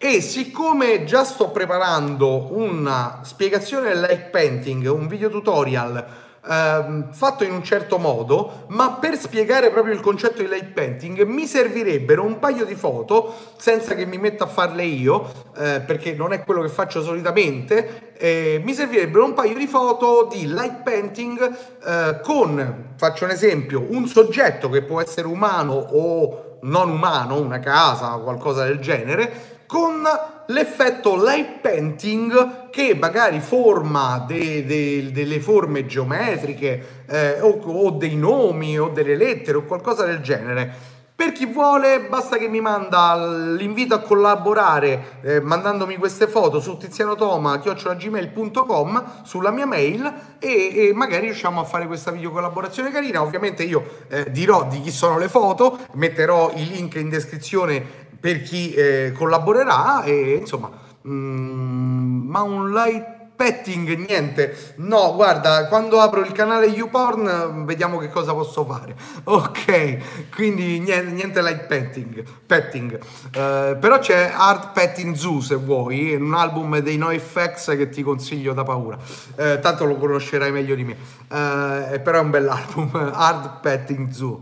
E 0.00 0.20
siccome 0.20 1.02
già 1.02 1.24
sto 1.24 1.50
preparando 1.50 2.56
una 2.56 3.18
spiegazione 3.24 3.88
del 3.88 4.00
light 4.00 4.30
painting, 4.30 4.86
un 4.86 5.08
video 5.08 5.28
tutorial 5.28 6.06
ehm, 6.46 7.12
fatto 7.12 7.44
in 7.44 7.52
un 7.52 7.62
certo 7.62 7.98
modo, 7.98 8.64
ma 8.68 8.92
per 8.92 9.16
spiegare 9.16 9.70
proprio 9.70 9.94
il 9.94 10.00
concetto 10.00 10.42
di 10.42 10.48
light 10.48 10.72
painting 10.72 11.22
mi 11.22 11.46
servirebbero 11.46 12.22
un 12.22 12.38
paio 12.38 12.64
di 12.64 12.74
foto, 12.74 13.34
senza 13.56 13.94
che 13.94 14.06
mi 14.06 14.18
metta 14.18 14.44
a 14.44 14.48
farle 14.48 14.84
io, 14.84 15.30
eh, 15.56 15.80
perché 15.80 16.12
non 16.14 16.32
è 16.32 16.44
quello 16.44 16.62
che 16.62 16.68
faccio 16.68 17.02
solitamente, 17.02 18.12
eh, 18.18 18.60
mi 18.64 18.74
servirebbero 18.74 19.24
un 19.24 19.34
paio 19.34 19.56
di 19.56 19.66
foto 19.66 20.28
di 20.30 20.46
light 20.46 20.82
painting 20.82 21.56
eh, 21.84 22.20
con, 22.22 22.92
faccio 22.96 23.24
un 23.24 23.30
esempio, 23.30 23.86
un 23.90 24.06
soggetto 24.06 24.68
che 24.68 24.82
può 24.82 25.00
essere 25.00 25.26
umano 25.26 25.74
o 25.74 26.58
non 26.62 26.90
umano, 26.90 27.40
una 27.40 27.60
casa 27.60 28.08
qualcosa 28.16 28.64
del 28.64 28.80
genere, 28.80 29.56
con 29.66 30.02
l'effetto 30.48 31.22
light 31.22 31.60
painting 31.60 32.70
che 32.70 32.94
magari 32.94 33.40
forma 33.40 34.24
de, 34.26 34.64
de, 34.64 35.12
delle 35.12 35.40
forme 35.40 35.86
geometriche 35.86 37.04
eh, 37.06 37.40
o, 37.40 37.60
o, 37.60 37.90
dei 37.90 38.16
nomi 38.16 38.78
o 38.78 38.88
delle 38.88 39.16
lettere 39.16 39.58
o 39.58 39.64
qualcosa 39.64 40.04
del 40.04 40.20
genere. 40.20 40.96
Per 41.18 41.32
chi 41.32 41.46
vuole 41.46 42.02
basta 42.02 42.36
che 42.36 42.46
mi 42.46 42.60
manda 42.60 43.16
l'invito 43.56 43.92
a 43.92 43.98
collaborare 43.98 45.18
eh, 45.22 45.40
mandandomi 45.40 45.96
queste 45.96 46.28
foto 46.28 46.60
su 46.60 46.76
tizianotoma.gmail.com 46.76 49.22
sulla 49.24 49.50
mia 49.50 49.66
mail 49.66 50.04
e, 50.38 50.88
e, 50.88 50.92
magari 50.94 51.24
riusciamo 51.24 51.60
a 51.60 51.64
fare 51.64 51.88
questa 51.88 52.12
video 52.12 52.30
collaborazione 52.30 52.92
carina. 52.92 53.20
Ovviamente 53.20 53.64
io 53.64 53.84
eh, 54.06 54.30
dirò 54.30 54.68
di 54.68 54.80
chi 54.80 54.92
sono 54.92 55.18
le 55.18 55.28
foto, 55.28 55.80
metterò 55.94 56.52
i 56.54 56.68
link 56.68 56.94
in 56.94 57.08
descrizione 57.08 58.06
per 58.20 58.42
chi 58.42 58.72
eh, 58.74 59.12
collaborerà 59.16 60.02
e 60.02 60.34
insomma, 60.34 60.70
mm, 61.06 62.28
ma 62.28 62.42
un 62.42 62.72
like 62.72 63.18
petting, 63.38 64.04
niente. 64.04 64.74
No, 64.78 65.14
guarda, 65.14 65.68
quando 65.68 66.00
apro 66.00 66.22
il 66.22 66.32
canale 66.32 66.66
YouPorn 66.66 67.64
vediamo 67.64 67.98
che 67.98 68.10
cosa 68.10 68.34
posso 68.34 68.64
fare. 68.64 68.96
Ok, 69.28 70.30
quindi 70.34 70.80
niente, 70.80 71.12
niente 71.12 71.42
like 71.42 71.66
petting. 71.66 72.24
petting. 72.46 72.98
Uh, 73.26 73.78
però 73.78 73.98
c'è 74.00 74.32
Art 74.34 74.72
Petting 74.72 75.14
Zoo 75.14 75.40
se 75.40 75.54
vuoi, 75.54 76.14
un 76.14 76.34
album 76.34 76.78
dei 76.78 76.96
NoFX 76.96 77.76
che 77.76 77.88
ti 77.88 78.02
consiglio 78.02 78.52
da 78.54 78.64
paura. 78.64 78.96
Uh, 78.96 79.60
tanto 79.60 79.84
lo 79.84 79.96
conoscerai 79.96 80.50
meglio 80.50 80.74
di 80.74 80.84
me. 80.84 80.96
Uh, 81.28 82.00
però 82.02 82.18
è 82.18 82.20
un 82.20 82.30
bell'album, 82.30 82.90
Art 83.14 83.60
Petting 83.60 84.10
Zoo. 84.10 84.40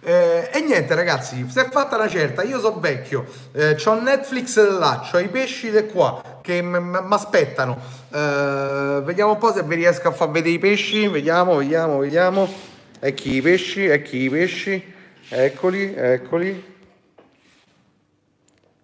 Eh, 0.00 0.50
e 0.52 0.60
niente 0.60 0.94
ragazzi, 0.94 1.44
si 1.48 1.58
è 1.58 1.68
fatta 1.68 1.96
una 1.96 2.08
certa, 2.08 2.44
io 2.44 2.60
sono 2.60 2.78
vecchio, 2.78 3.26
eh, 3.52 3.76
ho 3.84 4.00
Netflix 4.00 4.78
là, 4.78 5.08
ho 5.12 5.18
i 5.18 5.28
pesci 5.28 5.72
di 5.72 5.86
qua 5.86 6.38
che 6.40 6.62
mi 6.62 6.96
aspettano. 7.10 7.76
Eh, 8.12 9.00
vediamo 9.02 9.32
un 9.32 9.38
po' 9.38 9.52
se 9.52 9.62
vi 9.64 9.74
riesco 9.74 10.08
a 10.08 10.12
far 10.12 10.30
vedere 10.30 10.54
i 10.54 10.58
pesci, 10.58 11.08
vediamo, 11.08 11.56
vediamo, 11.56 11.98
vediamo. 11.98 12.48
Ecchi 13.00 13.34
i 13.34 13.42
pesci, 13.42 13.86
ecchi 13.86 14.22
i 14.22 14.30
pesci, 14.30 14.82
eccoli, 15.28 15.94
eccoli. 15.94 16.76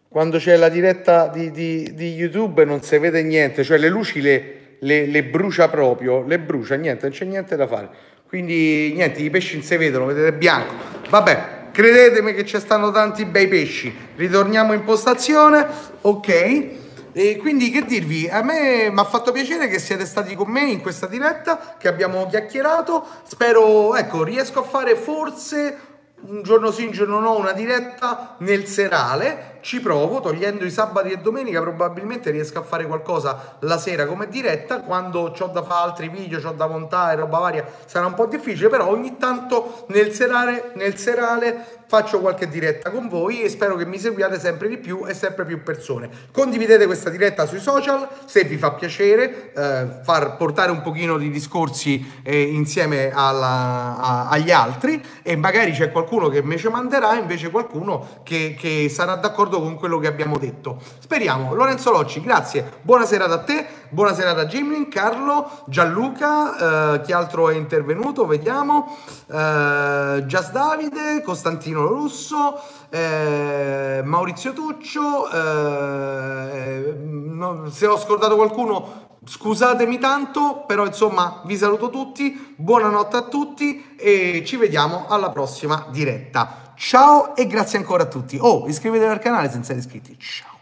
Quando 0.08 0.38
c'è 0.38 0.56
la 0.56 0.68
diretta 0.68 1.28
di, 1.28 1.50
di, 1.50 1.94
di, 1.94 2.14
YouTube 2.14 2.64
non 2.64 2.82
si 2.82 2.98
vede 2.98 3.22
niente, 3.22 3.64
cioè 3.64 3.78
le 3.78 3.88
luci 3.88 4.20
le, 4.20 4.76
le, 4.78 5.06
le 5.06 5.24
brucia 5.24 5.68
proprio, 5.68 6.24
le 6.24 6.38
brucia, 6.38 6.76
niente, 6.76 7.08
non 7.08 7.16
c'è 7.16 7.24
niente 7.24 7.56
da 7.56 7.66
fare. 7.66 7.88
Quindi 8.26 8.92
niente, 8.94 9.20
i 9.20 9.30
pesci 9.30 9.54
non 9.56 9.64
si 9.64 9.76
vedono, 9.76 10.06
vedete 10.06 10.32
bianco. 10.32 10.74
Vabbè, 11.08 11.68
credetemi 11.72 12.34
che 12.34 12.44
ci 12.44 12.58
stanno 12.58 12.90
tanti 12.90 13.24
bei 13.24 13.48
pesci. 13.48 13.94
Ritorniamo 14.16 14.72
in 14.72 14.84
postazione, 14.84 15.66
ok. 16.00 16.82
E 17.12 17.36
quindi 17.36 17.70
che 17.70 17.84
dirvi, 17.84 18.28
a 18.28 18.42
me 18.42 18.90
mi 18.90 18.98
ha 18.98 19.04
fatto 19.04 19.30
piacere 19.30 19.68
che 19.68 19.78
siete 19.78 20.04
stati 20.04 20.34
con 20.34 20.50
me 20.50 20.62
in 20.62 20.80
questa 20.80 21.06
diretta, 21.06 21.76
che 21.78 21.86
abbiamo 21.86 22.26
chiacchierato. 22.26 23.06
Spero, 23.22 23.94
ecco, 23.94 24.24
riesco 24.24 24.60
a 24.60 24.64
fare 24.64 24.96
forse 24.96 25.78
un 26.26 26.42
giorno 26.42 26.72
sì, 26.72 26.84
un 26.84 26.90
giorno 26.90 27.20
no, 27.20 27.36
una 27.36 27.52
diretta 27.52 28.34
nel 28.38 28.66
serale 28.66 29.53
ci 29.64 29.80
provo, 29.80 30.20
togliendo 30.20 30.62
i 30.66 30.70
sabati 30.70 31.10
e 31.10 31.16
domenica 31.16 31.58
probabilmente 31.62 32.30
riesco 32.30 32.58
a 32.58 32.62
fare 32.62 32.84
qualcosa 32.86 33.56
la 33.60 33.78
sera 33.78 34.04
come 34.04 34.28
diretta, 34.28 34.82
quando 34.82 35.34
ho 35.36 35.46
da 35.46 35.62
fare 35.62 35.88
altri 35.88 36.10
video, 36.10 36.38
ho 36.46 36.52
da 36.52 36.66
montare, 36.66 37.16
roba 37.16 37.38
varia, 37.38 37.66
sarà 37.86 38.04
un 38.04 38.12
po' 38.12 38.26
difficile, 38.26 38.68
però 38.68 38.86
ogni 38.88 39.16
tanto 39.16 39.86
nel 39.88 40.12
serale, 40.12 40.72
nel 40.74 40.98
serale 40.98 41.82
faccio 41.86 42.20
qualche 42.20 42.48
diretta 42.48 42.90
con 42.90 43.08
voi 43.08 43.42
e 43.42 43.48
spero 43.48 43.76
che 43.76 43.86
mi 43.86 43.98
seguiate 43.98 44.38
sempre 44.38 44.68
di 44.68 44.78
più 44.78 45.06
e 45.06 45.14
sempre 45.14 45.44
più 45.44 45.62
persone. 45.62 46.10
Condividete 46.32 46.86
questa 46.86 47.08
diretta 47.08 47.46
sui 47.46 47.60
social 47.60 48.08
se 48.24 48.44
vi 48.44 48.56
fa 48.56 48.72
piacere 48.72 49.52
eh, 49.54 49.86
far 50.02 50.36
portare 50.36 50.72
un 50.72 50.82
pochino 50.82 51.16
di 51.16 51.30
discorsi 51.30 52.20
eh, 52.22 52.42
insieme 52.42 53.12
alla, 53.14 53.96
a, 53.96 54.28
agli 54.28 54.50
altri 54.50 55.02
e 55.22 55.36
magari 55.36 55.72
c'è 55.72 55.90
qualcuno 55.90 56.28
che 56.28 56.38
invece 56.38 56.68
manderà, 56.68 57.14
invece 57.14 57.50
qualcuno 57.50 58.20
che, 58.24 58.56
che 58.58 58.88
sarà 58.88 59.14
d'accordo 59.14 59.53
d'accordo 59.54 59.60
con 59.60 59.76
quello 59.76 59.98
che 59.98 60.06
abbiamo 60.06 60.38
detto. 60.38 60.78
Speriamo. 60.98 61.54
Lorenzo 61.54 61.90
Locci, 61.90 62.20
grazie. 62.20 62.80
Buonasera 62.82 63.26
da 63.26 63.38
te, 63.38 63.66
buonasera 63.90 64.32
da 64.32 64.46
Jimmy, 64.46 64.88
Carlo, 64.88 65.62
Gianluca, 65.66 66.94
eh, 66.94 67.00
chi 67.02 67.12
altro 67.12 67.48
è 67.48 67.54
intervenuto? 67.54 68.26
Vediamo. 68.26 68.96
Eh, 69.30 70.24
Just 70.26 70.52
Davide, 70.52 71.22
Costantino 71.22 71.86
Russo, 71.86 72.60
eh, 72.90 74.02
Maurizio 74.04 74.52
Tuccio. 74.52 75.30
Eh, 75.30 76.94
no, 77.04 77.70
se 77.70 77.86
ho 77.86 77.98
scordato 77.98 78.36
qualcuno 78.36 79.02
Scusatemi 79.26 79.98
tanto, 79.98 80.64
però 80.66 80.84
insomma 80.84 81.40
vi 81.46 81.56
saluto 81.56 81.88
tutti, 81.88 82.54
buonanotte 82.56 83.16
a 83.16 83.22
tutti 83.22 83.94
e 83.96 84.42
ci 84.44 84.58
vediamo 84.58 85.06
alla 85.08 85.30
prossima 85.30 85.86
diretta. 85.90 86.63
Ciao 86.76 87.36
e 87.36 87.46
grazie 87.46 87.78
ancora 87.78 88.04
a 88.04 88.06
tutti. 88.06 88.38
Oh, 88.40 88.66
iscrivetevi 88.68 89.10
al 89.10 89.18
canale 89.18 89.48
se 89.48 89.54
non 89.54 89.64
siete 89.64 89.80
iscritti. 89.80 90.16
Ciao. 90.18 90.53